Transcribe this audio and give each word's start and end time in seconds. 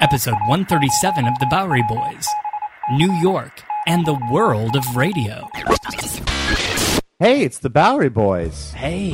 Episode 0.00 0.36
137 0.46 1.26
of 1.26 1.38
The 1.38 1.46
Bowery 1.46 1.82
Boys 1.88 2.26
New 2.92 3.12
York 3.14 3.62
and 3.86 4.04
the 4.04 4.18
World 4.30 4.76
of 4.76 4.84
Radio. 4.94 5.48
Hey, 7.18 7.42
it's 7.42 7.58
the 7.58 7.70
Bowery 7.70 8.10
Boys. 8.10 8.72
Hey. 8.72 9.12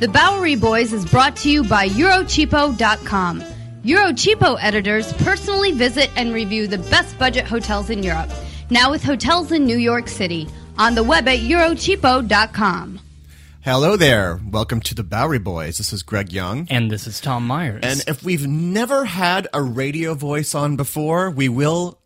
The 0.00 0.08
Bowery 0.08 0.56
Boys 0.56 0.92
is 0.92 1.04
brought 1.04 1.36
to 1.36 1.50
you 1.50 1.62
by 1.62 1.88
Eurocheapo.com. 1.88 3.40
Eurocheapo 3.84 4.58
editors 4.60 5.12
personally 5.14 5.72
visit 5.72 6.10
and 6.16 6.34
review 6.34 6.66
the 6.66 6.78
best 6.90 7.18
budget 7.18 7.46
hotels 7.46 7.88
in 7.88 8.02
Europe, 8.02 8.30
now 8.68 8.90
with 8.90 9.02
hotels 9.02 9.52
in 9.52 9.64
New 9.64 9.78
York 9.78 10.08
City, 10.08 10.48
on 10.76 10.94
the 10.94 11.04
web 11.04 11.28
at 11.28 11.38
Eurocheapo.com. 11.38 13.00
Hello 13.62 13.94
there. 13.94 14.40
Welcome 14.50 14.80
to 14.80 14.94
the 14.94 15.04
Bowery 15.04 15.38
Boys. 15.38 15.76
This 15.76 15.92
is 15.92 16.02
Greg 16.02 16.32
Young. 16.32 16.66
And 16.70 16.90
this 16.90 17.06
is 17.06 17.20
Tom 17.20 17.46
Myers. 17.46 17.82
And 17.82 18.02
if 18.08 18.22
we've 18.22 18.46
never 18.46 19.04
had 19.04 19.48
a 19.52 19.62
radio 19.62 20.14
voice 20.14 20.54
on 20.54 20.76
before, 20.76 21.28
we 21.28 21.50
will 21.50 21.98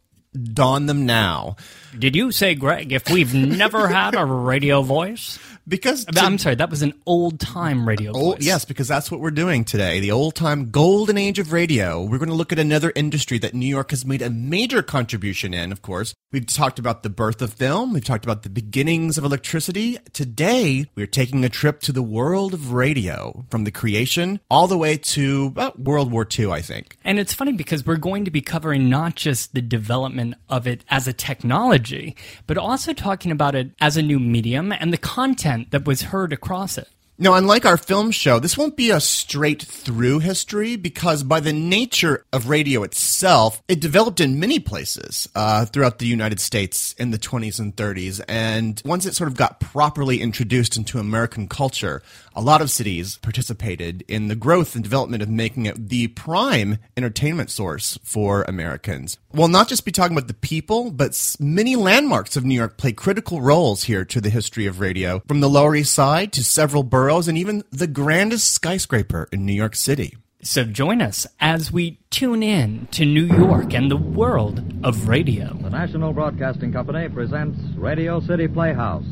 don 0.53 0.87
them 0.87 1.07
now. 1.07 1.55
Did 1.97 2.17
you 2.17 2.33
say, 2.33 2.57
Greg, 2.57 2.93
if 2.93 3.09
we've 3.09 3.33
never 3.33 3.87
had 3.87 4.17
a 4.17 4.25
radio 4.25 4.83
voice? 4.83 5.39
Because 5.67 6.07
uh, 6.07 6.13
to, 6.13 6.21
I'm 6.21 6.39
sorry, 6.39 6.57
that 6.57 6.71
was 6.71 6.83
an 6.83 6.93
old 7.07 7.41
time 7.41 7.89
radio 7.89 8.13
old. 8.13 8.43
Yes, 8.43 8.65
because 8.65 8.89
that's 8.89 9.11
what 9.11 9.21
we're 9.21 9.31
doing 9.31 9.65
today. 9.65 10.01
The 10.01 10.11
old 10.11 10.35
time 10.35 10.71
golden 10.71 11.17
age 11.17 11.39
of 11.39 11.53
radio. 11.53 12.03
We're 12.03 12.19
going 12.19 12.29
to 12.29 12.35
look 12.35 12.53
at 12.53 12.59
another 12.59 12.93
industry 12.95 13.39
that 13.39 13.55
New 13.55 13.67
York 13.67 13.91
has 13.91 14.05
made 14.05 14.23
a 14.23 14.31
major 14.31 14.83
contribution 14.83 15.55
in, 15.55 15.73
of 15.73 15.83
course. 15.83 16.15
We've 16.33 16.47
talked 16.47 16.79
about 16.79 17.03
the 17.03 17.11
birth 17.11 17.41
of 17.41 17.53
film. 17.53 17.93
We've 17.93 18.05
talked 18.05 18.25
about 18.25 18.43
the 18.43 18.51
beginnings 18.51 19.17
of 19.17 19.25
electricity. 19.25 19.99
Today, 20.13 20.87
we're 20.95 21.07
taking 21.07 21.45
a 21.45 21.49
trip 21.49 21.81
to 21.83 21.93
the 21.93 22.03
world 22.03 22.53
of 22.53 22.73
radio 22.73 23.45
from 23.51 23.65
the 23.65 23.71
creation 23.71 24.41
all 24.51 24.67
the 24.67 24.79
way 24.79 24.97
to 24.97 25.47
about 25.47 25.81
World 25.81 26.11
War 26.11 26.27
II, 26.39 26.51
I 26.51 26.61
think. 26.61 26.99
And 27.05 27.19
it's 27.19 27.33
funny 27.33 27.53
because 27.53 27.87
we're 27.87 27.97
going 27.97 28.25
to 28.25 28.31
be 28.31 28.41
covering 28.41 28.91
not 28.91 29.15
just 29.15 29.55
the 29.55 29.63
development 29.63 30.35
of 30.49 30.67
it 30.67 30.85
as 30.91 31.09
a 31.09 31.13
technology, 31.13 32.17
but 32.47 32.59
also 32.59 32.93
talking 32.93 33.31
about 33.31 33.55
it 33.55 33.71
as 33.81 33.97
a 33.97 34.03
new 34.03 34.19
medium 34.19 34.73
and 34.73 34.93
the 34.93 34.99
content 34.99 35.54
that 35.71 35.87
was 35.87 36.03
heard 36.03 36.33
across 36.33 36.79
it. 36.79 36.89
Now, 37.17 37.35
unlike 37.35 37.65
our 37.65 37.77
film 37.77 38.11
show, 38.11 38.41
this 38.41 38.59
won't 38.59 38.77
be 38.77 38.91
a 38.91 38.99
straight 38.99 39.63
through 39.63 40.19
history 40.19 40.75
because, 40.75 41.23
by 41.23 41.39
the 41.39 41.53
nature 41.53 42.25
of 42.33 42.49
radio 42.49 42.83
itself, 42.83 43.63
it 43.69 43.79
developed 43.79 44.21
in 44.21 44.41
many 44.41 44.59
places 44.59 45.29
uh, 45.37 45.65
throughout 45.65 46.01
the 46.01 46.09
United 46.09 46.41
States 46.41 46.93
in 46.95 47.13
the 47.13 47.19
20s 47.19 47.61
and 47.61 47.77
30s. 47.77 48.21
And 48.29 48.83
once 48.85 49.07
it 49.07 49.15
sort 49.15 49.29
of 49.29 49.37
got 49.37 49.61
properly 49.61 50.21
introduced 50.21 50.77
into 50.77 50.99
American 50.99 51.47
culture, 51.47 52.03
a 52.35 52.41
lot 52.41 52.61
of 52.61 52.71
cities 52.71 53.19
participated 53.19 54.05
in 54.09 54.29
the 54.29 54.35
growth 54.35 54.75
and 54.75 54.83
development 54.83 55.23
of 55.23 55.29
making 55.29 55.67
it 55.67 55.89
the 55.89 56.09
prime 56.09 56.79
entertainment 56.97 57.51
source 57.51 57.99
for 58.03 58.43
Americans. 58.43 59.19
We'll 59.33 59.49
not 59.49 59.69
just 59.69 59.85
be 59.85 59.93
talking 59.93 60.17
about 60.17 60.29
the 60.29 60.35
people, 60.35 60.91
but 60.91 61.37
many 61.39 61.77
landmarks 61.77 62.37
of 62.37 62.45
New 62.45 62.55
York 62.55 62.77
play 62.77 62.93
critical 62.93 63.41
roles 63.41 63.85
here 63.85 64.05
to 64.07 64.21
the 64.21 64.31
history 64.31 64.67
of 64.67 64.81
radio, 64.81 65.23
from 65.27 65.41
the 65.41 65.49
Lower 65.49 65.77
East 65.77 65.95
Side 65.95 66.33
to 66.33 66.45
several 66.45 66.83
boroughs 66.83 67.29
and 67.29 67.39
even 67.39 67.65
the 67.71 67.87
grandest 67.87 68.53
skyscraper 68.53 69.29
in 69.33 69.47
New 69.47 69.53
York 69.53 69.77
City. 69.77 70.17
So 70.43 70.65
join 70.65 71.01
us 71.01 71.27
as 71.41 71.73
we 71.73 72.01
tune 72.11 72.43
in 72.43 72.87
to 72.93 73.07
New 73.07 73.25
York 73.25 73.73
and 73.73 73.91
the 73.91 73.97
world 73.97 74.63
of 74.85 75.09
radio. 75.09 75.55
The 75.55 75.71
National 75.71 76.13
Broadcasting 76.13 76.71
Company 76.71 77.09
presents 77.09 77.59
Radio 77.77 78.21
City 78.21 78.47
Playhouse, 78.47 79.07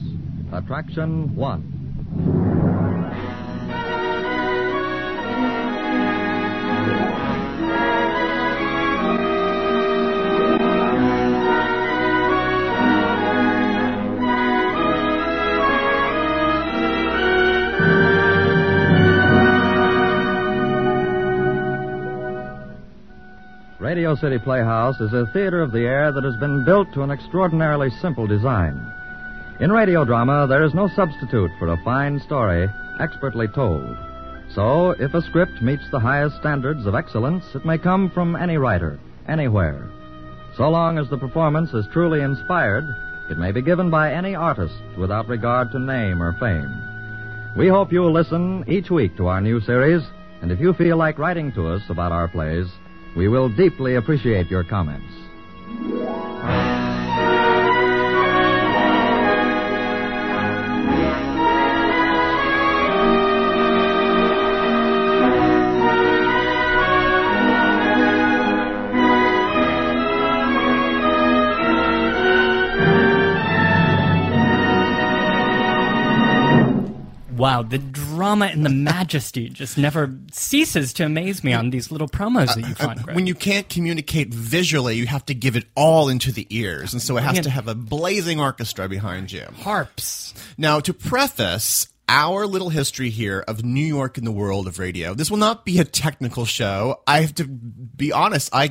Attraction 0.52 1.34
1. 1.34 2.91
Radio 23.92 24.14
City 24.14 24.38
Playhouse 24.38 24.98
is 25.02 25.12
a 25.12 25.26
theater 25.34 25.60
of 25.60 25.70
the 25.70 25.84
air 25.84 26.12
that 26.12 26.24
has 26.24 26.34
been 26.36 26.64
built 26.64 26.90
to 26.94 27.02
an 27.02 27.10
extraordinarily 27.10 27.90
simple 28.00 28.26
design. 28.26 28.90
In 29.60 29.70
radio 29.70 30.02
drama, 30.02 30.46
there 30.48 30.64
is 30.64 30.72
no 30.72 30.88
substitute 30.96 31.50
for 31.58 31.68
a 31.68 31.84
fine 31.84 32.18
story 32.20 32.70
expertly 33.00 33.48
told. 33.48 33.84
So, 34.54 34.92
if 34.92 35.12
a 35.12 35.20
script 35.20 35.60
meets 35.60 35.82
the 35.90 36.00
highest 36.00 36.36
standards 36.38 36.86
of 36.86 36.94
excellence, 36.94 37.44
it 37.54 37.66
may 37.66 37.76
come 37.76 38.08
from 38.08 38.34
any 38.34 38.56
writer, 38.56 38.98
anywhere. 39.28 39.90
So 40.56 40.70
long 40.70 40.96
as 40.96 41.10
the 41.10 41.18
performance 41.18 41.74
is 41.74 41.84
truly 41.92 42.22
inspired, 42.22 42.86
it 43.30 43.36
may 43.36 43.52
be 43.52 43.60
given 43.60 43.90
by 43.90 44.14
any 44.14 44.34
artist 44.34 44.80
without 44.96 45.28
regard 45.28 45.70
to 45.72 45.78
name 45.78 46.22
or 46.22 46.32
fame. 46.40 47.58
We 47.58 47.68
hope 47.68 47.92
you'll 47.92 48.10
listen 48.10 48.64
each 48.66 48.90
week 48.90 49.18
to 49.18 49.26
our 49.26 49.42
new 49.42 49.60
series, 49.60 50.00
and 50.40 50.50
if 50.50 50.60
you 50.60 50.72
feel 50.72 50.96
like 50.96 51.18
writing 51.18 51.52
to 51.52 51.68
us 51.68 51.82
about 51.90 52.10
our 52.10 52.26
plays, 52.26 52.68
we 53.16 53.28
will 53.28 53.48
deeply 53.48 53.96
appreciate 53.96 54.50
your 54.50 54.64
comments. 54.64 55.12
Wow, 77.42 77.62
the 77.62 77.78
drama 77.78 78.46
and 78.46 78.64
the 78.64 78.70
majesty 78.94 79.48
just 79.48 79.76
never 79.76 80.14
ceases 80.30 80.92
to 80.92 81.04
amaze 81.06 81.42
me 81.42 81.52
on 81.52 81.70
these 81.70 81.90
little 81.90 82.06
promos 82.06 82.54
that 82.54 82.60
you 82.60 82.72
Uh, 82.78 82.86
find. 82.86 83.00
uh, 83.00 83.02
Greg. 83.02 83.16
when 83.16 83.26
you 83.26 83.34
can't 83.34 83.68
communicate 83.68 84.32
visually, 84.32 84.94
you 84.96 85.06
have 85.08 85.26
to 85.26 85.34
give 85.34 85.56
it 85.56 85.64
all 85.74 86.08
into 86.08 86.30
the 86.30 86.46
ears, 86.50 86.92
and 86.92 87.02
so 87.02 87.16
it 87.16 87.24
has 87.24 87.40
to 87.40 87.50
have 87.50 87.66
a 87.66 87.74
blazing 87.74 88.38
orchestra 88.38 88.88
behind 88.88 89.32
you. 89.32 89.44
Harps. 89.58 90.34
Now, 90.56 90.78
to 90.78 90.94
preface 90.94 91.88
our 92.08 92.46
little 92.46 92.68
history 92.68 93.10
here 93.10 93.44
of 93.48 93.64
New 93.64 93.84
York 93.84 94.18
in 94.18 94.24
the 94.24 94.32
world 94.32 94.66
of 94.66 94.78
radio, 94.78 95.14
this 95.14 95.30
will 95.30 95.38
not 95.38 95.64
be 95.64 95.78
a 95.78 95.84
technical 95.84 96.44
show. 96.44 97.00
I 97.06 97.20
have 97.20 97.34
to 97.36 97.44
be 97.44 98.12
honest, 98.12 98.50
I 98.52 98.70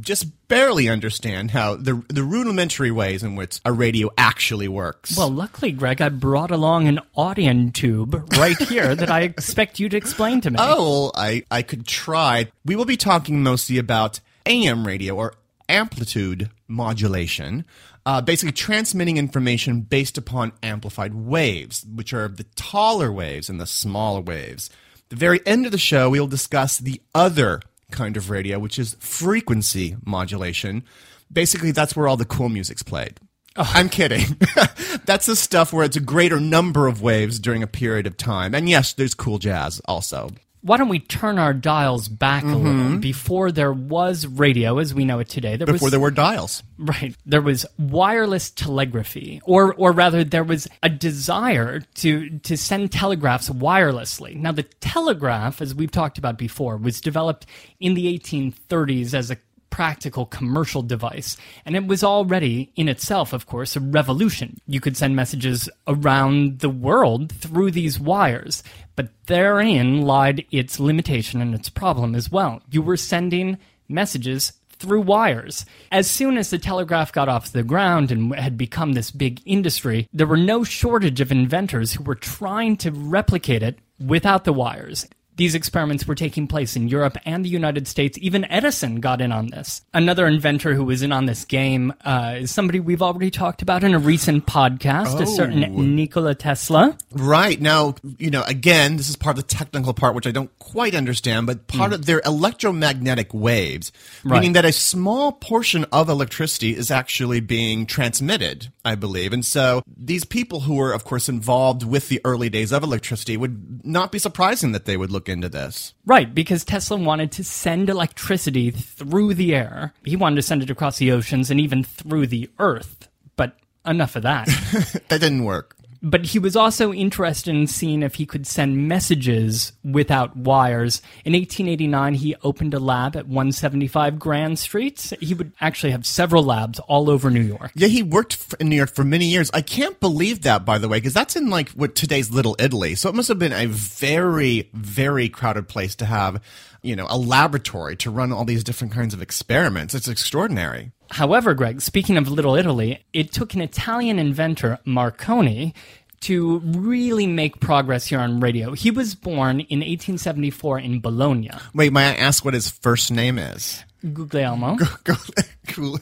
just 0.00 0.26
barely 0.48 0.88
understand 0.88 1.50
how 1.52 1.76
the 1.76 2.02
the 2.08 2.22
rudimentary 2.22 2.90
ways 2.90 3.22
in 3.22 3.36
which 3.36 3.60
a 3.64 3.72
radio 3.72 4.10
actually 4.18 4.68
works. 4.68 5.16
Well, 5.16 5.30
luckily, 5.30 5.72
Greg, 5.72 6.00
I 6.00 6.08
brought 6.08 6.50
along 6.50 6.88
an 6.88 7.00
audion 7.16 7.72
tube 7.72 8.26
right 8.36 8.58
here 8.58 8.94
that 8.94 9.10
I 9.10 9.20
expect 9.22 9.78
you 9.78 9.88
to 9.88 9.96
explain 9.96 10.40
to 10.42 10.50
me. 10.50 10.56
Oh, 10.72 10.80
well, 10.80 11.12
I, 11.14 11.44
I 11.50 11.62
could 11.62 11.86
try. 11.86 12.50
We 12.64 12.76
will 12.76 12.84
be 12.84 12.96
talking 12.96 13.42
mostly 13.42 13.78
about 13.78 14.20
AM 14.46 14.86
radio 14.86 15.16
or 15.16 15.34
amplitude 15.68 16.50
modulation, 16.70 17.66
uh, 18.06 18.20
basically 18.22 18.52
transmitting 18.52 19.16
information 19.16 19.82
based 19.82 20.16
upon 20.16 20.52
amplified 20.62 21.14
waves, 21.14 21.84
which 21.84 22.14
are 22.14 22.28
the 22.28 22.44
taller 22.56 23.12
waves 23.12 23.50
and 23.50 23.60
the 23.60 23.66
smaller 23.66 24.20
waves. 24.20 24.70
The 25.10 25.16
very 25.16 25.40
end 25.44 25.66
of 25.66 25.72
the 25.72 25.78
show, 25.78 26.08
we'll 26.08 26.26
discuss 26.26 26.78
the 26.78 27.02
other 27.14 27.60
kind 27.90 28.16
of 28.16 28.30
radio, 28.30 28.58
which 28.58 28.78
is 28.78 28.96
frequency 29.00 29.96
modulation. 30.04 30.84
Basically, 31.32 31.72
that's 31.72 31.96
where 31.96 32.08
all 32.08 32.16
the 32.16 32.24
cool 32.24 32.48
music's 32.48 32.82
played. 32.82 33.18
I'm 33.56 33.88
kidding. 33.88 34.38
That's 35.04 35.26
the 35.26 35.34
stuff 35.34 35.72
where 35.72 35.84
it's 35.84 35.96
a 35.96 36.00
greater 36.00 36.38
number 36.38 36.86
of 36.86 37.02
waves 37.02 37.40
during 37.40 37.62
a 37.62 37.66
period 37.66 38.06
of 38.06 38.16
time. 38.16 38.54
And 38.54 38.68
yes, 38.68 38.92
there's 38.92 39.12
cool 39.12 39.38
jazz 39.38 39.80
also. 39.86 40.30
Why 40.62 40.76
don't 40.76 40.88
we 40.90 40.98
turn 40.98 41.38
our 41.38 41.54
dials 41.54 42.08
back 42.08 42.42
a 42.42 42.46
Mm-hmm. 42.46 42.64
little? 42.82 42.98
Before 42.98 43.50
there 43.50 43.72
was 43.72 44.26
radio 44.26 44.78
as 44.78 44.92
we 44.92 45.04
know 45.04 45.18
it 45.20 45.28
today, 45.28 45.56
there 45.56 45.66
Before 45.66 45.86
was 45.86 45.90
there 45.90 46.00
were 46.00 46.10
dials. 46.10 46.62
Right. 46.78 47.14
There 47.24 47.40
was 47.42 47.64
wireless 47.78 48.50
telegraphy, 48.50 49.40
or 49.44 49.72
or 49.74 49.92
rather, 49.92 50.22
there 50.24 50.44
was 50.44 50.68
a 50.82 50.88
desire 50.88 51.80
to 51.96 52.38
to 52.40 52.56
send 52.56 52.92
telegraphs 52.92 53.48
wirelessly. 53.48 54.36
Now, 54.36 54.52
the 54.52 54.64
telegraph, 54.80 55.62
as 55.62 55.74
we've 55.74 55.90
talked 55.90 56.18
about 56.18 56.36
before, 56.38 56.76
was 56.76 57.00
developed 57.00 57.46
in 57.80 57.94
the 57.94 58.18
1830s 58.18 59.14
as 59.14 59.30
a 59.30 59.36
practical 59.70 60.26
commercial 60.26 60.82
device, 60.82 61.36
and 61.64 61.74
it 61.76 61.86
was 61.86 62.04
already 62.04 62.72
in 62.76 62.88
itself, 62.88 63.32
of 63.32 63.46
course, 63.46 63.76
a 63.76 63.80
revolution. 63.80 64.58
You 64.66 64.80
could 64.80 64.96
send 64.96 65.16
messages 65.16 65.68
around 65.86 66.58
the 66.58 66.68
world 66.68 67.32
through 67.32 67.70
these 67.70 67.98
wires, 67.98 68.62
but 68.96 69.10
therein 69.26 70.02
lied 70.02 70.44
its 70.50 70.78
limitation 70.78 71.40
and 71.40 71.54
its 71.54 71.68
problem 71.68 72.14
as 72.14 72.30
well. 72.30 72.62
You 72.70 72.82
were 72.82 72.96
sending 72.96 73.58
messages 73.88 74.52
through 74.80 75.02
wires. 75.02 75.66
As 75.92 76.10
soon 76.10 76.38
as 76.38 76.50
the 76.50 76.58
telegraph 76.58 77.12
got 77.12 77.28
off 77.28 77.52
the 77.52 77.62
ground 77.62 78.10
and 78.10 78.34
had 78.34 78.56
become 78.56 78.94
this 78.94 79.10
big 79.10 79.40
industry, 79.44 80.08
there 80.12 80.26
were 80.26 80.38
no 80.38 80.64
shortage 80.64 81.20
of 81.20 81.30
inventors 81.30 81.92
who 81.92 82.02
were 82.02 82.14
trying 82.14 82.76
to 82.78 82.90
replicate 82.90 83.62
it 83.62 83.78
without 84.04 84.44
the 84.44 84.52
wires. 84.52 85.06
These 85.40 85.54
experiments 85.54 86.06
were 86.06 86.14
taking 86.14 86.46
place 86.46 86.76
in 86.76 86.88
Europe 86.88 87.16
and 87.24 87.42
the 87.42 87.48
United 87.48 87.88
States. 87.88 88.18
Even 88.20 88.44
Edison 88.44 89.00
got 89.00 89.22
in 89.22 89.32
on 89.32 89.46
this. 89.46 89.80
Another 89.94 90.26
inventor 90.26 90.74
who 90.74 90.84
was 90.84 91.00
in 91.00 91.12
on 91.12 91.24
this 91.24 91.46
game 91.46 91.94
uh, 92.04 92.34
is 92.40 92.50
somebody 92.50 92.78
we've 92.78 93.00
already 93.00 93.30
talked 93.30 93.62
about 93.62 93.82
in 93.82 93.94
a 93.94 93.98
recent 93.98 94.44
podcast, 94.44 95.18
a 95.18 95.26
certain 95.26 95.96
Nikola 95.96 96.34
Tesla. 96.34 96.94
Right. 97.12 97.58
Now, 97.58 97.94
you 98.18 98.30
know, 98.30 98.42
again, 98.42 98.98
this 98.98 99.08
is 99.08 99.16
part 99.16 99.38
of 99.38 99.48
the 99.48 99.48
technical 99.48 99.94
part, 99.94 100.14
which 100.14 100.26
I 100.26 100.30
don't 100.30 100.50
quite 100.58 100.94
understand, 100.94 101.46
but 101.46 101.66
part 101.68 101.94
of 101.94 102.04
their 102.04 102.20
electromagnetic 102.26 103.32
waves, 103.32 103.92
meaning 104.22 104.52
that 104.52 104.66
a 104.66 104.72
small 104.72 105.32
portion 105.32 105.86
of 105.90 106.10
electricity 106.10 106.76
is 106.76 106.90
actually 106.90 107.40
being 107.40 107.86
transmitted, 107.86 108.70
I 108.84 108.94
believe. 108.94 109.32
And 109.32 109.44
so 109.44 109.82
these 109.86 110.24
people 110.24 110.60
who 110.60 110.74
were, 110.74 110.92
of 110.92 111.04
course, 111.04 111.28
involved 111.28 111.84
with 111.84 112.08
the 112.08 112.20
early 112.24 112.48
days 112.48 112.72
of 112.72 112.82
electricity 112.82 113.36
would 113.36 113.84
not 113.84 114.10
be 114.10 114.18
surprising 114.18 114.72
that 114.72 114.86
they 114.86 114.96
would 114.96 115.10
look 115.10 115.28
into 115.28 115.48
this. 115.48 115.94
Right, 116.06 116.34
because 116.34 116.64
Tesla 116.64 116.96
wanted 116.96 117.32
to 117.32 117.44
send 117.44 117.90
electricity 117.90 118.70
through 118.70 119.34
the 119.34 119.54
air. 119.54 119.92
He 120.04 120.16
wanted 120.16 120.36
to 120.36 120.42
send 120.42 120.62
it 120.62 120.70
across 120.70 120.98
the 120.98 121.12
oceans 121.12 121.50
and 121.50 121.60
even 121.60 121.84
through 121.84 122.28
the 122.28 122.50
earth. 122.58 123.08
But 123.36 123.56
enough 123.86 124.16
of 124.16 124.22
that. 124.22 124.48
That 125.08 125.20
didn't 125.20 125.44
work. 125.44 125.76
But 126.02 126.26
he 126.26 126.38
was 126.38 126.56
also 126.56 126.92
interested 126.92 127.54
in 127.54 127.66
seeing 127.66 128.02
if 128.02 128.14
he 128.14 128.26
could 128.26 128.46
send 128.46 128.88
messages 128.88 129.72
without 129.84 130.36
wires. 130.36 131.02
In 131.24 131.32
1889, 131.32 132.14
he 132.14 132.36
opened 132.42 132.74
a 132.74 132.78
lab 132.78 133.16
at 133.16 133.26
175 133.26 134.18
Grand 134.18 134.58
Street. 134.58 135.12
He 135.20 135.34
would 135.34 135.52
actually 135.60 135.92
have 135.92 136.06
several 136.06 136.42
labs 136.42 136.78
all 136.80 137.10
over 137.10 137.30
New 137.30 137.40
York. 137.40 137.72
Yeah, 137.74 137.88
he 137.88 138.02
worked 138.02 138.54
in 138.58 138.68
New 138.68 138.76
York 138.76 138.94
for 138.94 139.04
many 139.04 139.26
years. 139.26 139.50
I 139.52 139.60
can't 139.60 139.98
believe 140.00 140.42
that, 140.42 140.64
by 140.64 140.78
the 140.78 140.88
way, 140.88 140.98
because 140.98 141.14
that's 141.14 141.36
in 141.36 141.50
like 141.50 141.70
what 141.70 141.94
today's 141.94 142.30
Little 142.30 142.56
Italy. 142.58 142.94
So 142.94 143.08
it 143.08 143.14
must 143.14 143.28
have 143.28 143.38
been 143.38 143.52
a 143.52 143.66
very, 143.66 144.70
very 144.72 145.28
crowded 145.28 145.68
place 145.68 145.94
to 145.96 146.06
have, 146.06 146.42
you 146.82 146.96
know, 146.96 147.06
a 147.08 147.18
laboratory 147.18 147.96
to 147.96 148.10
run 148.10 148.32
all 148.32 148.44
these 148.44 148.64
different 148.64 148.92
kinds 148.92 149.14
of 149.14 149.22
experiments. 149.22 149.94
It's 149.94 150.08
extraordinary. 150.08 150.92
However, 151.10 151.54
Greg, 151.54 151.80
speaking 151.80 152.16
of 152.16 152.28
Little 152.28 152.54
Italy, 152.54 153.04
it 153.12 153.32
took 153.32 153.54
an 153.54 153.60
Italian 153.60 154.18
inventor, 154.18 154.78
Marconi, 154.84 155.74
to 156.20 156.58
really 156.60 157.26
make 157.26 157.60
progress 157.60 158.06
here 158.06 158.20
on 158.20 158.40
radio. 158.40 158.72
He 158.72 158.90
was 158.90 159.14
born 159.14 159.60
in 159.60 159.80
1874 159.80 160.78
in 160.80 161.00
Bologna. 161.00 161.50
Wait, 161.74 161.92
may 161.92 162.10
I 162.10 162.14
ask 162.14 162.44
what 162.44 162.54
his 162.54 162.68
first 162.70 163.10
name 163.10 163.38
is? 163.38 163.82
Guglielmo. 164.12 164.76
Gu- 164.76 165.18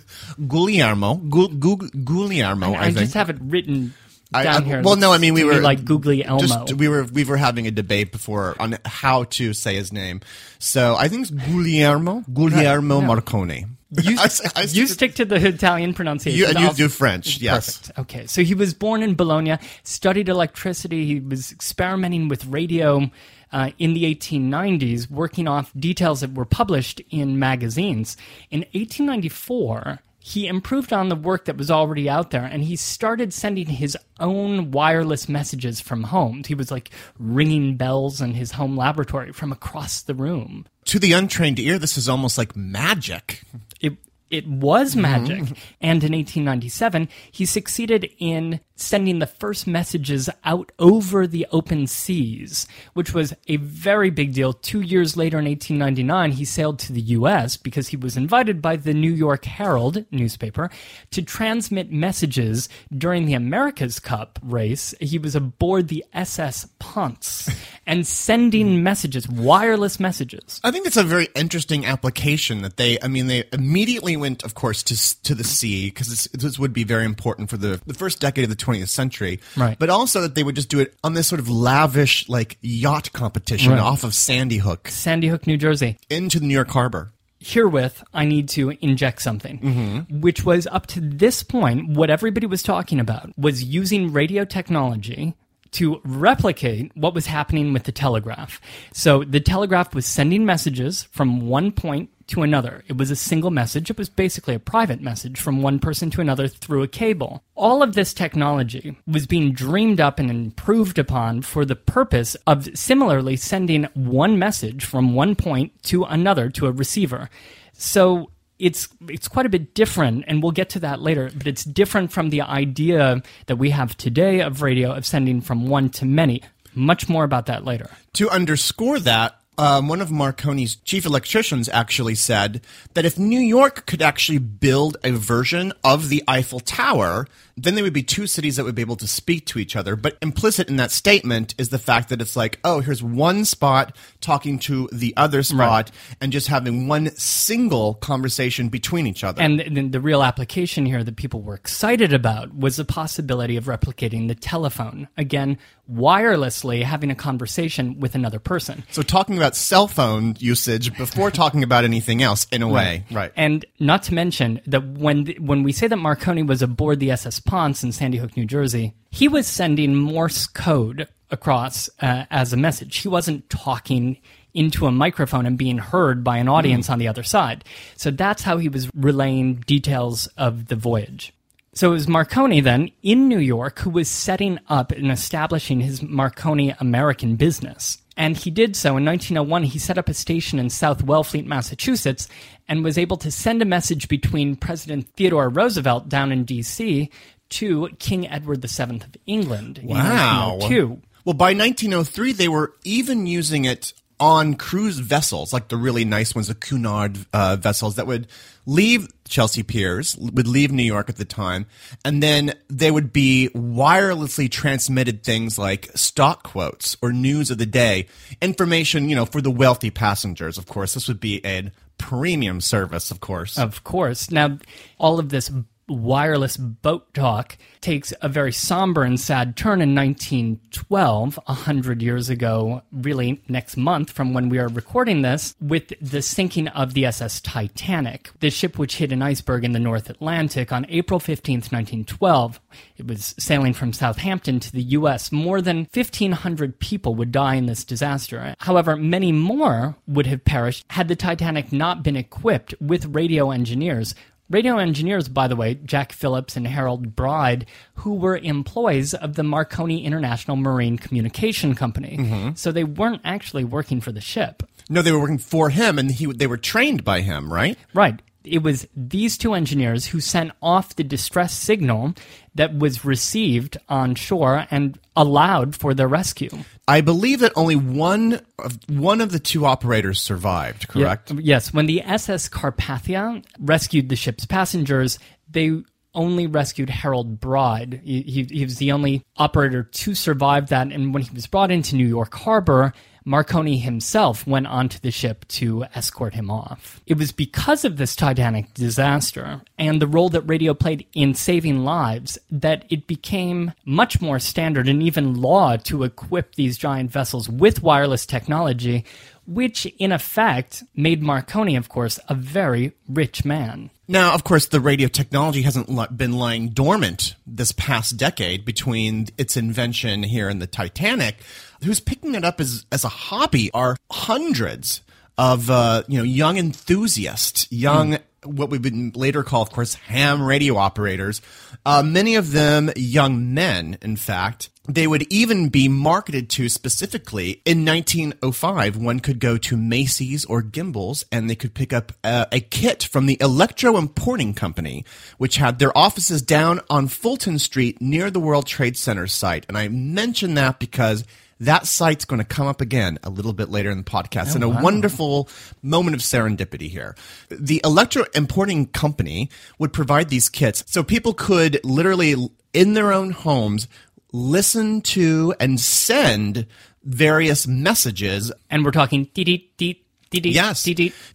Guglielmo. 0.46 1.14
Gu- 1.16 1.48
Gu- 1.58 1.90
Guglielmo, 2.04 2.74
I, 2.74 2.86
I, 2.86 2.90
just 2.90 3.14
have 3.14 3.30
it 3.30 3.36
written 3.40 3.94
I- 4.32 4.42
down 4.44 4.62
I- 4.62 4.66
here. 4.66 4.82
Well, 4.82 4.96
no, 4.96 5.12
I 5.12 5.18
mean 5.18 5.34
we 5.34 5.44
were 5.44 5.60
like 5.60 5.84
Googly 5.84 6.24
Elmo. 6.24 6.40
Just, 6.40 6.74
we 6.74 6.88
were 6.88 7.04
we 7.04 7.24
were 7.24 7.36
having 7.36 7.66
a 7.66 7.70
debate 7.70 8.12
before 8.12 8.56
on 8.60 8.78
how 8.84 9.24
to 9.24 9.52
say 9.52 9.76
his 9.76 9.92
name. 9.92 10.20
So 10.58 10.96
I 10.96 11.08
think 11.08 11.22
it's 11.22 11.30
Guglielmo 11.30 12.24
Guglielmo 12.32 13.00
Marconi. 13.00 13.66
You, 13.90 14.16
I 14.18 14.28
I 14.54 14.62
you 14.64 14.86
stick 14.86 15.14
to 15.14 15.24
the 15.24 15.36
Italian 15.36 15.94
pronunciation. 15.94 16.38
You, 16.38 16.46
and 16.46 16.58
you 16.58 16.72
do 16.74 16.88
French, 16.88 17.38
yes. 17.38 17.78
Perfect. 17.78 17.98
Okay, 17.98 18.26
so 18.26 18.42
he 18.42 18.54
was 18.54 18.74
born 18.74 19.02
in 19.02 19.14
Bologna, 19.14 19.56
studied 19.82 20.28
electricity. 20.28 21.06
He 21.06 21.20
was 21.20 21.50
experimenting 21.52 22.28
with 22.28 22.44
radio 22.44 23.10
uh, 23.50 23.70
in 23.78 23.94
the 23.94 24.04
1890s, 24.14 25.10
working 25.10 25.48
off 25.48 25.72
details 25.78 26.20
that 26.20 26.34
were 26.34 26.44
published 26.44 27.00
in 27.10 27.38
magazines. 27.38 28.18
In 28.50 28.60
1894, 28.72 30.00
he 30.28 30.46
improved 30.46 30.92
on 30.92 31.08
the 31.08 31.16
work 31.16 31.46
that 31.46 31.56
was 31.56 31.70
already 31.70 32.06
out 32.06 32.32
there 32.32 32.44
and 32.44 32.62
he 32.62 32.76
started 32.76 33.32
sending 33.32 33.66
his 33.66 33.96
own 34.20 34.70
wireless 34.70 35.26
messages 35.26 35.80
from 35.80 36.02
home. 36.02 36.42
He 36.46 36.54
was 36.54 36.70
like 36.70 36.90
ringing 37.18 37.78
bells 37.78 38.20
in 38.20 38.34
his 38.34 38.52
home 38.52 38.76
laboratory 38.76 39.32
from 39.32 39.52
across 39.52 40.02
the 40.02 40.14
room. 40.14 40.66
To 40.84 40.98
the 40.98 41.12
untrained 41.12 41.58
ear, 41.58 41.78
this 41.78 41.96
is 41.96 42.10
almost 42.10 42.36
like 42.36 42.54
magic. 42.54 43.40
it 43.80 43.96
it 44.28 44.46
was 44.46 44.94
magic. 44.94 45.44
Mm-hmm. 45.44 45.54
And 45.80 46.04
in 46.04 46.12
1897, 46.12 47.08
he 47.32 47.46
succeeded 47.46 48.10
in 48.18 48.60
sending 48.78 49.18
the 49.18 49.26
first 49.26 49.66
messages 49.66 50.30
out 50.44 50.70
over 50.78 51.26
the 51.26 51.46
open 51.50 51.86
seas, 51.86 52.66
which 52.94 53.12
was 53.12 53.34
a 53.48 53.56
very 53.56 54.08
big 54.10 54.32
deal. 54.32 54.52
Two 54.52 54.80
years 54.80 55.16
later, 55.16 55.38
in 55.38 55.44
1899, 55.44 56.32
he 56.32 56.44
sailed 56.44 56.78
to 56.78 56.92
the 56.92 57.00
U.S. 57.00 57.56
because 57.56 57.88
he 57.88 57.96
was 57.96 58.16
invited 58.16 58.62
by 58.62 58.76
the 58.76 58.94
New 58.94 59.12
York 59.12 59.44
Herald 59.44 60.04
newspaper 60.10 60.70
to 61.10 61.22
transmit 61.22 61.90
messages 61.90 62.68
during 62.96 63.26
the 63.26 63.34
America's 63.34 63.98
Cup 63.98 64.38
race. 64.42 64.94
He 65.00 65.18
was 65.18 65.34
aboard 65.34 65.88
the 65.88 66.04
SS 66.12 66.68
Ponce 66.78 67.50
and 67.86 68.06
sending 68.06 68.82
messages, 68.82 69.28
wireless 69.28 69.98
messages. 69.98 70.60
I 70.62 70.70
think 70.70 70.86
it's 70.86 70.96
a 70.96 71.02
very 71.02 71.28
interesting 71.34 71.84
application 71.84 72.62
that 72.62 72.76
they. 72.76 72.98
I 73.02 73.08
mean, 73.08 73.26
they 73.26 73.44
immediately 73.52 74.16
went, 74.16 74.44
of 74.44 74.54
course, 74.54 74.82
to 74.84 75.22
to 75.24 75.34
the 75.34 75.44
sea 75.44 75.86
because 75.86 76.08
this, 76.08 76.28
this 76.28 76.58
would 76.58 76.72
be 76.72 76.84
very 76.84 77.04
important 77.04 77.50
for 77.50 77.56
the 77.56 77.80
the 77.86 77.94
first 77.94 78.20
decade 78.20 78.44
of 78.44 78.50
the 78.50 78.56
20th 78.68 78.88
century. 78.88 79.40
Right. 79.56 79.78
But 79.78 79.90
also 79.90 80.20
that 80.22 80.34
they 80.34 80.42
would 80.42 80.54
just 80.56 80.68
do 80.68 80.80
it 80.80 80.94
on 81.02 81.14
this 81.14 81.26
sort 81.26 81.40
of 81.40 81.48
lavish, 81.48 82.28
like 82.28 82.58
yacht 82.60 83.12
competition 83.12 83.72
Right. 83.72 83.80
off 83.80 84.04
of 84.04 84.14
Sandy 84.14 84.58
Hook 84.58 84.88
Sandy 84.88 85.28
Hook, 85.28 85.46
New 85.46 85.56
Jersey. 85.56 85.96
into 86.10 86.38
the 86.40 86.46
New 86.46 86.54
York 86.54 86.70
Harbor. 86.70 87.12
herewith 87.40 88.02
I 88.12 88.24
need 88.24 88.48
to 88.50 88.70
inject 88.80 89.22
something, 89.22 89.60
mm-hmm. 89.60 90.20
which 90.20 90.44
was 90.44 90.66
up 90.66 90.86
to 90.88 91.00
this 91.00 91.42
point, 91.42 91.90
what 91.90 92.10
everybody 92.10 92.46
was 92.46 92.62
talking 92.62 92.98
about 93.00 93.30
was 93.38 93.62
using 93.62 94.12
radio 94.12 94.44
technology 94.44 95.34
to 95.72 96.00
replicate 96.04 96.90
what 96.96 97.14
was 97.14 97.26
happening 97.26 97.72
with 97.72 97.84
the 97.84 97.92
telegraph. 97.92 98.60
So 98.92 99.22
the 99.22 99.40
telegraph 99.40 99.94
was 99.94 100.06
sending 100.06 100.44
messages 100.46 101.04
from 101.12 101.46
one 101.46 101.72
point 101.72 102.10
to 102.28 102.42
another. 102.42 102.84
It 102.88 102.96
was 102.96 103.10
a 103.10 103.16
single 103.16 103.50
message. 103.50 103.90
It 103.90 103.98
was 103.98 104.08
basically 104.08 104.54
a 104.54 104.60
private 104.60 105.00
message 105.00 105.40
from 105.40 105.62
one 105.62 105.78
person 105.78 106.10
to 106.10 106.20
another 106.20 106.48
through 106.48 106.82
a 106.82 106.88
cable. 106.88 107.42
All 107.54 107.82
of 107.82 107.94
this 107.94 108.14
technology 108.14 108.96
was 109.06 109.26
being 109.26 109.52
dreamed 109.52 110.00
up 110.00 110.18
and 110.18 110.30
improved 110.30 110.98
upon 110.98 111.42
for 111.42 111.64
the 111.64 111.76
purpose 111.76 112.36
of 112.46 112.68
similarly 112.78 113.36
sending 113.36 113.84
one 113.94 114.38
message 114.38 114.84
from 114.84 115.14
one 115.14 115.34
point 115.34 115.82
to 115.84 116.04
another 116.04 116.50
to 116.50 116.66
a 116.66 116.72
receiver. 116.72 117.28
So 117.72 118.30
it's 118.58 118.88
it's 119.08 119.28
quite 119.28 119.46
a 119.46 119.48
bit 119.48 119.74
different 119.74 120.24
and 120.26 120.42
we'll 120.42 120.52
get 120.52 120.68
to 120.68 120.80
that 120.80 121.00
later 121.00 121.30
but 121.36 121.46
it's 121.46 121.62
different 121.62 122.10
from 122.10 122.30
the 122.30 122.40
idea 122.40 123.22
that 123.46 123.54
we 123.54 123.70
have 123.70 123.96
today 123.96 124.40
of 124.40 124.62
radio 124.62 124.92
of 124.92 125.06
sending 125.06 125.40
from 125.40 125.68
one 125.68 125.88
to 125.88 126.04
many 126.04 126.42
much 126.74 127.08
more 127.08 127.22
about 127.22 127.46
that 127.46 127.64
later 127.64 127.88
To 128.14 128.28
underscore 128.30 128.98
that, 129.00 129.37
um, 129.58 129.88
one 129.88 130.00
of 130.00 130.08
Marconi's 130.08 130.76
chief 130.76 131.04
electricians 131.04 131.68
actually 131.68 132.14
said 132.14 132.60
that 132.94 133.04
if 133.04 133.18
New 133.18 133.40
York 133.40 133.86
could 133.86 134.00
actually 134.00 134.38
build 134.38 134.96
a 135.04 135.10
version 135.10 135.72
of 135.84 136.08
the 136.08 136.22
Eiffel 136.28 136.60
Tower, 136.60 137.26
then 137.56 137.74
there 137.74 137.82
would 137.82 137.92
be 137.92 138.04
two 138.04 138.28
cities 138.28 138.54
that 138.56 138.64
would 138.64 138.76
be 138.76 138.82
able 138.82 138.94
to 138.96 139.08
speak 139.08 139.44
to 139.46 139.58
each 139.58 139.74
other. 139.74 139.96
But 139.96 140.16
implicit 140.22 140.68
in 140.68 140.76
that 140.76 140.92
statement 140.92 141.56
is 141.58 141.70
the 141.70 141.78
fact 141.78 142.08
that 142.10 142.22
it's 142.22 142.36
like, 142.36 142.60
oh, 142.62 142.78
here's 142.80 143.02
one 143.02 143.44
spot 143.44 143.96
talking 144.20 144.60
to 144.60 144.88
the 144.92 145.12
other 145.16 145.42
spot 145.42 145.58
Right. 145.58 145.90
and 146.20 146.30
just 146.32 146.46
having 146.46 146.86
one 146.86 147.10
single 147.16 147.94
conversation 147.94 148.68
between 148.68 149.08
each 149.08 149.24
other. 149.24 149.42
And 149.42 149.58
the, 149.58 149.88
the 149.88 150.00
real 150.00 150.22
application 150.22 150.86
here 150.86 151.02
that 151.02 151.16
people 151.16 151.42
were 151.42 151.56
excited 151.56 152.12
about 152.12 152.54
was 152.54 152.76
the 152.76 152.84
possibility 152.84 153.56
of 153.56 153.64
replicating 153.64 154.28
the 154.28 154.36
telephone. 154.36 155.08
Again, 155.16 155.58
wirelessly 155.92 156.82
having 156.84 157.10
a 157.10 157.14
conversation 157.14 157.98
with 157.98 158.14
another 158.14 158.38
person. 158.38 158.84
so 158.90 159.02
talking 159.02 159.36
about 159.36 159.47
cell 159.56 159.88
phone 159.88 160.36
usage 160.38 160.96
before 160.96 161.30
talking 161.30 161.62
about 161.62 161.84
anything 161.84 162.22
else 162.22 162.46
in 162.50 162.62
a 162.62 162.68
way. 162.68 163.04
Right. 163.10 163.32
And 163.36 163.64
not 163.78 164.02
to 164.04 164.14
mention 164.14 164.60
that 164.66 164.84
when 164.84 165.24
the, 165.24 165.38
when 165.38 165.62
we 165.62 165.72
say 165.72 165.86
that 165.88 165.96
Marconi 165.96 166.42
was 166.42 166.62
aboard 166.62 167.00
the 167.00 167.10
SS 167.10 167.40
Ponce 167.40 167.82
in 167.82 167.92
Sandy 167.92 168.18
Hook, 168.18 168.36
New 168.36 168.46
Jersey, 168.46 168.94
he 169.10 169.28
was 169.28 169.46
sending 169.46 169.94
Morse 169.94 170.46
code 170.46 171.08
across 171.30 171.88
uh, 172.00 172.24
as 172.30 172.52
a 172.52 172.56
message. 172.56 172.98
He 172.98 173.08
wasn't 173.08 173.48
talking 173.50 174.18
into 174.54 174.86
a 174.86 174.92
microphone 174.92 175.46
and 175.46 175.58
being 175.58 175.78
heard 175.78 176.24
by 176.24 176.38
an 176.38 176.48
audience 176.48 176.88
on 176.90 176.98
the 176.98 177.08
other 177.08 177.22
side. 177.22 177.64
So 177.96 178.10
that's 178.10 178.42
how 178.42 178.58
he 178.58 178.68
was 178.68 178.90
relaying 178.94 179.56
details 179.66 180.26
of 180.36 180.66
the 180.66 180.76
voyage. 180.76 181.32
So 181.78 181.90
it 181.90 181.94
was 181.94 182.08
Marconi 182.08 182.60
then 182.60 182.90
in 183.04 183.28
New 183.28 183.38
York 183.38 183.78
who 183.78 183.90
was 183.90 184.08
setting 184.08 184.58
up 184.68 184.90
and 184.90 185.12
establishing 185.12 185.78
his 185.78 186.02
Marconi 186.02 186.74
American 186.80 187.36
business. 187.36 187.98
And 188.16 188.36
he 188.36 188.50
did 188.50 188.74
so 188.74 188.96
in 188.96 189.04
1901. 189.04 189.62
He 189.62 189.78
set 189.78 189.96
up 189.96 190.08
a 190.08 190.14
station 190.14 190.58
in 190.58 190.70
South 190.70 191.06
Wellfleet, 191.06 191.46
Massachusetts, 191.46 192.26
and 192.66 192.82
was 192.82 192.98
able 192.98 193.16
to 193.18 193.30
send 193.30 193.62
a 193.62 193.64
message 193.64 194.08
between 194.08 194.56
President 194.56 195.06
Theodore 195.14 195.48
Roosevelt 195.48 196.08
down 196.08 196.32
in 196.32 196.42
D.C. 196.42 197.10
to 197.50 197.88
King 198.00 198.28
Edward 198.28 198.60
VII 198.60 198.96
of 198.96 199.16
England 199.28 199.78
in 199.78 199.86
Wow. 199.86 200.56
1902. 200.58 201.00
Well, 201.24 201.34
by 201.34 201.54
1903, 201.54 202.32
they 202.32 202.48
were 202.48 202.72
even 202.82 203.28
using 203.28 203.66
it 203.66 203.92
on 204.18 204.54
cruise 204.54 204.98
vessels, 204.98 205.52
like 205.52 205.68
the 205.68 205.76
really 205.76 206.04
nice 206.04 206.34
ones, 206.34 206.48
the 206.48 206.56
Cunard 206.56 207.24
uh, 207.32 207.54
vessels 207.54 207.94
that 207.94 208.08
would 208.08 208.26
leave 208.68 209.08
Chelsea 209.24 209.62
Piers, 209.62 210.14
would 210.18 210.46
leave 210.46 210.70
New 210.70 210.82
York 210.82 211.08
at 211.08 211.16
the 211.16 211.24
time, 211.24 211.66
and 212.04 212.22
then 212.22 212.52
they 212.68 212.90
would 212.90 213.14
be 213.14 213.48
wirelessly 213.54 214.50
transmitted 214.50 215.24
things 215.24 215.58
like 215.58 215.88
stock 215.94 216.42
quotes 216.42 216.94
or 217.00 217.10
news 217.10 217.50
of 217.50 217.56
the 217.56 217.66
day, 217.66 218.06
information, 218.42 219.08
you 219.08 219.16
know, 219.16 219.24
for 219.24 219.40
the 219.40 219.50
wealthy 219.50 219.90
passengers. 219.90 220.58
Of 220.58 220.66
course, 220.66 220.92
this 220.92 221.08
would 221.08 221.18
be 221.18 221.44
a 221.46 221.72
premium 221.96 222.60
service, 222.60 223.10
of 223.10 223.20
course. 223.20 223.58
Of 223.58 223.84
course. 223.84 224.30
Now, 224.30 224.58
all 224.98 225.18
of 225.18 225.30
this 225.30 225.50
wireless 225.88 226.56
boat 226.56 227.12
talk 227.14 227.56
takes 227.80 228.12
a 228.20 228.28
very 228.28 228.52
somber 228.52 229.02
and 229.02 229.18
sad 229.18 229.56
turn 229.56 229.80
in 229.80 229.94
1912, 229.94 231.38
a 231.46 231.54
hundred 231.54 232.02
years 232.02 232.28
ago, 232.28 232.82
really 232.92 233.42
next 233.48 233.76
month 233.76 234.10
from 234.10 234.34
when 234.34 234.48
we 234.48 234.58
are 234.58 234.68
recording 234.68 235.22
this, 235.22 235.54
with 235.60 235.92
the 236.00 236.22
sinking 236.22 236.68
of 236.68 236.94
the 236.94 237.06
SS 237.06 237.40
Titanic, 237.40 238.30
the 238.40 238.50
ship 238.50 238.78
which 238.78 238.96
hit 238.96 239.12
an 239.12 239.22
iceberg 239.22 239.64
in 239.64 239.72
the 239.72 239.78
North 239.78 240.10
Atlantic 240.10 240.72
on 240.72 240.86
April 240.88 241.20
15th, 241.20 241.72
1912. 241.72 242.60
It 242.96 243.06
was 243.06 243.34
sailing 243.38 243.74
from 243.74 243.92
Southampton 243.92 244.60
to 244.60 244.72
the 244.72 244.82
U.S. 244.82 245.32
More 245.32 245.60
than 245.60 245.88
1,500 245.92 246.78
people 246.78 247.14
would 247.14 247.32
die 247.32 247.54
in 247.54 247.66
this 247.66 247.84
disaster. 247.84 248.54
However, 248.58 248.96
many 248.96 249.32
more 249.32 249.96
would 250.06 250.26
have 250.26 250.44
perished 250.44 250.84
had 250.90 251.08
the 251.08 251.16
Titanic 251.16 251.72
not 251.72 252.02
been 252.02 252.16
equipped 252.16 252.74
with 252.80 253.14
radio 253.14 253.50
engineers 253.50 254.14
Radio 254.50 254.78
engineers, 254.78 255.28
by 255.28 255.46
the 255.46 255.56
way, 255.56 255.74
Jack 255.74 256.12
Phillips 256.12 256.56
and 256.56 256.66
Harold 256.66 257.14
Bride, 257.14 257.66
who 257.96 258.14
were 258.14 258.38
employees 258.38 259.12
of 259.12 259.34
the 259.34 259.42
Marconi 259.42 260.04
International 260.04 260.56
Marine 260.56 260.96
Communication 260.96 261.74
Company. 261.74 262.16
Mm-hmm. 262.18 262.50
So 262.54 262.72
they 262.72 262.84
weren't 262.84 263.20
actually 263.24 263.64
working 263.64 264.00
for 264.00 264.10
the 264.10 264.20
ship. 264.22 264.62
no, 264.88 265.02
they 265.02 265.12
were 265.12 265.20
working 265.20 265.38
for 265.38 265.68
him, 265.70 265.98
and 265.98 266.10
he 266.10 266.26
they 266.26 266.46
were 266.46 266.56
trained 266.56 267.04
by 267.04 267.20
him, 267.20 267.52
right? 267.52 267.76
Right. 267.92 268.20
It 268.44 268.62
was 268.62 268.86
these 268.96 269.36
two 269.36 269.54
engineers 269.54 270.06
who 270.06 270.20
sent 270.20 270.52
off 270.62 270.96
the 270.96 271.04
distress 271.04 271.52
signal 271.52 272.14
that 272.54 272.78
was 272.78 273.04
received 273.04 273.76
on 273.88 274.14
shore 274.14 274.66
and 274.70 274.98
allowed 275.16 275.74
for 275.74 275.92
their 275.92 276.08
rescue. 276.08 276.50
I 276.86 277.00
believe 277.00 277.40
that 277.40 277.52
only 277.56 277.76
one 277.76 278.40
of 278.58 278.78
one 278.88 279.20
of 279.20 279.32
the 279.32 279.38
two 279.38 279.66
operators 279.66 280.20
survived. 280.20 280.88
Correct. 280.88 281.30
Yeah, 281.30 281.40
yes. 281.42 281.74
When 281.74 281.86
the 281.86 282.02
SS 282.02 282.48
Carpathia 282.48 283.44
rescued 283.58 284.08
the 284.08 284.16
ship's 284.16 284.46
passengers, 284.46 285.18
they 285.50 285.82
only 286.14 286.46
rescued 286.46 286.90
Harold 286.90 287.40
Bride. 287.40 288.00
He, 288.04 288.22
he, 288.22 288.42
he 288.44 288.64
was 288.64 288.78
the 288.78 288.92
only 288.92 289.24
operator 289.36 289.84
to 289.84 290.14
survive 290.14 290.68
that. 290.70 290.90
And 290.90 291.14
when 291.14 291.22
he 291.22 291.30
was 291.34 291.46
brought 291.46 291.70
into 291.70 291.96
New 291.96 292.06
York 292.06 292.34
Harbor, 292.34 292.92
Marconi 293.24 293.78
himself 293.78 294.46
went 294.46 294.66
onto 294.66 294.98
the 294.98 295.10
ship 295.10 295.46
to 295.48 295.84
escort 295.94 296.34
him 296.34 296.50
off. 296.50 297.00
It 297.06 297.18
was 297.18 297.32
because 297.32 297.84
of 297.84 297.96
this 297.96 298.16
Titanic 298.16 298.72
disaster 298.74 299.62
and 299.78 300.00
the 300.00 300.06
role 300.06 300.28
that 300.30 300.42
radio 300.42 300.74
played 300.74 301.06
in 301.14 301.34
saving 301.34 301.84
lives 301.84 302.38
that 302.50 302.84
it 302.88 303.06
became 303.06 303.72
much 303.84 304.20
more 304.20 304.38
standard 304.38 304.88
and 304.88 305.02
even 305.02 305.40
law 305.40 305.76
to 305.76 306.04
equip 306.04 306.54
these 306.54 306.78
giant 306.78 307.10
vessels 307.10 307.48
with 307.48 307.82
wireless 307.82 308.26
technology, 308.26 309.04
which 309.48 309.86
in 309.98 310.12
effect 310.12 310.84
made 310.94 311.22
Marconi, 311.22 311.74
of 311.74 311.88
course, 311.88 312.20
a 312.28 312.34
very 312.34 312.92
rich 313.08 313.44
man. 313.46 313.90
Now, 314.06 314.34
of 314.34 314.44
course, 314.44 314.66
the 314.66 314.80
radio 314.80 315.08
technology 315.08 315.62
hasn't 315.62 316.16
been 316.16 316.32
lying 316.32 316.68
dormant 316.68 317.34
this 317.46 317.72
past 317.72 318.16
decade 318.16 318.64
between 318.64 319.28
its 319.38 319.56
invention 319.56 320.22
here 320.22 320.48
and 320.48 320.60
the 320.60 320.66
Titanic. 320.66 321.36
Who's 321.82 322.00
picking 322.00 322.34
it 322.34 322.44
up 322.44 322.60
as 322.60 322.84
as 322.92 323.04
a 323.04 323.08
hobby 323.08 323.70
are 323.72 323.96
hundreds 324.10 325.00
of 325.38 325.70
uh, 325.70 326.02
you 326.08 326.18
know 326.18 326.24
young 326.24 326.58
enthusiasts, 326.58 327.66
young 327.70 328.18
what 328.44 328.70
we 328.70 328.78
would 328.78 329.16
later 329.16 329.42
call, 329.42 329.62
of 329.62 329.70
course, 329.70 329.94
ham 329.94 330.42
radio 330.42 330.76
operators. 330.76 331.40
Uh, 331.84 332.02
many 332.02 332.36
of 332.36 332.52
them 332.52 332.90
young 332.96 333.54
men, 333.54 333.98
in 334.02 334.16
fact. 334.16 334.70
They 334.88 335.06
would 335.06 335.30
even 335.30 335.68
be 335.68 335.86
marketed 335.86 336.48
to 336.50 336.70
specifically 336.70 337.60
in 337.66 337.84
1905. 337.84 338.96
One 338.96 339.20
could 339.20 339.38
go 339.38 339.58
to 339.58 339.76
Macy's 339.76 340.46
or 340.46 340.62
Gimbels 340.62 341.24
and 341.30 341.48
they 341.48 341.54
could 341.54 341.74
pick 341.74 341.92
up 341.92 342.12
uh, 342.24 342.46
a 342.50 342.60
kit 342.60 343.04
from 343.04 343.26
the 343.26 343.36
Electro 343.38 343.98
Importing 343.98 344.54
Company, 344.54 345.04
which 345.36 345.56
had 345.56 345.78
their 345.78 345.96
offices 345.96 346.40
down 346.40 346.80
on 346.88 347.06
Fulton 347.06 347.58
Street 347.58 348.00
near 348.00 348.30
the 348.30 348.40
World 348.40 348.66
Trade 348.66 348.96
Center 348.96 349.26
site. 349.26 349.66
And 349.68 349.76
I 349.76 349.88
mention 349.88 350.54
that 350.54 350.78
because 350.78 351.24
that 351.60 351.86
site's 351.86 352.24
going 352.24 352.38
to 352.38 352.44
come 352.44 352.66
up 352.66 352.80
again 352.80 353.18
a 353.22 353.30
little 353.30 353.52
bit 353.52 353.68
later 353.68 353.90
in 353.90 353.98
the 353.98 354.04
podcast 354.04 354.54
and 354.54 354.64
a 354.64 354.68
wonderful 354.68 355.48
moment 355.82 356.14
of 356.14 356.22
serendipity 356.22 356.88
here. 356.88 357.14
The 357.50 357.80
Electro 357.84 358.24
Importing 358.34 358.86
Company 358.86 359.50
would 359.78 359.92
provide 359.92 360.30
these 360.30 360.48
kits 360.48 360.84
so 360.86 361.02
people 361.02 361.34
could 361.34 361.80
literally 361.84 362.36
in 362.72 362.94
their 362.94 363.12
own 363.12 363.30
homes 363.30 363.88
listen 364.32 365.00
to 365.00 365.54
and 365.58 365.80
send 365.80 366.66
various 367.04 367.66
messages 367.66 368.52
And 368.70 368.84
we're 368.84 368.90
talking 368.90 369.28
dee 369.34 369.44
dee 369.44 369.70
dee 369.76 370.04
Yes. 370.30 370.86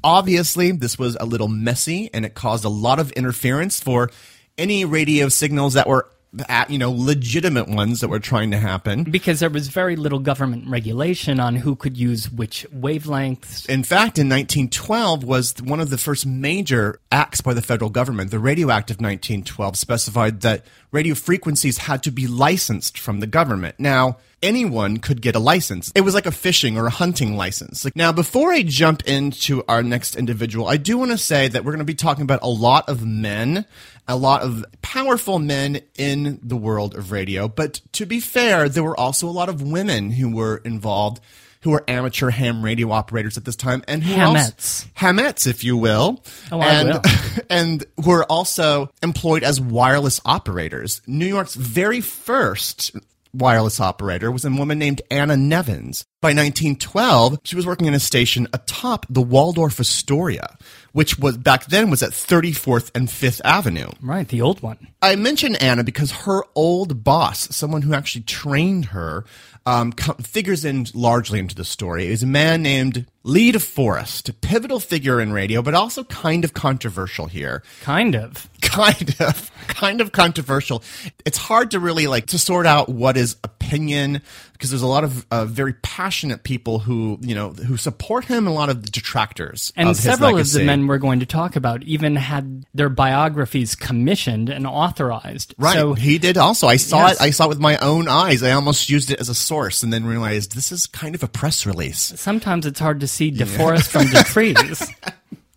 Obviously, 0.03 0.71
this 0.71 0.99
was 0.99 1.17
a 1.19 1.25
little 1.25 1.47
messy 1.47 2.11
and 2.13 2.25
it 2.25 2.35
caused 2.35 2.63
a 2.63 2.69
lot 2.69 2.99
of 2.99 3.11
interference 3.13 3.79
for 3.79 4.11
any 4.55 4.85
radio 4.85 5.29
signals 5.29 5.73
that 5.73 5.87
were 5.87 6.09
at, 6.47 6.69
you 6.69 6.77
know, 6.77 6.91
legitimate 6.91 7.67
ones 7.67 7.99
that 8.01 8.07
were 8.07 8.19
trying 8.19 8.51
to 8.51 8.57
happen. 8.57 9.03
Because 9.03 9.39
there 9.39 9.49
was 9.49 9.67
very 9.67 9.95
little 9.95 10.19
government 10.19 10.67
regulation 10.67 11.39
on 11.39 11.55
who 11.55 11.75
could 11.75 11.97
use 11.97 12.31
which 12.31 12.65
wavelengths. 12.73 13.69
In 13.69 13.83
fact, 13.83 14.17
in 14.17 14.29
1912 14.29 15.23
was 15.23 15.55
one 15.61 15.79
of 15.79 15.89
the 15.89 15.97
first 15.97 16.25
major 16.25 16.99
acts 17.11 17.41
by 17.41 17.53
the 17.53 17.61
federal 17.61 17.89
government. 17.89 18.31
The 18.31 18.39
Radio 18.39 18.71
Act 18.71 18.89
of 18.89 18.97
1912 18.97 19.77
specified 19.77 20.41
that 20.41 20.65
radio 20.93 21.15
frequencies 21.15 21.79
had 21.79 22.03
to 22.03 22.11
be 22.11 22.27
licensed 22.27 22.97
from 22.97 23.19
the 23.19 23.27
government. 23.27 23.75
Now, 23.79 24.17
anyone 24.43 24.97
could 24.97 25.21
get 25.21 25.35
a 25.35 25.39
license. 25.39 25.91
It 25.95 26.01
was 26.01 26.13
like 26.13 26.27
a 26.27 26.31
fishing 26.31 26.77
or 26.77 26.85
a 26.85 26.91
hunting 26.91 27.35
license. 27.35 27.83
Like, 27.83 27.95
now, 27.95 28.11
before 28.11 28.53
I 28.53 28.61
jump 28.61 29.03
into 29.07 29.63
our 29.67 29.81
next 29.81 30.15
individual, 30.15 30.67
I 30.67 30.77
do 30.77 30.97
want 30.97 31.11
to 31.11 31.17
say 31.17 31.47
that 31.47 31.65
we're 31.65 31.71
going 31.71 31.79
to 31.79 31.85
be 31.85 31.95
talking 31.95 32.21
about 32.21 32.43
a 32.43 32.49
lot 32.49 32.87
of 32.87 33.05
men, 33.05 33.65
a 34.07 34.15
lot 34.15 34.43
of 34.43 34.63
powerful 34.81 35.39
men 35.39 35.81
in 35.97 36.39
the 36.43 36.57
world 36.57 36.95
of 36.95 37.11
radio. 37.11 37.47
But 37.47 37.81
to 37.93 38.05
be 38.05 38.19
fair, 38.19 38.69
there 38.69 38.83
were 38.83 38.99
also 38.99 39.27
a 39.27 39.31
lot 39.31 39.49
of 39.49 39.61
women 39.61 40.11
who 40.11 40.35
were 40.35 40.57
involved 40.57 41.19
who 41.63 41.71
were 41.71 41.83
amateur 41.87 42.29
ham 42.29 42.63
radio 42.63 42.91
operators 42.91 43.37
at 43.37 43.45
this 43.45 43.55
time 43.55 43.83
and 43.87 44.03
who 44.03 44.13
Hamettes. 44.13 45.47
if 45.47 45.63
you 45.63 45.77
will, 45.77 46.23
Oh, 46.51 46.61
and 46.61 46.89
will. 46.89 47.01
and 47.49 47.85
who 48.03 48.11
are 48.11 48.25
also 48.25 48.89
employed 49.01 49.43
as 49.43 49.59
wireless 49.59 50.21
operators. 50.25 51.01
New 51.07 51.25
York's 51.27 51.55
very 51.55 52.01
first 52.01 52.91
wireless 53.35 53.79
operator 53.79 54.29
was 54.31 54.45
a 54.45 54.49
woman 54.51 54.77
named 54.77 55.01
Anna 55.09 55.35
Nevins. 55.35 56.05
By 56.21 56.29
1912, 56.29 57.39
she 57.43 57.55
was 57.55 57.65
working 57.65 57.87
in 57.87 57.93
a 57.95 57.99
station 57.99 58.47
atop 58.53 59.05
the 59.09 59.21
Waldorf 59.23 59.79
Astoria, 59.79 60.55
which 60.91 61.17
was 61.17 61.37
back 61.37 61.65
then 61.65 61.89
was 61.89 62.03
at 62.03 62.11
34th 62.11 62.91
and 62.93 63.07
5th 63.07 63.41
Avenue. 63.43 63.89
Right, 64.01 64.27
the 64.27 64.41
old 64.41 64.61
one. 64.61 64.87
I 65.01 65.15
mention 65.15 65.55
Anna 65.55 65.83
because 65.83 66.11
her 66.11 66.43
old 66.55 67.03
boss, 67.03 67.53
someone 67.55 67.81
who 67.81 67.93
actually 67.95 68.21
trained 68.23 68.85
her, 68.85 69.25
um, 69.65 69.93
co- 69.93 70.13
figures 70.13 70.65
in 70.65 70.87
largely 70.93 71.39
into 71.39 71.55
the 71.55 71.63
story, 71.65 72.07
is 72.07 72.23
a 72.23 72.27
man 72.27 72.61
named 72.61 73.05
Lee 73.23 73.51
DeForest, 73.51 74.29
a 74.29 74.33
pivotal 74.33 74.79
figure 74.79 75.21
in 75.21 75.31
radio, 75.31 75.61
but 75.61 75.73
also 75.73 76.03
kind 76.03 76.43
of 76.43 76.53
controversial 76.53 77.27
here. 77.27 77.63
Kind 77.81 78.15
of. 78.15 78.49
Kind 78.73 79.15
of, 79.19 79.51
kind 79.67 80.01
of 80.01 80.11
controversial. 80.11 80.81
It's 81.25 81.37
hard 81.37 81.69
to 81.71 81.79
really 81.79 82.07
like 82.07 82.25
to 82.27 82.39
sort 82.39 82.65
out 82.65 82.89
what 82.89 83.17
is 83.17 83.35
opinion 83.73 84.21
because 84.53 84.69
there's 84.69 84.81
a 84.81 84.87
lot 84.87 85.03
of 85.03 85.25
uh, 85.31 85.45
very 85.45 85.73
passionate 85.73 86.43
people 86.43 86.79
who 86.79 87.17
you 87.21 87.35
know 87.35 87.49
who 87.51 87.77
support 87.77 88.25
him, 88.25 88.45
and 88.45 88.47
a 88.47 88.51
lot 88.51 88.69
of 88.69 88.83
detractors. 88.91 89.73
And 89.75 89.89
of 89.89 89.95
his 89.95 90.03
several 90.03 90.37
of 90.37 90.51
the 90.51 90.63
men 90.63 90.87
we're 90.87 90.97
going 90.99 91.19
to 91.19 91.25
talk 91.25 91.55
about 91.55 91.83
even 91.83 92.15
had 92.15 92.65
their 92.73 92.89
biographies 92.89 93.75
commissioned 93.75 94.49
and 94.49 94.67
authorized. 94.67 95.55
Right, 95.57 95.73
So 95.73 95.93
he 95.93 96.17
did 96.17 96.37
also. 96.37 96.67
I 96.67 96.77
saw 96.77 97.07
Yes. 97.07 97.15
it. 97.15 97.21
I 97.23 97.29
saw 97.31 97.45
it 97.45 97.49
with 97.49 97.59
my 97.59 97.77
own 97.77 98.07
eyes. 98.07 98.43
I 98.43 98.51
almost 98.51 98.89
used 98.89 99.11
it 99.11 99.19
as 99.19 99.29
a 99.29 99.35
source, 99.35 99.83
and 99.83 99.91
then 99.91 100.05
realized 100.05 100.55
this 100.55 100.71
is 100.71 100.87
kind 100.87 101.15
of 101.15 101.23
a 101.23 101.27
press 101.27 101.65
release. 101.65 102.13
sometimes 102.15 102.65
it's 102.65 102.79
hard 102.79 102.99
to 102.99 103.07
see 103.07 103.31
DeForest 103.31 103.87
from 103.87 104.05
the 104.11 104.23
trees. 104.25 104.87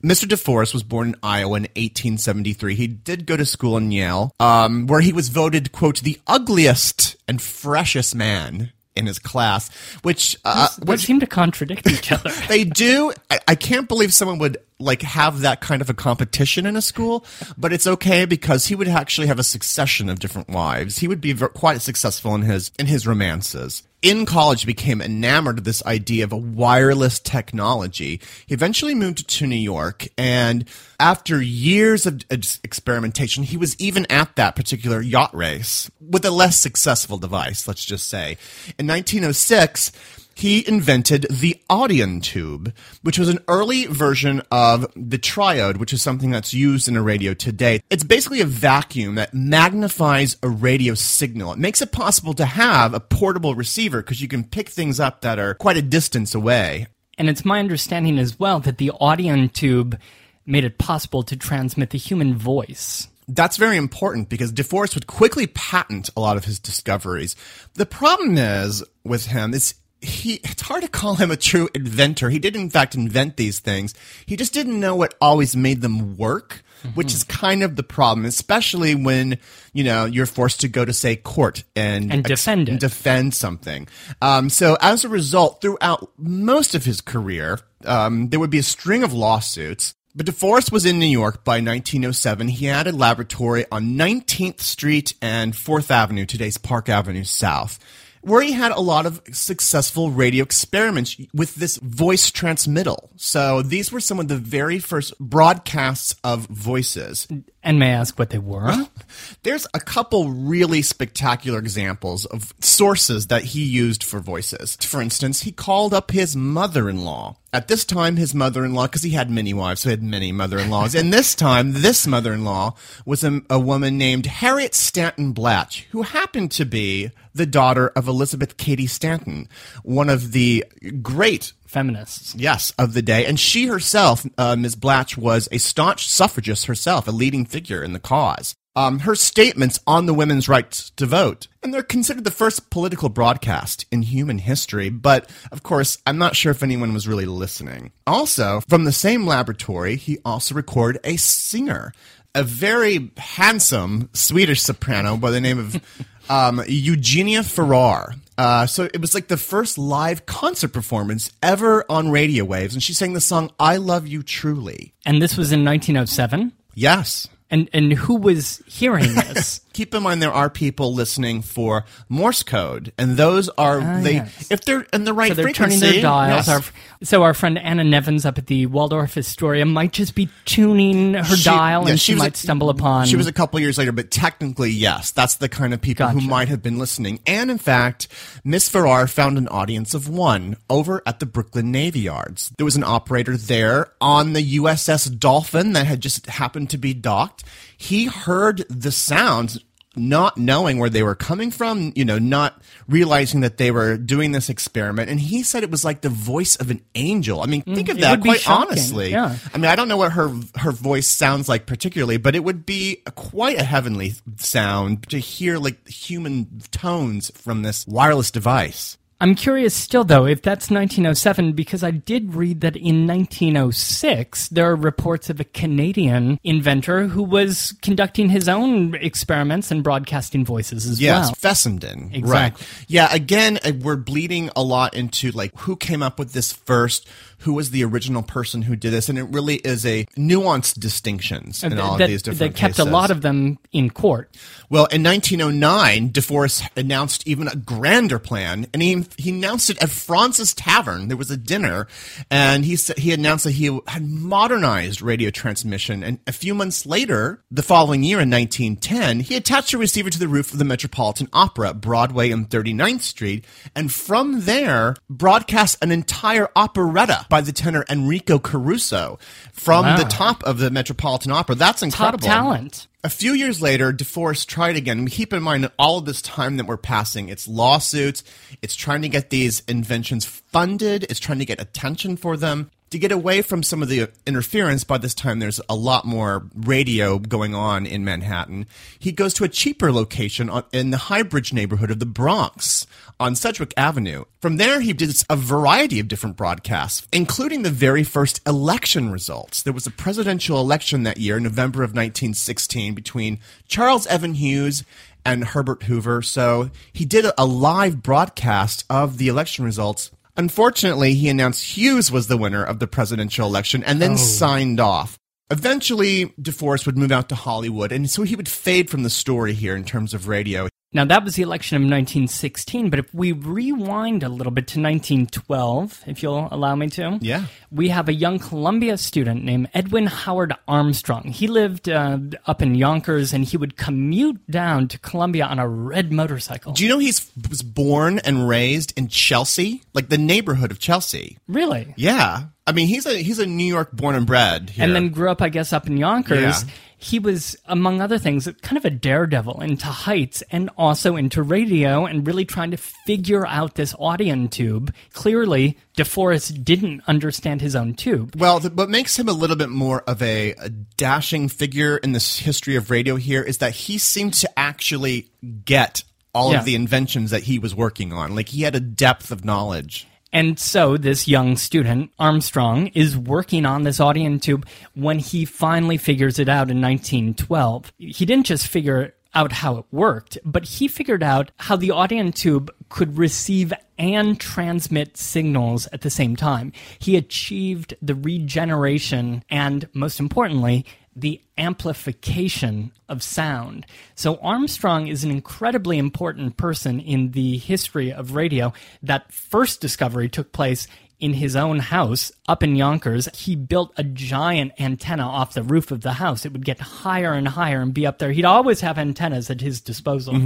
Mr. 0.06 0.28
DeForest 0.28 0.72
was 0.72 0.84
born 0.84 1.08
in 1.08 1.16
Iowa 1.20 1.56
in 1.56 1.62
1873. 1.64 2.76
He 2.76 2.86
did 2.86 3.26
go 3.26 3.36
to 3.36 3.44
school 3.44 3.76
in 3.76 3.90
Yale, 3.90 4.30
um, 4.38 4.86
where 4.86 5.00
he 5.00 5.12
was 5.12 5.30
voted, 5.30 5.72
quote, 5.72 6.00
the 6.00 6.20
ugliest 6.28 7.16
and 7.26 7.42
freshest 7.42 8.14
man 8.14 8.70
in 8.94 9.06
his 9.06 9.18
class, 9.18 9.68
which, 10.02 10.36
uh, 10.44 10.68
They 10.78 10.92
which 10.92 11.00
seem 11.00 11.18
to 11.18 11.26
contradict 11.26 11.88
each 11.90 12.12
other. 12.12 12.30
they 12.48 12.62
do. 12.62 13.12
I, 13.32 13.40
I 13.48 13.54
can't 13.56 13.88
believe 13.88 14.14
someone 14.14 14.38
would 14.38 14.58
like 14.78 15.02
have 15.02 15.40
that 15.40 15.60
kind 15.60 15.82
of 15.82 15.90
a 15.90 15.94
competition 15.94 16.66
in 16.66 16.76
a 16.76 16.82
school, 16.82 17.26
but 17.58 17.72
it's 17.72 17.88
okay 17.88 18.26
because 18.26 18.66
he 18.66 18.76
would 18.76 18.86
actually 18.86 19.26
have 19.26 19.40
a 19.40 19.44
succession 19.44 20.08
of 20.08 20.20
different 20.20 20.48
wives. 20.48 20.98
He 20.98 21.08
would 21.08 21.20
be 21.20 21.32
ver- 21.32 21.48
quite 21.48 21.82
successful 21.82 22.32
in 22.36 22.42
his 22.42 22.70
in 22.78 22.86
his 22.86 23.08
romances. 23.08 23.82
In 24.06 24.24
college, 24.24 24.66
became 24.66 25.02
enamored 25.02 25.58
of 25.58 25.64
this 25.64 25.84
idea 25.84 26.22
of 26.22 26.30
a 26.30 26.36
wireless 26.36 27.18
technology. 27.18 28.20
He 28.46 28.54
eventually 28.54 28.94
moved 28.94 29.26
to 29.28 29.48
New 29.48 29.56
York, 29.56 30.06
and 30.16 30.64
after 31.00 31.42
years 31.42 32.06
of 32.06 32.22
experimentation, 32.30 33.42
he 33.42 33.56
was 33.56 33.74
even 33.80 34.06
at 34.08 34.36
that 34.36 34.54
particular 34.54 35.00
yacht 35.00 35.34
race 35.34 35.90
with 36.00 36.24
a 36.24 36.30
less 36.30 36.56
successful 36.56 37.18
device. 37.18 37.66
Let's 37.66 37.84
just 37.84 38.06
say, 38.06 38.38
in 38.78 38.86
1906 38.86 39.90
he 40.36 40.68
invented 40.68 41.26
the 41.30 41.60
Audion 41.70 42.22
tube, 42.22 42.74
which 43.00 43.18
was 43.18 43.30
an 43.30 43.38
early 43.48 43.86
version 43.86 44.42
of 44.50 44.86
the 44.94 45.18
triode, 45.18 45.78
which 45.78 45.94
is 45.94 46.02
something 46.02 46.30
that's 46.30 46.52
used 46.52 46.88
in 46.88 46.96
a 46.96 47.02
radio 47.02 47.32
today. 47.32 47.80
It's 47.88 48.04
basically 48.04 48.42
a 48.42 48.46
vacuum 48.46 49.14
that 49.14 49.32
magnifies 49.32 50.36
a 50.42 50.48
radio 50.48 50.92
signal. 50.94 51.52
It 51.52 51.58
makes 51.58 51.80
it 51.80 51.90
possible 51.90 52.34
to 52.34 52.44
have 52.44 52.92
a 52.92 53.00
portable 53.00 53.54
receiver 53.54 54.02
because 54.02 54.20
you 54.20 54.28
can 54.28 54.44
pick 54.44 54.68
things 54.68 55.00
up 55.00 55.22
that 55.22 55.38
are 55.38 55.54
quite 55.54 55.78
a 55.78 55.82
distance 55.82 56.34
away. 56.34 56.86
And 57.16 57.30
it's 57.30 57.46
my 57.46 57.58
understanding 57.58 58.18
as 58.18 58.38
well 58.38 58.60
that 58.60 58.76
the 58.76 58.92
audion 59.00 59.50
tube 59.50 59.98
made 60.44 60.64
it 60.64 60.76
possible 60.76 61.22
to 61.22 61.36
transmit 61.36 61.90
the 61.90 61.98
human 61.98 62.36
voice. 62.36 63.08
That's 63.26 63.56
very 63.56 63.78
important 63.78 64.28
because 64.28 64.52
DeForest 64.52 64.94
would 64.94 65.06
quickly 65.06 65.46
patent 65.46 66.10
a 66.14 66.20
lot 66.20 66.36
of 66.36 66.44
his 66.44 66.60
discoveries. 66.60 67.34
The 67.74 67.86
problem 67.86 68.36
is 68.36 68.84
with 69.02 69.26
him 69.26 69.54
is 69.54 69.74
he 70.00 70.34
it's 70.44 70.62
hard 70.62 70.82
to 70.82 70.88
call 70.88 71.14
him 71.16 71.30
a 71.30 71.36
true 71.36 71.68
inventor. 71.74 72.30
He 72.30 72.38
did 72.38 72.54
in 72.56 72.70
fact 72.70 72.94
invent 72.94 73.36
these 73.36 73.58
things. 73.58 73.94
He 74.26 74.36
just 74.36 74.52
didn't 74.52 74.78
know 74.78 74.94
what 74.94 75.14
always 75.20 75.56
made 75.56 75.80
them 75.80 76.16
work, 76.16 76.62
which 76.94 77.12
is 77.14 77.24
kind 77.24 77.62
of 77.62 77.76
the 77.76 77.82
problem, 77.82 78.24
especially 78.26 78.94
when, 78.94 79.38
you 79.72 79.82
know, 79.84 80.04
you're 80.04 80.26
forced 80.26 80.60
to 80.60 80.68
go 80.68 80.84
to 80.84 80.92
say 80.92 81.16
court 81.16 81.64
and 81.74 82.12
And 82.12 82.22
defend 82.24 82.68
it. 82.68 82.78
defend 82.80 83.34
something. 83.34 83.88
Um, 84.22 84.50
so 84.50 84.76
as 84.80 85.04
a 85.04 85.08
result, 85.08 85.60
throughout 85.60 86.10
most 86.18 86.74
of 86.74 86.84
his 86.84 87.00
career, 87.00 87.58
um, 87.84 88.28
there 88.28 88.38
would 88.38 88.50
be 88.50 88.58
a 88.58 88.62
string 88.62 89.02
of 89.02 89.12
lawsuits. 89.12 89.94
But 90.14 90.24
DeForest 90.26 90.72
was 90.72 90.86
in 90.86 90.98
New 90.98 91.04
York 91.06 91.44
by 91.44 91.56
1907. 91.60 92.48
He 92.48 92.64
had 92.66 92.86
a 92.86 92.92
laboratory 92.92 93.66
on 93.70 93.96
19th 93.96 94.60
Street 94.60 95.12
and 95.20 95.52
4th 95.52 95.90
Avenue, 95.90 96.24
today's 96.24 96.56
Park 96.56 96.88
Avenue 96.88 97.24
South, 97.24 97.78
where 98.26 98.42
he 98.42 98.52
had 98.52 98.72
a 98.72 98.80
lot 98.80 99.06
of 99.06 99.22
successful 99.30 100.10
radio 100.10 100.42
experiments 100.42 101.16
with 101.32 101.54
this 101.54 101.76
voice 101.76 102.32
transmittal. 102.32 103.10
So 103.14 103.62
these 103.62 103.92
were 103.92 104.00
some 104.00 104.18
of 104.18 104.26
the 104.26 104.36
very 104.36 104.80
first 104.80 105.16
broadcasts 105.20 106.16
of 106.24 106.46
voices. 106.46 107.28
And 107.62 107.78
may 107.78 107.92
I 107.92 108.00
ask 108.00 108.18
what 108.18 108.30
they 108.30 108.38
were? 108.38 108.88
There's 109.44 109.66
a 109.74 109.80
couple 109.80 110.30
really 110.30 110.82
spectacular 110.82 111.58
examples 111.58 112.24
of 112.26 112.52
sources 112.60 113.28
that 113.28 113.44
he 113.44 113.62
used 113.62 114.02
for 114.02 114.18
voices. 114.18 114.76
For 114.76 115.00
instance, 115.00 115.42
he 115.42 115.52
called 115.52 115.94
up 115.94 116.10
his 116.10 116.34
mother 116.34 116.88
in 116.88 117.04
law. 117.04 117.36
At 117.52 117.68
this 117.68 117.84
time, 117.84 118.16
his 118.16 118.34
mother 118.34 118.64
in 118.64 118.74
law, 118.74 118.86
because 118.86 119.02
he 119.02 119.10
had 119.10 119.30
many 119.30 119.54
wives, 119.54 119.80
so 119.80 119.88
he 119.88 119.92
had 119.92 120.02
many 120.02 120.30
mother 120.30 120.58
in 120.58 120.68
laws. 120.68 120.94
and 120.94 121.12
this 121.12 121.34
time, 121.34 121.72
this 121.72 122.06
mother 122.06 122.32
in 122.32 122.44
law 122.44 122.74
was 123.04 123.24
a, 123.24 123.40
a 123.48 123.58
woman 123.58 123.96
named 123.96 124.26
Harriet 124.26 124.74
Stanton 124.74 125.32
Blatch, 125.32 125.86
who 125.90 126.02
happened 126.02 126.50
to 126.52 126.66
be 126.66 127.10
the 127.36 127.46
daughter 127.46 127.88
of 127.88 128.08
Elizabeth 128.08 128.56
Cady 128.56 128.86
Stanton, 128.86 129.48
one 129.82 130.10
of 130.10 130.32
the 130.32 130.64
great 131.02 131.52
Feminists. 131.66 132.34
Yes, 132.36 132.72
of 132.78 132.94
the 132.94 133.02
day. 133.02 133.26
And 133.26 133.38
she 133.38 133.66
herself, 133.66 134.24
uh, 134.38 134.56
Ms. 134.56 134.76
Blatch, 134.76 135.18
was 135.18 135.48
a 135.50 135.58
staunch 135.58 136.08
suffragist 136.08 136.66
herself, 136.66 137.08
a 137.08 137.10
leading 137.10 137.44
figure 137.44 137.82
in 137.82 137.92
the 137.92 137.98
cause. 137.98 138.54
Um, 138.76 139.00
her 139.00 139.14
statements 139.14 139.80
on 139.86 140.04
the 140.04 140.12
women's 140.12 140.50
right 140.50 140.70
to 140.70 141.06
vote, 141.06 141.48
and 141.62 141.72
they're 141.72 141.82
considered 141.82 142.24
the 142.24 142.30
first 142.30 142.68
political 142.68 143.08
broadcast 143.08 143.86
in 143.90 144.02
human 144.02 144.36
history, 144.36 144.90
but 144.90 145.30
of 145.50 145.62
course, 145.62 145.96
I'm 146.06 146.18
not 146.18 146.36
sure 146.36 146.50
if 146.50 146.62
anyone 146.62 146.92
was 146.92 147.08
really 147.08 147.24
listening. 147.24 147.92
Also, 148.06 148.60
from 148.68 148.84
the 148.84 148.92
same 148.92 149.26
laboratory, 149.26 149.96
he 149.96 150.18
also 150.26 150.54
recorded 150.54 151.00
a 151.04 151.16
singer, 151.16 151.94
a 152.34 152.42
very 152.42 153.10
handsome 153.16 154.10
Swedish 154.12 154.60
soprano 154.60 155.16
by 155.16 155.30
the 155.30 155.40
name 155.40 155.58
of 155.58 155.80
um, 156.28 156.62
Eugenia 156.66 157.42
Farrar. 157.42 158.14
Uh, 158.38 158.66
so 158.66 158.84
it 158.84 159.00
was 159.00 159.14
like 159.14 159.28
the 159.28 159.36
first 159.36 159.78
live 159.78 160.26
concert 160.26 160.68
performance 160.68 161.32
ever 161.42 161.84
on 161.88 162.10
radio 162.10 162.44
waves, 162.44 162.74
and 162.74 162.82
she 162.82 162.92
sang 162.92 163.14
the 163.14 163.20
song 163.20 163.50
"I 163.58 163.76
Love 163.76 164.06
You 164.06 164.22
Truly." 164.22 164.92
And 165.06 165.22
this 165.22 165.36
was 165.36 165.52
in 165.52 165.64
1907. 165.64 166.52
Yes. 166.74 167.28
And 167.50 167.70
and 167.72 167.92
who 167.92 168.16
was 168.16 168.62
hearing 168.66 169.14
this? 169.14 169.60
Keep 169.76 169.94
in 169.94 170.02
mind 170.04 170.22
there 170.22 170.32
are 170.32 170.48
people 170.48 170.94
listening 170.94 171.42
for 171.42 171.84
Morse 172.08 172.42
code, 172.42 172.94
and 172.96 173.18
those 173.18 173.50
are 173.50 173.78
ah, 173.78 174.00
they 174.00 174.14
yes. 174.14 174.50
if 174.50 174.62
they're 174.62 174.86
in 174.90 175.04
the 175.04 175.12
right 175.12 175.28
so 175.28 175.34
they're 175.34 175.44
frequency. 175.44 175.80
turning 175.80 175.92
their 175.96 176.02
dials. 176.02 176.48
yes. 176.48 176.48
Our, 176.48 176.72
so 177.04 177.22
our 177.24 177.34
friend 177.34 177.58
Anna 177.58 177.84
Nevins 177.84 178.24
up 178.24 178.38
at 178.38 178.46
the 178.46 178.64
Waldorf 178.64 179.18
Astoria 179.18 179.66
might 179.66 179.92
just 179.92 180.14
be 180.14 180.30
tuning 180.46 181.12
her 181.12 181.36
She- 181.36 181.44
dial, 181.44 181.84
yeah, 181.84 181.90
and 181.90 182.00
she, 182.00 182.14
was 182.14 182.22
might 182.22 182.34
a- 182.36 182.38
stumble 182.38 182.70
upon. 182.70 183.06
She 183.06 183.16
was 183.16 183.26
a 183.26 183.34
couple 183.34 183.60
years 183.60 183.76
later, 183.76 183.92
but 183.92 184.10
technically, 184.10 184.70
yes, 184.70 185.10
that's 185.10 185.34
the 185.34 185.48
kind 185.50 185.74
of 185.74 185.82
people 185.82 186.08
who 186.08 186.22
might 186.22 186.48
have 186.48 186.62
been 186.62 186.78
listening. 186.78 187.20
And 187.26 187.50
in 187.50 187.58
fact, 187.58 188.08
Miss 188.44 188.70
Farrar 188.70 189.06
found 189.06 189.36
an 189.36 189.46
audience 189.48 189.92
of 189.92 190.08
one 190.08 190.56
over 190.70 191.02
at 191.04 191.20
the 191.20 191.26
Brooklyn 191.26 191.70
Navy 191.70 192.00
Yards. 192.00 192.50
There 192.56 192.64
was 192.64 192.76
an 192.76 192.84
operator 192.84 193.36
there 193.36 193.92
on 194.00 194.32
the 194.32 194.56
USS 194.56 195.18
Dolphin 195.18 195.74
that 195.74 195.86
had 195.86 196.00
just 196.00 196.24
happened 196.24 196.70
to 196.70 196.78
be 196.78 196.94
docked. 196.94 197.44
He 197.76 198.06
heard 198.06 198.64
the 198.70 198.90
sounds. 198.90 199.58
Not 199.96 200.36
knowing 200.36 200.78
where 200.78 200.90
they 200.90 201.02
were 201.02 201.14
coming 201.14 201.50
from, 201.50 201.92
you 201.96 202.04
know, 202.04 202.18
not 202.18 202.60
realizing 202.86 203.40
that 203.40 203.56
they 203.56 203.70
were 203.70 203.96
doing 203.96 204.32
this 204.32 204.48
experiment. 204.50 205.08
And 205.10 205.18
he 205.18 205.42
said 205.42 205.62
it 205.62 205.70
was 205.70 205.84
like 205.84 206.02
the 206.02 206.08
voice 206.10 206.56
of 206.56 206.70
an 206.70 206.82
angel. 206.94 207.40
I 207.42 207.46
mean, 207.46 207.62
think 207.62 207.88
of 207.88 207.96
Mm, 207.96 208.00
that 208.02 208.20
quite 208.20 208.40
shocking, 208.40 208.68
honestly. 208.72 209.10
yeah. 209.10 209.36
I 209.54 209.58
mean, 209.58 209.70
I 209.70 209.74
don't 209.76 209.88
know 209.88 209.96
what 209.96 210.12
her 210.12 210.28
her 210.56 210.70
voice 210.72 211.06
sounds 211.06 211.48
like 211.48 211.66
particularly, 211.66 212.18
but 212.18 212.34
it 212.36 212.44
would 212.44 212.66
be 212.66 213.02
a, 213.06 213.10
quite 213.10 213.58
a 213.58 213.64
heavenly 213.64 214.14
sound 214.36 215.08
to 215.10 215.18
hear 215.18 215.58
like 215.58 215.88
human 215.88 216.60
tones 216.70 217.30
from 217.34 217.62
this 217.62 217.86
wireless 217.86 218.30
device. 218.30 218.98
I'm 219.18 219.34
curious 219.34 219.74
still, 219.74 220.04
though, 220.04 220.26
if 220.26 220.42
that's 220.42 220.70
1907, 220.70 221.54
because 221.54 221.82
I 221.82 221.90
did 221.90 222.34
read 222.34 222.60
that 222.60 222.76
in 222.76 223.06
1906, 223.06 224.48
there 224.48 224.70
are 224.70 224.76
reports 224.76 225.30
of 225.30 225.40
a 225.40 225.44
Canadian 225.44 226.38
inventor 226.44 227.06
who 227.06 227.22
was 227.22 227.74
conducting 227.80 228.28
his 228.28 228.46
own 228.46 228.94
experiments 228.96 229.70
and 229.70 229.82
broadcasting 229.82 230.44
voices 230.44 230.86
as 230.86 231.00
Yes, 231.00 231.12
well. 231.12 231.28
Yes, 231.30 231.38
Fessenden. 231.38 232.10
Exactly. 232.12 232.66
Right. 232.66 232.84
Yeah, 232.88 233.08
again, 233.10 233.58
uh, 233.64 233.72
we're 233.80 233.96
bleeding 233.96 234.50
a 234.54 234.62
lot 234.62 234.92
into 234.94 235.30
like 235.30 235.56
who 235.60 235.76
came 235.76 236.02
up 236.02 236.18
with 236.18 236.34
this 236.34 236.52
first, 236.52 237.08
who 237.40 237.52
was 237.52 237.70
the 237.70 237.84
original 237.84 238.22
person 238.22 238.62
who 238.62 238.76
did 238.76 238.92
this, 238.92 239.08
and 239.08 239.18
it 239.18 239.24
really 239.24 239.56
is 239.56 239.84
a 239.84 240.04
nuanced 240.16 240.78
distinctions 240.80 241.62
in 241.62 241.78
all 241.78 241.98
that, 241.98 242.04
of 242.04 242.10
these 242.10 242.22
different 242.22 242.54
that 242.54 242.58
kept 242.58 242.76
cases. 242.76 242.86
a 242.86 242.90
lot 242.90 243.10
of 243.10 243.22
them 243.22 243.58
in 243.72 243.90
court. 243.90 244.34
Well, 244.68 244.86
in 244.86 245.02
1909, 245.02 246.10
DeForest 246.10 246.68
announced 246.76 247.26
even 247.26 247.48
a 247.48 247.56
grander 247.56 248.18
plan, 248.18 248.66
and 248.72 248.82
he 248.82 249.06
he 249.16 249.30
announced 249.30 249.70
it 249.70 249.82
at 249.82 249.90
Fraunces 249.90 250.54
Tavern. 250.54 251.08
There 251.08 251.16
was 251.16 251.30
a 251.30 251.36
dinner, 251.36 251.86
and 252.30 252.64
he 252.64 252.76
said 252.76 252.98
he 252.98 253.12
announced 253.12 253.44
that 253.44 253.52
he 253.52 253.78
had 253.86 254.08
modernized 254.08 255.02
radio 255.02 255.30
transmission. 255.30 256.02
And 256.02 256.18
a 256.26 256.32
few 256.32 256.54
months 256.54 256.86
later, 256.86 257.42
the 257.50 257.62
following 257.62 258.02
year 258.02 258.20
in 258.20 258.30
1910, 258.30 259.20
he 259.20 259.36
attached 259.36 259.72
a 259.72 259.78
receiver 259.78 260.10
to 260.10 260.18
the 260.18 260.28
roof 260.28 260.52
of 260.52 260.58
the 260.58 260.64
Metropolitan 260.64 261.28
Opera, 261.32 261.74
Broadway 261.74 262.30
and 262.30 262.48
39th 262.48 263.02
Street, 263.02 263.44
and 263.74 263.92
from 263.92 264.42
there 264.42 264.96
broadcast 265.08 265.78
an 265.82 265.92
entire 265.92 266.48
operetta 266.56 267.25
by 267.28 267.40
the 267.40 267.52
tenor 267.52 267.84
Enrico 267.88 268.38
Caruso 268.38 269.18
from 269.52 269.84
Wow. 269.84 269.96
the 269.98 270.04
top 270.04 270.42
of 270.44 270.58
the 270.58 270.70
Metropolitan 270.70 271.32
Opera. 271.32 271.54
That's 271.54 271.80
Top 271.80 271.86
incredible. 271.86 272.26
talent. 272.26 272.86
A 273.04 273.08
few 273.08 273.32
years 273.34 273.62
later, 273.62 273.92
DeForest 273.92 274.46
tried 274.46 274.76
again. 274.76 274.98
And 274.98 275.10
keep 275.10 275.32
in 275.32 275.42
mind 275.42 275.70
all 275.78 275.98
of 275.98 276.06
this 276.06 276.20
time 276.20 276.56
that 276.56 276.66
we're 276.66 276.76
passing. 276.76 277.28
It's 277.28 277.46
lawsuits. 277.46 278.24
It's 278.62 278.74
trying 278.74 279.02
to 279.02 279.08
get 279.08 279.30
these 279.30 279.62
inventions 279.68 280.24
funded. 280.24 281.04
It's 281.04 281.20
trying 281.20 281.38
to 281.38 281.44
get 281.44 281.60
attention 281.60 282.16
for 282.16 282.36
them. 282.36 282.70
To 282.90 283.00
get 283.00 283.10
away 283.10 283.42
from 283.42 283.64
some 283.64 283.82
of 283.82 283.88
the 283.88 284.10
interference, 284.28 284.84
by 284.84 284.98
this 284.98 285.12
time 285.12 285.40
there's 285.40 285.60
a 285.68 285.74
lot 285.74 286.04
more 286.04 286.46
radio 286.54 287.18
going 287.18 287.52
on 287.52 287.84
in 287.84 288.04
Manhattan. 288.04 288.66
He 288.96 289.10
goes 289.10 289.34
to 289.34 289.44
a 289.44 289.48
cheaper 289.48 289.90
location 289.90 290.48
on, 290.48 290.62
in 290.72 290.92
the 290.92 290.96
Highbridge 290.96 291.52
neighborhood 291.52 291.90
of 291.90 291.98
the 291.98 292.06
Bronx 292.06 292.86
on 293.18 293.34
Sedgwick 293.34 293.74
Avenue. 293.76 294.24
From 294.40 294.56
there, 294.56 294.80
he 294.80 294.92
did 294.92 295.20
a 295.28 295.34
variety 295.34 295.98
of 295.98 296.06
different 296.06 296.36
broadcasts, 296.36 297.08
including 297.12 297.62
the 297.64 297.70
very 297.70 298.04
first 298.04 298.40
election 298.46 299.10
results. 299.10 299.62
There 299.64 299.72
was 299.72 299.88
a 299.88 299.90
presidential 299.90 300.60
election 300.60 301.02
that 301.02 301.18
year, 301.18 301.40
November 301.40 301.82
of 301.82 301.90
1916, 301.90 302.94
between 302.94 303.40
Charles 303.66 304.06
Evan 304.06 304.34
Hughes 304.34 304.84
and 305.24 305.42
Herbert 305.42 305.82
Hoover. 305.84 306.22
So 306.22 306.70
he 306.92 307.04
did 307.04 307.24
a- 307.24 307.34
a 307.36 307.44
live 307.46 308.00
broadcast 308.00 308.84
of 308.88 309.18
the 309.18 309.26
election 309.26 309.64
results. 309.64 310.12
Unfortunately, 310.36 311.14
he 311.14 311.28
announced 311.28 311.76
Hughes 311.76 312.12
was 312.12 312.26
the 312.26 312.36
winner 312.36 312.62
of 312.62 312.78
the 312.78 312.86
presidential 312.86 313.46
election 313.46 313.82
and 313.84 314.02
then 314.02 314.12
oh. 314.12 314.16
signed 314.16 314.80
off. 314.80 315.18
Eventually, 315.50 316.26
DeForest 316.40 316.86
would 316.86 316.98
move 316.98 317.12
out 317.12 317.28
to 317.28 317.36
Hollywood, 317.36 317.92
and 317.92 318.10
so 318.10 318.24
he 318.24 318.34
would 318.34 318.48
fade 318.48 318.90
from 318.90 319.04
the 319.04 319.10
story 319.10 319.54
here 319.54 319.76
in 319.76 319.84
terms 319.84 320.12
of 320.12 320.26
radio. 320.26 320.68
Now, 320.96 321.04
that 321.04 321.24
was 321.24 321.34
the 321.34 321.42
election 321.42 321.76
of 321.76 321.82
1916, 321.82 322.88
but 322.88 322.98
if 322.98 323.12
we 323.12 323.30
rewind 323.32 324.22
a 324.22 324.30
little 324.30 324.50
bit 324.50 324.66
to 324.68 324.80
1912, 324.80 326.04
if 326.06 326.22
you'll 326.22 326.48
allow 326.50 326.74
me 326.74 326.88
to, 326.88 327.18
Yeah. 327.20 327.44
we 327.70 327.90
have 327.90 328.08
a 328.08 328.14
young 328.14 328.38
Columbia 328.38 328.96
student 328.96 329.44
named 329.44 329.68
Edwin 329.74 330.06
Howard 330.06 330.54
Armstrong. 330.66 331.24
He 331.24 331.48
lived 331.48 331.90
uh, 331.90 332.18
up 332.46 332.62
in 332.62 332.74
Yonkers 332.74 333.34
and 333.34 333.44
he 333.44 333.58
would 333.58 333.76
commute 333.76 334.40
down 334.50 334.88
to 334.88 334.98
Columbia 334.98 335.44
on 335.44 335.58
a 335.58 335.68
red 335.68 336.12
motorcycle. 336.12 336.72
Do 336.72 336.82
you 336.82 336.88
know 336.88 336.98
he 336.98 337.12
was 337.50 337.60
born 337.62 338.18
and 338.20 338.48
raised 338.48 338.94
in 338.96 339.08
Chelsea, 339.08 339.82
like 339.92 340.08
the 340.08 340.16
neighborhood 340.16 340.70
of 340.70 340.78
Chelsea? 340.78 341.36
really? 341.46 341.92
Yeah, 341.98 342.44
I 342.66 342.72
mean 342.72 342.88
he's 342.88 343.06
a 343.06 343.22
he's 343.22 343.38
a 343.38 343.46
New 343.46 343.64
York 343.64 343.92
born 343.92 344.14
and 344.14 344.26
bred. 344.26 344.70
Here. 344.70 344.84
And 344.84 344.94
then 344.94 345.10
grew 345.10 345.30
up, 345.30 345.40
I 345.42 345.48
guess, 345.48 345.72
up 345.72 345.86
in 345.86 345.96
Yonkers. 345.96 346.64
Yeah. 346.64 346.70
He 346.98 347.18
was, 347.18 347.54
among 347.66 348.00
other 348.00 348.16
things, 348.18 348.48
kind 348.62 348.78
of 348.78 348.86
a 348.86 348.90
daredevil 348.90 349.60
into 349.60 349.84
heights 349.86 350.42
and 350.50 350.70
also 350.78 351.14
into 351.14 351.42
radio 351.42 352.06
and 352.06 352.26
really 352.26 352.46
trying 352.46 352.70
to 352.70 352.78
figure 352.78 353.46
out 353.46 353.74
this 353.74 353.92
audion 353.92 354.50
tube. 354.50 354.94
Clearly, 355.12 355.76
DeForest 355.98 356.64
didn't 356.64 357.02
understand 357.06 357.60
his 357.60 357.76
own 357.76 357.92
tube. 357.94 358.34
Well, 358.36 358.60
th- 358.60 358.72
what 358.72 358.88
makes 358.88 359.18
him 359.18 359.28
a 359.28 359.32
little 359.34 359.56
bit 359.56 359.68
more 359.68 360.00
of 360.08 360.22
a, 360.22 360.52
a 360.54 360.70
dashing 360.70 361.50
figure 361.50 361.98
in 361.98 362.12
this 362.12 362.38
history 362.38 362.76
of 362.76 362.90
radio 362.90 363.16
here 363.16 363.42
is 363.42 363.58
that 363.58 363.74
he 363.74 363.98
seemed 363.98 364.32
to 364.32 364.58
actually 364.58 365.28
get 365.66 366.02
all 366.34 366.52
Yeah. 366.52 366.60
of 366.60 366.64
the 366.64 366.74
inventions 366.74 367.30
that 367.30 367.42
he 367.42 367.58
was 367.58 367.74
working 367.74 368.14
on. 368.14 368.34
Like 368.34 368.48
he 368.48 368.62
had 368.62 368.74
a 368.74 368.80
depth 368.80 369.30
of 369.30 369.44
knowledge. 369.44 370.06
And 370.36 370.58
so 370.58 370.98
this 370.98 371.26
young 371.26 371.56
student, 371.56 372.12
Armstrong, 372.18 372.88
is 372.88 373.16
working 373.16 373.64
on 373.64 373.84
this 373.84 374.00
audion 374.00 374.38
tube 374.38 374.66
when 374.92 375.18
he 375.18 375.46
finally 375.46 375.96
figures 375.96 376.38
it 376.38 376.46
out 376.46 376.70
in 376.70 376.82
1912. 376.82 377.90
He 377.96 378.26
didn't 378.26 378.44
just 378.44 378.66
figure 378.66 379.14
out 379.34 379.50
how 379.50 379.78
it 379.78 379.86
worked, 379.90 380.36
but 380.44 380.66
he 380.66 380.88
figured 380.88 381.22
out 381.22 381.52
how 381.56 381.76
the 381.76 381.88
audion 381.88 382.34
tube 382.34 382.70
could 382.90 383.16
receive 383.16 383.72
and 383.96 384.38
transmit 384.38 385.16
signals 385.16 385.88
at 385.90 386.02
the 386.02 386.10
same 386.10 386.36
time. 386.36 386.70
He 386.98 387.16
achieved 387.16 387.94
the 388.02 388.14
regeneration 388.14 389.42
and, 389.48 389.88
most 389.94 390.20
importantly, 390.20 390.84
the 391.16 391.40
amplification 391.56 392.92
of 393.08 393.22
sound. 393.22 393.86
So 394.14 394.36
Armstrong 394.36 395.08
is 395.08 395.24
an 395.24 395.30
incredibly 395.30 395.98
important 395.98 396.58
person 396.58 397.00
in 397.00 397.32
the 397.32 397.56
history 397.56 398.12
of 398.12 398.34
radio. 398.34 398.74
That 399.02 399.32
first 399.32 399.80
discovery 399.80 400.28
took 400.28 400.52
place 400.52 400.86
in 401.18 401.32
his 401.32 401.56
own 401.56 401.78
house 401.78 402.30
up 402.46 402.62
in 402.62 402.76
Yonkers. 402.76 403.28
He 403.34 403.56
built 403.56 403.92
a 403.96 404.04
giant 404.04 404.72
antenna 404.78 405.26
off 405.26 405.54
the 405.54 405.62
roof 405.62 405.90
of 405.90 406.02
the 406.02 406.12
house. 406.12 406.44
It 406.44 406.52
would 406.52 406.64
get 406.64 406.78
higher 406.78 407.32
and 407.32 407.48
higher 407.48 407.80
and 407.80 407.94
be 407.94 408.06
up 408.06 408.18
there. 408.18 408.32
He'd 408.32 408.44
always 408.44 408.80
have 408.82 408.98
antennas 408.98 409.48
at 409.48 409.62
his 409.62 409.80
disposal. 409.80 410.34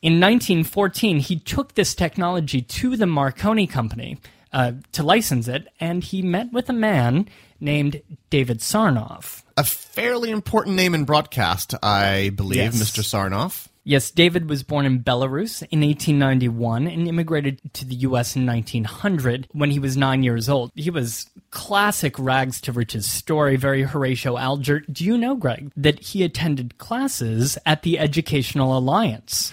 In 0.00 0.18
1914, 0.18 1.18
he 1.18 1.38
took 1.38 1.74
this 1.74 1.94
technology 1.94 2.62
to 2.62 2.96
the 2.96 3.06
Marconi 3.06 3.66
Company 3.66 4.18
uh, 4.52 4.72
to 4.92 5.02
license 5.02 5.48
it, 5.48 5.68
and 5.78 6.02
he 6.02 6.22
met 6.22 6.52
with 6.52 6.68
a 6.68 6.74
man 6.74 7.28
named 7.60 8.02
David 8.30 8.60
Sarnoff. 8.60 9.41
A 9.56 9.64
fairly 9.64 10.30
important 10.30 10.76
name 10.76 10.94
in 10.94 11.04
broadcast, 11.04 11.74
I 11.82 12.30
believe, 12.34 12.56
Yes. 12.58 12.76
Mr. 12.76 13.02
Sarnoff. 13.02 13.68
Yes, 13.84 14.12
David 14.12 14.48
was 14.48 14.62
born 14.62 14.86
in 14.86 15.02
Belarus 15.02 15.62
in 15.72 15.80
1891 15.80 16.86
and 16.86 17.08
immigrated 17.08 17.60
to 17.74 17.84
the 17.84 17.96
U.S. 17.96 18.36
in 18.36 18.46
1900 18.46 19.48
when 19.50 19.72
he 19.72 19.80
was 19.80 19.96
nine 19.96 20.22
years 20.22 20.48
old. 20.48 20.70
He 20.76 20.88
was 20.88 21.28
classic 21.50 22.16
rags 22.16 22.60
to 22.60 22.72
riches 22.72 23.10
story, 23.10 23.56
very 23.56 23.82
Horatio 23.82 24.38
Alger. 24.38 24.80
Do 24.80 25.04
you 25.04 25.18
know, 25.18 25.34
Greg, 25.34 25.72
that 25.76 25.98
he 25.98 26.22
attended 26.22 26.78
classes 26.78 27.58
at 27.66 27.82
the 27.82 27.98
Educational 27.98 28.78
Alliance? 28.78 29.52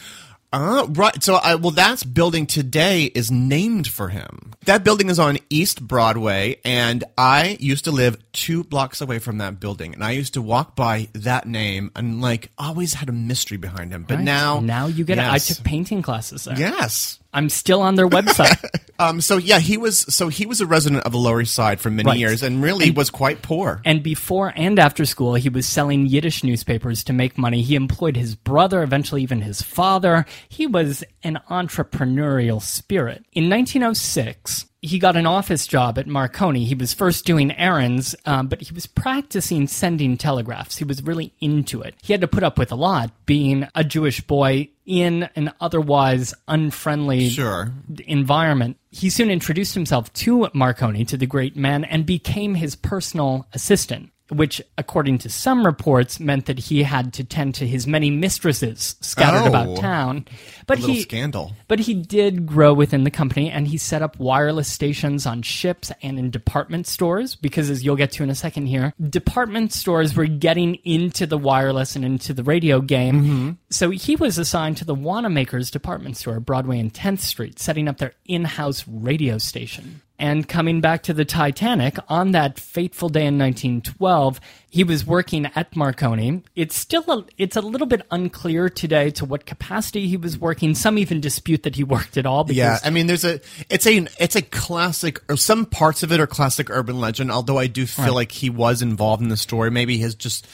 Uh, 0.51 0.88
right. 0.89 1.21
So, 1.21 1.35
I, 1.35 1.55
well, 1.55 1.71
that's 1.71 2.03
building 2.03 2.47
today 2.47 3.05
is 3.05 3.29
named 3.29 3.88
for 3.88 4.09
him. 4.09 4.53
That 4.65 4.83
building 4.83 5.09
is 5.09 5.19
on 5.19 5.38
East 5.49 5.81
Broadway, 5.85 6.57
and 6.65 7.03
I 7.17 7.57
used 7.59 7.85
to 7.85 7.91
live 7.91 8.17
two 8.31 8.63
blocks 8.63 8.99
away 8.99 9.19
from 9.19 9.38
that 9.38 9.59
building, 9.59 9.93
and 9.93 10.03
I 10.03 10.12
used 10.12 10.33
to 10.33 10.41
walk 10.41 10.75
by 10.75 11.07
that 11.13 11.47
name 11.47 11.91
and 11.95 12.21
like 12.21 12.51
always 12.57 12.93
had 12.95 13.09
a 13.09 13.13
mystery 13.13 13.57
behind 13.57 13.91
him. 13.91 14.03
But 14.03 14.15
Right? 14.15 14.23
now, 14.23 14.59
now 14.59 14.88
you 14.88 15.05
get 15.05 15.17
it. 15.19 15.23
I 15.23 15.38
took 15.38 15.63
painting 15.63 16.01
classes 16.01 16.45
there. 16.45 16.57
Yes. 16.57 17.19
I'm 17.33 17.49
still 17.49 17.81
on 17.81 17.95
their 17.95 18.07
website. 18.09 18.57
Um. 19.01 19.21
So 19.21 19.37
yeah, 19.37 19.59
he 19.59 19.77
was. 19.77 19.99
So 20.13 20.27
he 20.27 20.45
was 20.45 20.59
a 20.59 20.65
resident 20.65 21.05
of 21.05 21.13
the 21.13 21.17
Lower 21.17 21.39
East 21.39 21.53
Side 21.53 21.79
for 21.79 21.89
many 21.89 22.05
Right. 22.09 22.19
years, 22.19 22.43
and 22.43 22.61
really 22.61 22.87
And- 22.87 22.97
was 22.97 23.09
quite 23.09 23.41
poor. 23.41 23.81
And 23.85 24.03
before 24.03 24.51
and 24.57 24.77
after 24.77 25.05
school, 25.05 25.35
he 25.35 25.47
was 25.47 25.65
selling 25.65 26.05
Yiddish 26.05 26.43
newspapers 26.43 27.01
to 27.05 27.13
make 27.13 27.37
money. 27.37 27.61
He 27.61 27.75
employed 27.75 28.17
his 28.17 28.35
brother, 28.35 28.83
eventually 28.83 29.23
even 29.23 29.39
his 29.41 29.61
father. 29.61 30.25
He 30.49 30.67
was 30.67 31.05
an 31.23 31.39
entrepreneurial 31.49 32.61
spirit. 32.61 33.23
In 33.31 33.49
1906, 33.49 34.65
he 34.81 34.97
got 34.99 35.15
an 35.17 35.25
office 35.25 35.67
job 35.67 35.97
at 35.97 36.07
Marconi. 36.07 36.63
He 36.65 36.75
was 36.75 36.93
first 36.93 37.25
doing 37.25 37.51
errands, 37.51 38.15
um, 38.25 38.47
but 38.47 38.61
he 38.61 38.73
was 38.73 38.87
practicing 38.87 39.67
sending 39.67 40.17
telegraphs. 40.17 40.77
He 40.77 40.85
was 40.85 41.03
really 41.03 41.33
into 41.41 41.81
it. 41.81 41.95
He 42.01 42.13
had 42.13 42.21
to 42.21 42.27
put 42.27 42.43
up 42.43 42.57
with 42.57 42.71
a 42.71 42.75
lot, 42.75 43.11
being 43.25 43.67
a 43.75 43.83
Jewish 43.83 44.21
boy 44.21 44.69
in 44.85 45.29
an 45.35 45.51
otherwise 45.59 46.33
unfriendly 46.47 47.29
Sure. 47.29 47.71
environment. 48.07 48.77
He 48.89 49.09
soon 49.09 49.29
introduced 49.29 49.73
himself 49.73 50.11
to 50.13 50.49
Marconi, 50.53 51.05
to 51.05 51.17
the 51.17 51.27
great 51.27 51.55
man, 51.55 51.83
and 51.83 52.05
became 52.05 52.55
his 52.55 52.75
personal 52.75 53.47
assistant. 53.53 54.11
Which, 54.29 54.61
according 54.77 55.17
to 55.19 55.29
some 55.29 55.65
reports, 55.65 56.19
meant 56.19 56.45
that 56.47 56.59
he 56.59 56.83
had 56.83 57.13
to 57.13 57.23
tend 57.23 57.55
to 57.55 57.67
his 57.67 57.87
many 57.87 58.09
mistresses 58.11 58.95
scattered 59.01 59.43
Oh. 59.43 59.47
about 59.47 59.77
town. 59.77 60.25
But 60.67 60.79
he 60.79 61.01
scandal. 61.01 61.53
but 61.67 61.79
he 61.79 61.93
did 61.93 62.45
grow 62.45 62.73
within 62.73 63.03
the 63.03 63.11
company 63.11 63.49
and 63.49 63.67
he 63.67 63.77
set 63.77 64.01
up 64.01 64.19
wireless 64.19 64.67
stations 64.67 65.25
on 65.25 65.41
ships 65.41 65.91
and 66.01 66.19
in 66.19 66.29
department 66.29 66.85
stores 66.87 67.35
because, 67.35 67.69
as 67.69 67.83
you'll 67.83 67.95
get 67.95 68.11
to 68.13 68.23
in 68.23 68.29
a 68.29 68.35
second 68.35 68.67
here, 68.67 68.93
department 69.09 69.73
stores 69.73 70.15
were 70.15 70.25
getting 70.27 70.75
into 70.83 71.25
the 71.25 71.37
wireless 71.37 71.95
and 71.95 72.05
into 72.05 72.33
the 72.33 72.43
radio 72.43 72.81
game. 72.81 73.15
Mm-hmm. 73.23 73.49
So 73.69 73.89
he 73.89 74.15
was 74.15 74.37
assigned 74.37 74.77
to 74.77 74.85
the 74.85 74.95
Wanamaker's 74.95 75.71
department 75.71 76.17
store, 76.17 76.39
Broadway 76.39 76.79
and 76.79 76.93
10th 76.93 77.21
Street, 77.21 77.59
setting 77.59 77.87
up 77.87 77.97
their 77.97 78.13
in 78.25 78.43
house 78.45 78.85
radio 78.87 79.37
station. 79.37 80.01
And 80.19 80.47
coming 80.49 80.82
back 80.82 81.03
to 81.03 81.13
the 81.13 81.23
Titanic, 81.23 81.97
on 82.10 82.32
that 82.32 82.60
fateful 82.60 83.08
day 83.08 83.25
in 83.25 83.38
1912, 83.39 84.41
he 84.69 84.84
was 84.84 85.05
working 85.05 85.45
at 85.55 85.73
Marconi. 85.75 86.43
It's 86.58 86.75
still 86.75 87.03
a, 87.10 87.25
it's 87.38 87.55
a 87.55 87.62
little 87.62 87.88
bit 87.88 88.01
unclear 88.12 88.69
today 88.69 89.12
to 89.12 89.23
what 89.25 89.45
capacity 89.45 90.08
he 90.10 90.17
was 90.17 90.38
working. 90.38 90.75
Some 90.75 90.97
even 90.97 91.21
dispute 91.21 91.63
that 91.63 91.75
he 91.77 91.86
worked 91.86 92.17
at 92.17 92.25
all. 92.25 92.43
Because 92.43 92.58
Yeah, 92.58 92.79
I 92.84 92.89
mean, 92.89 93.08
there's 93.08 93.23
a 93.23 93.39
it's 93.69 93.88
a 93.88 94.08
it's 94.19 94.36
a 94.36 94.41
classic, 94.41 95.21
or 95.29 95.38
some 95.38 95.65
parts 95.65 96.03
of 96.03 96.12
it 96.12 96.19
are 96.19 96.27
classic 96.27 96.69
urban 96.69 96.99
legend. 96.99 97.32
Although 97.32 97.58
I 97.58 97.67
do 97.67 97.86
feel 97.86 98.05
Right. 98.05 98.13
like 98.13 98.32
he 98.34 98.49
was 98.49 98.82
involved 98.82 99.23
in 99.23 99.29
the 99.29 99.38
story. 99.38 99.71
Maybe 99.71 99.97
his 99.97 100.15
just 100.15 100.45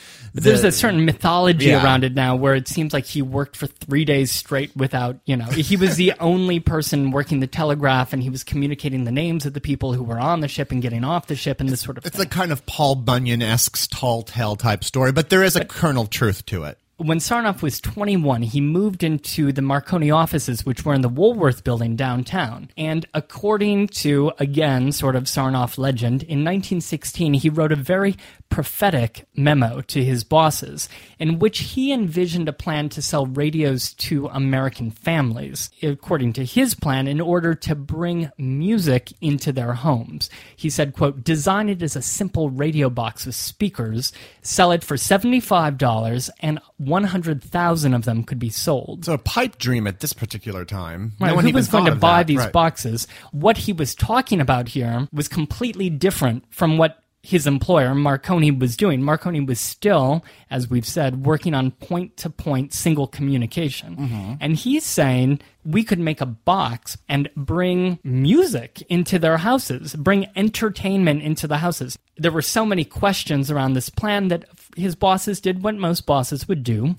there's 0.44 0.64
a 0.64 0.72
certain 0.72 1.06
mythology 1.06 1.68
Yeah. 1.68 1.84
around 1.84 2.04
it 2.04 2.14
now 2.14 2.36
where 2.36 2.56
it 2.56 2.68
seems 2.68 2.94
like 2.94 3.06
he 3.06 3.22
worked 3.22 3.56
for 3.56 3.68
three 3.68 4.04
days 4.06 4.32
straight 4.32 4.76
without, 4.76 5.18
you 5.26 5.38
know, 5.38 5.46
he 5.46 5.78
was 5.78 5.96
the 5.96 6.14
only 6.20 6.60
person 6.60 7.12
working 7.12 7.40
the 7.40 7.48
telegraph 7.48 8.12
and 8.14 8.22
he 8.22 8.30
was 8.30 8.44
communicating 8.44 9.06
the 9.06 9.12
names 9.12 9.46
of 9.46 9.54
the 9.54 9.62
people 9.62 9.94
who 9.94 10.04
were 10.04 10.20
on 10.20 10.42
the 10.42 10.48
ship 10.48 10.72
and 10.72 10.82
getting 10.82 11.04
off 11.04 11.28
the 11.28 11.36
ship 11.36 11.60
and 11.62 11.70
this 11.70 11.82
sort 11.82 11.98
of 11.98 12.06
It's 12.06 12.18
thing. 12.18 12.26
a 12.26 12.30
kind 12.30 12.52
of 12.52 12.66
Paul 12.66 12.96
Bunyan 12.96 13.42
esque 13.42 13.90
tall 13.90 14.22
tale 14.24 14.56
type 14.56 14.84
story, 14.84 15.12
but 15.12 15.30
there 15.30 15.44
is 15.44 15.56
a 15.56 15.64
kernel 15.66 16.06
truth 16.06 16.46
to 16.48 16.64
it. 16.66 16.78
When 16.98 17.20
Sarnoff 17.20 17.62
was 17.62 17.82
21, 17.82 18.44
he 18.44 18.62
moved 18.62 19.04
into 19.04 19.52
the 19.52 19.62
Marconi 19.62 20.12
offices, 20.12 20.66
which 20.66 20.86
were 20.86 20.94
in 20.94 21.02
the 21.02 21.10
Woolworth 21.10 21.64
building 21.66 21.98
downtown. 21.98 22.70
And 22.78 23.06
according 23.14 23.90
to, 23.90 24.32
again, 24.40 24.94
sort 24.94 25.18
of 25.18 25.24
Sarnoff 25.24 25.78
legend, 25.78 26.24
in 26.24 26.46
1916, 26.46 27.34
he 27.34 27.50
wrote 27.50 27.74
a 27.74 27.76
very 27.76 28.16
prophetic 28.48 29.28
memo 29.36 29.82
to 29.82 30.04
his 30.04 30.24
bosses 30.24 30.88
in 31.20 31.40
which 31.40 31.60
he 31.60 31.92
envisioned 31.92 32.48
a 32.48 32.54
plan 32.54 32.88
to 32.88 33.02
sell 33.02 33.26
radios 33.26 33.94
to 33.96 34.28
American 34.28 34.90
families, 34.90 35.70
according 35.84 36.32
to 36.32 36.46
his 36.46 36.76
plan, 36.76 37.08
in 37.08 37.20
order 37.20 37.54
to 37.54 37.76
bring 37.76 38.32
music 38.38 39.12
into 39.20 39.52
their 39.52 39.74
homes. 39.74 40.30
He 40.56 40.70
said, 40.70 40.94
quote, 40.94 41.26
design 41.26 41.68
it 41.68 41.84
as 41.84 41.98
a 41.98 42.02
simple 42.02 42.50
radio 42.50 42.90
box 42.90 43.26
with 43.26 43.36
speakers, 43.36 44.14
sell 44.42 44.72
it 44.72 44.84
for 44.84 44.96
$75, 44.96 46.30
and 46.40 46.60
100,000 46.78 47.94
of 47.94 48.06
them 48.06 48.24
could 48.24 48.40
be 48.40 48.50
sold. 48.50 49.06
So 49.06 49.14
a 49.14 49.18
pipe 49.18 49.58
dream 49.58 49.88
at 49.88 50.00
this 50.00 50.14
particular 50.14 50.66
time. 50.66 51.14
Right, 51.20 51.30
no 51.30 51.36
one 51.36 51.46
who 51.46 51.54
was 51.54 51.68
going 51.68 51.86
to 51.86 51.96
buy 51.96 52.20
that. 52.20 52.28
these 52.28 52.40
Right. 52.40 52.52
boxes? 52.52 53.08
What 53.32 53.58
he 53.58 53.74
was 53.74 53.96
talking 53.96 54.42
about 54.42 54.70
here 54.70 55.08
was 55.14 55.28
completely 55.28 55.90
different 55.90 56.44
from 56.50 56.78
what 56.78 57.02
his 57.26 57.48
employer, 57.48 57.96
Marconi, 57.96 58.52
was 58.52 58.78
doing. 58.78 59.02
Marconi 59.02 59.40
was 59.40 59.60
still, 59.60 60.24
as 60.52 60.70
we've 60.70 60.86
said, 60.86 61.26
working 61.26 61.56
on 61.56 61.72
point 61.72 62.16
to 62.18 62.30
point 62.30 62.72
single 62.72 63.08
communication. 63.08 63.96
Mm-hmm. 63.96 64.34
And 64.40 64.56
he's 64.56 64.86
saying 64.86 65.40
we 65.66 65.84
could 65.84 65.98
make 65.98 66.22
a 66.22 66.28
box 66.28 66.98
and 67.10 67.28
bring 67.36 67.98
music 68.04 68.84
into 68.90 69.18
their 69.18 69.38
houses, 69.38 69.96
bring 69.96 70.28
entertainment 70.36 71.24
into 71.24 71.48
the 71.48 71.58
houses. 71.58 71.98
There 72.16 72.32
were 72.32 72.44
so 72.44 72.64
many 72.64 72.86
questions 72.86 73.50
around 73.50 73.74
this 73.74 73.90
plan 73.90 74.28
that 74.28 74.55
his 74.76 74.96
bosses 74.96 75.40
did 75.40 75.64
what 75.64 75.76
most 75.76 76.06
bosses 76.06 76.48
would 76.48 76.64
do. 76.64 76.96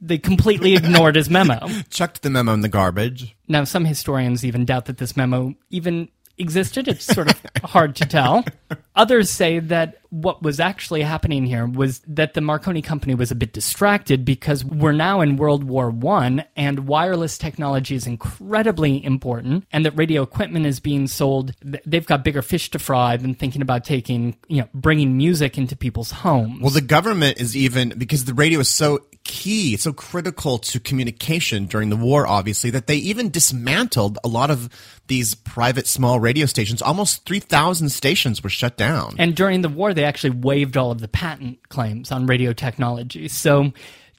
They 0.00 0.18
completely 0.18 0.74
ignored 0.74 1.16
his 1.16 1.28
memo. 1.28 1.68
Chucked 1.90 2.22
the 2.22 2.30
memo 2.30 2.52
in 2.54 2.60
the 2.60 2.68
garbage. 2.68 3.36
Now, 3.48 3.64
some 3.64 3.84
historians 3.84 4.44
even 4.44 4.64
doubt 4.64 4.84
that 4.86 4.98
this 4.98 5.16
memo 5.16 5.54
even 5.70 6.08
existed. 6.38 6.86
It's 6.86 7.04
sort 7.04 7.30
of 7.30 7.42
hard 7.64 7.96
to 7.96 8.06
tell. 8.06 8.44
Others 8.98 9.30
say 9.30 9.60
that 9.60 9.98
what 10.10 10.42
was 10.42 10.58
actually 10.58 11.02
happening 11.02 11.46
here 11.46 11.66
was 11.66 12.00
that 12.00 12.34
the 12.34 12.40
Marconi 12.40 12.82
company 12.82 13.14
was 13.14 13.30
a 13.30 13.34
bit 13.36 13.52
distracted 13.52 14.24
because 14.24 14.64
we're 14.64 14.92
now 14.92 15.20
in 15.20 15.36
World 15.36 15.62
War 15.62 15.88
One 15.88 16.44
and 16.56 16.88
wireless 16.88 17.38
technology 17.38 17.94
is 17.94 18.08
incredibly 18.08 19.04
important, 19.04 19.66
and 19.70 19.84
that 19.84 19.96
radio 19.96 20.22
equipment 20.22 20.66
is 20.66 20.80
being 20.80 21.06
sold. 21.06 21.54
They've 21.62 22.06
got 22.06 22.24
bigger 22.24 22.42
fish 22.42 22.70
to 22.70 22.78
fry 22.80 23.16
than 23.16 23.34
thinking 23.34 23.62
about 23.62 23.84
taking, 23.84 24.36
you 24.48 24.62
know, 24.62 24.68
bringing 24.74 25.16
music 25.16 25.56
into 25.56 25.76
people's 25.76 26.10
homes. 26.10 26.60
Well, 26.60 26.70
the 26.70 26.80
government 26.80 27.40
is 27.40 27.56
even 27.56 27.90
because 27.96 28.24
the 28.24 28.34
radio 28.34 28.58
is 28.58 28.68
so 28.68 29.00
key, 29.24 29.76
so 29.76 29.92
critical 29.92 30.58
to 30.58 30.80
communication 30.80 31.66
during 31.66 31.90
the 31.90 31.96
war, 31.96 32.26
obviously, 32.26 32.70
that 32.70 32.86
they 32.86 32.96
even 32.96 33.30
dismantled 33.30 34.18
a 34.24 34.28
lot 34.28 34.50
of 34.50 34.70
these 35.06 35.34
private 35.34 35.86
small 35.86 36.18
radio 36.18 36.46
stations. 36.46 36.80
Almost 36.80 37.26
3,000 37.26 37.90
stations 37.90 38.42
were 38.42 38.50
shut 38.50 38.76
down. 38.78 38.87
And 39.18 39.34
during 39.34 39.62
the 39.62 39.68
war, 39.68 39.94
they 39.94 40.04
actually 40.04 40.30
waived 40.30 40.76
all 40.76 40.90
of 40.90 41.00
the 41.00 41.08
patent 41.08 41.68
claims 41.68 42.10
on 42.10 42.26
radio 42.26 42.52
technology. 42.52 43.28
So, 43.28 43.72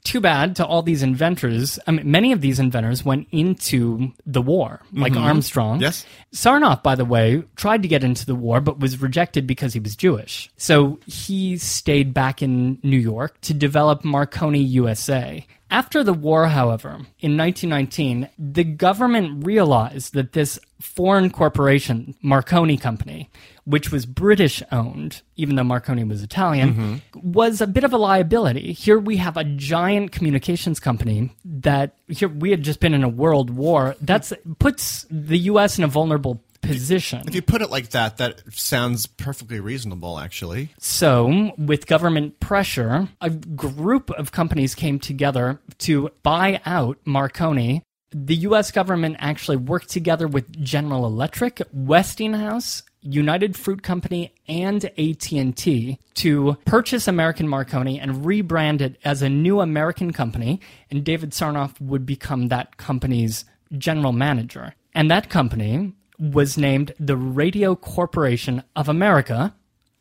too 0.04 0.20
bad 0.20 0.56
to 0.56 0.66
all 0.66 0.82
these 0.82 1.02
inventors. 1.02 1.78
I 1.86 1.90
mean, 1.90 2.10
many 2.10 2.32
of 2.32 2.40
these 2.40 2.58
inventors 2.58 3.04
went 3.04 3.28
into 3.30 4.12
the 4.24 4.40
war, 4.40 4.80
like 4.92 5.12
mm-hmm. 5.12 5.24
Armstrong. 5.24 5.80
Yes. 5.80 6.06
Sarnoff, 6.32 6.82
by 6.82 6.94
the 6.94 7.04
way, 7.04 7.42
tried 7.56 7.82
to 7.82 7.88
get 7.88 8.04
into 8.04 8.24
the 8.24 8.34
war, 8.34 8.60
but 8.60 8.80
was 8.80 9.00
rejected 9.00 9.46
because 9.46 9.72
he 9.72 9.80
was 9.80 9.96
Jewish. 9.96 10.50
So 10.56 10.98
he 11.06 11.58
stayed 11.58 12.14
back 12.14 12.42
in 12.42 12.78
New 12.82 12.98
York 12.98 13.40
to 13.42 13.54
develop 13.54 14.04
Marconi 14.04 14.62
USA. 14.62 15.46
After 15.70 16.02
the 16.02 16.12
war, 16.12 16.48
however, 16.48 16.98
in 17.20 17.36
1919, 17.36 18.28
the 18.36 18.64
government 18.64 19.46
realized 19.46 20.14
that 20.14 20.32
this 20.32 20.58
foreign 20.80 21.30
corporation, 21.30 22.16
Marconi 22.22 22.76
Company, 22.76 23.30
which 23.64 23.92
was 23.92 24.04
British 24.04 24.64
owned, 24.72 25.22
even 25.36 25.54
though 25.54 25.64
Marconi 25.64 26.02
was 26.02 26.22
Italian, 26.22 26.74
mm-hmm. 26.74 27.32
was 27.32 27.60
a 27.60 27.68
bit 27.68 27.84
of 27.84 27.92
a 27.92 27.98
liability. 27.98 28.72
Here 28.72 28.98
we 28.98 29.18
have 29.18 29.36
a 29.36 29.44
giant 29.44 30.10
communications 30.10 30.80
company 30.80 31.30
that 31.44 31.94
here 32.08 32.28
we 32.28 32.50
had 32.50 32.62
just 32.62 32.80
been 32.80 32.94
in 32.94 33.04
a 33.04 33.08
world 33.08 33.50
war. 33.50 33.94
That's 34.00 34.32
puts 34.58 35.06
the 35.08 35.38
US 35.38 35.78
in 35.78 35.84
a 35.84 35.88
vulnerable 35.88 36.42
position. 36.60 37.22
if 37.26 37.34
you 37.34 37.42
put 37.42 37.62
it 37.62 37.70
like 37.70 37.90
that, 37.90 38.18
that 38.18 38.42
sounds 38.52 39.06
perfectly 39.06 39.60
reasonable, 39.60 40.18
actually. 40.18 40.70
So, 40.78 41.52
with 41.58 41.86
government 41.86 42.40
pressure, 42.40 43.08
a 43.20 43.30
group 43.30 44.10
of 44.10 44.32
companies 44.32 44.74
came 44.74 44.98
together 44.98 45.60
to 45.78 46.10
buy 46.22 46.60
out 46.64 46.98
Marconi. 47.04 47.82
The 48.12 48.36
US 48.36 48.70
government 48.70 49.16
actually 49.20 49.56
worked 49.56 49.88
together 49.88 50.26
with 50.26 50.62
General 50.62 51.06
Electric, 51.06 51.62
Westinghouse, 51.72 52.82
United 53.02 53.56
Fruit 53.56 53.82
Company, 53.82 54.34
and 54.48 54.84
AT&T 54.84 55.98
to 56.14 56.58
purchase 56.64 57.08
American 57.08 57.48
Marconi 57.48 57.98
and 57.98 58.24
rebrand 58.24 58.80
it 58.80 58.98
as 59.04 59.22
a 59.22 59.28
new 59.28 59.60
American 59.60 60.12
company, 60.12 60.60
and 60.90 61.04
David 61.04 61.30
Sarnoff 61.30 61.80
would 61.80 62.04
become 62.04 62.48
that 62.48 62.76
company's 62.76 63.44
general 63.78 64.12
manager. 64.12 64.74
And 64.92 65.10
that 65.10 65.30
company 65.30 65.94
was 66.20 66.58
named 66.58 66.92
the 67.00 67.16
Radio 67.16 67.74
Corporation 67.74 68.62
of 68.76 68.88
America, 68.88 69.54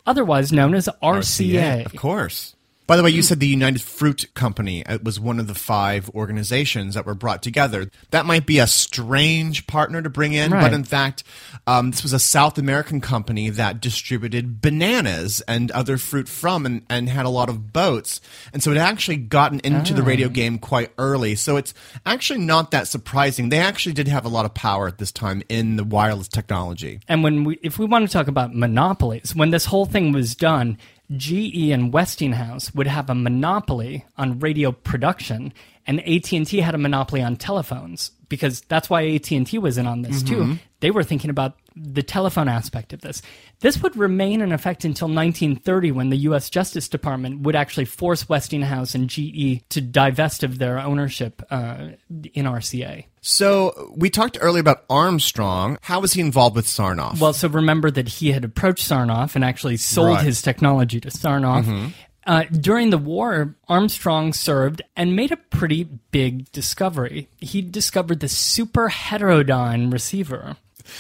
otherwise 0.05 0.51
known 0.51 0.75
as 0.75 0.89
RCA. 1.01 1.85
Of 1.85 1.95
course. 1.95 2.55
By 2.89 2.97
the 2.97 3.03
way, 3.03 3.11
you 3.11 3.21
said 3.21 3.39
the 3.39 3.45
United 3.45 3.83
Fruit 3.83 4.33
Company 4.33 4.83
uh, 4.83 4.97
was 5.03 5.19
one 5.19 5.39
of 5.39 5.45
the 5.45 5.53
five 5.53 6.09
organizations 6.15 6.95
that 6.95 7.05
were 7.05 7.13
brought 7.13 7.43
together. 7.43 7.91
That 8.09 8.25
might 8.25 8.47
be 8.47 8.57
a 8.57 8.65
strange 8.65 9.67
partner 9.67 10.01
to 10.01 10.09
bring 10.09 10.33
in, 10.33 10.51
Right. 10.51 10.61
but 10.61 10.73
in 10.73 10.83
fact, 10.83 11.23
um, 11.67 11.91
this 11.91 12.01
was 12.01 12.13
a 12.13 12.19
South 12.19 12.57
American 12.57 12.99
company 12.99 13.51
that 13.51 13.79
distributed 13.79 14.59
bananas 14.59 15.39
and 15.47 15.69
other 15.69 15.99
fruit 15.99 16.27
from 16.27 16.65
and, 16.65 16.81
and 16.89 17.09
had 17.09 17.27
a 17.27 17.29
lot 17.29 17.47
of 17.47 17.71
boats. 17.71 18.21
And 18.53 18.63
so 18.63 18.71
it 18.71 18.77
actually 18.77 19.17
gotten 19.17 19.59
into 19.59 19.93
the 19.93 20.01
radio 20.01 20.27
game 20.27 20.57
quite 20.57 20.91
early. 20.97 21.35
So 21.35 21.57
it's 21.57 21.75
actually 22.07 22.39
not 22.39 22.71
that 22.71 22.87
surprising. 22.87 23.49
They 23.49 23.59
actually 23.59 23.93
did 23.93 24.07
have 24.07 24.25
a 24.25 24.29
lot 24.29 24.45
of 24.45 24.55
power 24.55 24.87
at 24.87 24.97
this 24.97 25.11
time 25.11 25.43
in 25.47 25.75
the 25.75 25.83
wireless 25.83 26.27
technology. 26.27 27.01
And 27.07 27.21
when 27.21 27.43
we, 27.43 27.59
if 27.61 27.77
we 27.77 27.85
want 27.85 28.07
to 28.07 28.11
talk 28.11 28.27
about 28.27 28.55
monopolies, 28.55 29.35
when 29.35 29.51
this 29.51 29.65
whole 29.65 29.85
thing 29.85 30.11
was 30.11 30.33
done, 30.33 30.79
GE 31.15 31.71
and 31.71 31.91
Westinghouse 31.91 32.73
would 32.73 32.87
have 32.87 33.09
a 33.09 33.15
monopoly 33.15 34.05
on 34.17 34.39
radio 34.39 34.71
production, 34.71 35.53
and 35.87 35.99
AT 36.07 36.31
and 36.31 36.45
T 36.45 36.59
had 36.59 36.75
a 36.75 36.77
monopoly 36.77 37.21
on 37.21 37.35
telephones 37.35 38.11
because 38.29 38.61
that's 38.61 38.89
why 38.89 39.07
AT 39.07 39.31
and 39.31 39.47
T 39.47 39.57
was 39.57 39.77
in 39.77 39.87
on 39.87 40.03
this 40.03 40.21
too. 40.21 40.37
Mm-hmm. 40.37 40.53
They 40.81 40.91
were 40.91 41.03
thinking 41.03 41.29
about 41.29 41.55
the 41.81 42.03
telephone 42.03 42.47
aspect 42.47 42.93
of 42.93 43.01
this. 43.01 43.21
This 43.61 43.81
would 43.81 43.95
remain 43.95 44.41
in 44.41 44.51
effect 44.51 44.83
until 44.85 45.07
1930 45.07 45.91
when 45.91 46.09
the 46.09 46.17
U.S. 46.17 46.49
Justice 46.49 46.87
Department 46.87 47.41
would 47.41 47.55
actually 47.55 47.85
force 47.85 48.27
Westinghouse 48.27 48.95
and 48.95 49.09
GE 49.09 49.63
to 49.69 49.81
divest 49.81 50.43
of 50.43 50.57
their 50.59 50.79
ownership 50.79 51.41
uh, 51.49 51.89
in 52.33 52.45
RCA. 52.45 53.05
So 53.21 53.93
we 53.95 54.09
talked 54.09 54.37
earlier 54.41 54.61
about 54.61 54.83
Armstrong. 54.89 55.77
How 55.81 55.99
was 55.99 56.13
he 56.13 56.21
involved 56.21 56.55
with 56.55 56.65
Sarnoff? 56.65 57.19
Well, 57.19 57.33
so 57.33 57.47
remember 57.49 57.91
that 57.91 58.07
he 58.07 58.31
had 58.31 58.43
approached 58.45 58.87
Sarnoff 58.87 59.35
and 59.35 59.43
actually 59.43 59.77
sold 59.77 60.09
Right. 60.17 60.25
his 60.25 60.41
technology 60.41 60.99
to 61.01 61.09
Sarnoff. 61.09 61.93
Uh, 62.25 62.43
during 62.51 62.91
the 62.91 62.97
war, 62.97 63.55
Armstrong 63.67 64.33
served 64.33 64.81
and 64.95 65.15
made 65.15 65.31
a 65.31 65.37
pretty 65.37 65.83
big 66.11 66.51
discovery. 66.51 67.27
He 67.39 67.61
discovered 67.61 68.19
the 68.19 68.27
super 68.29 68.89
heterodyne 68.89 69.91
receiver. 69.91 70.57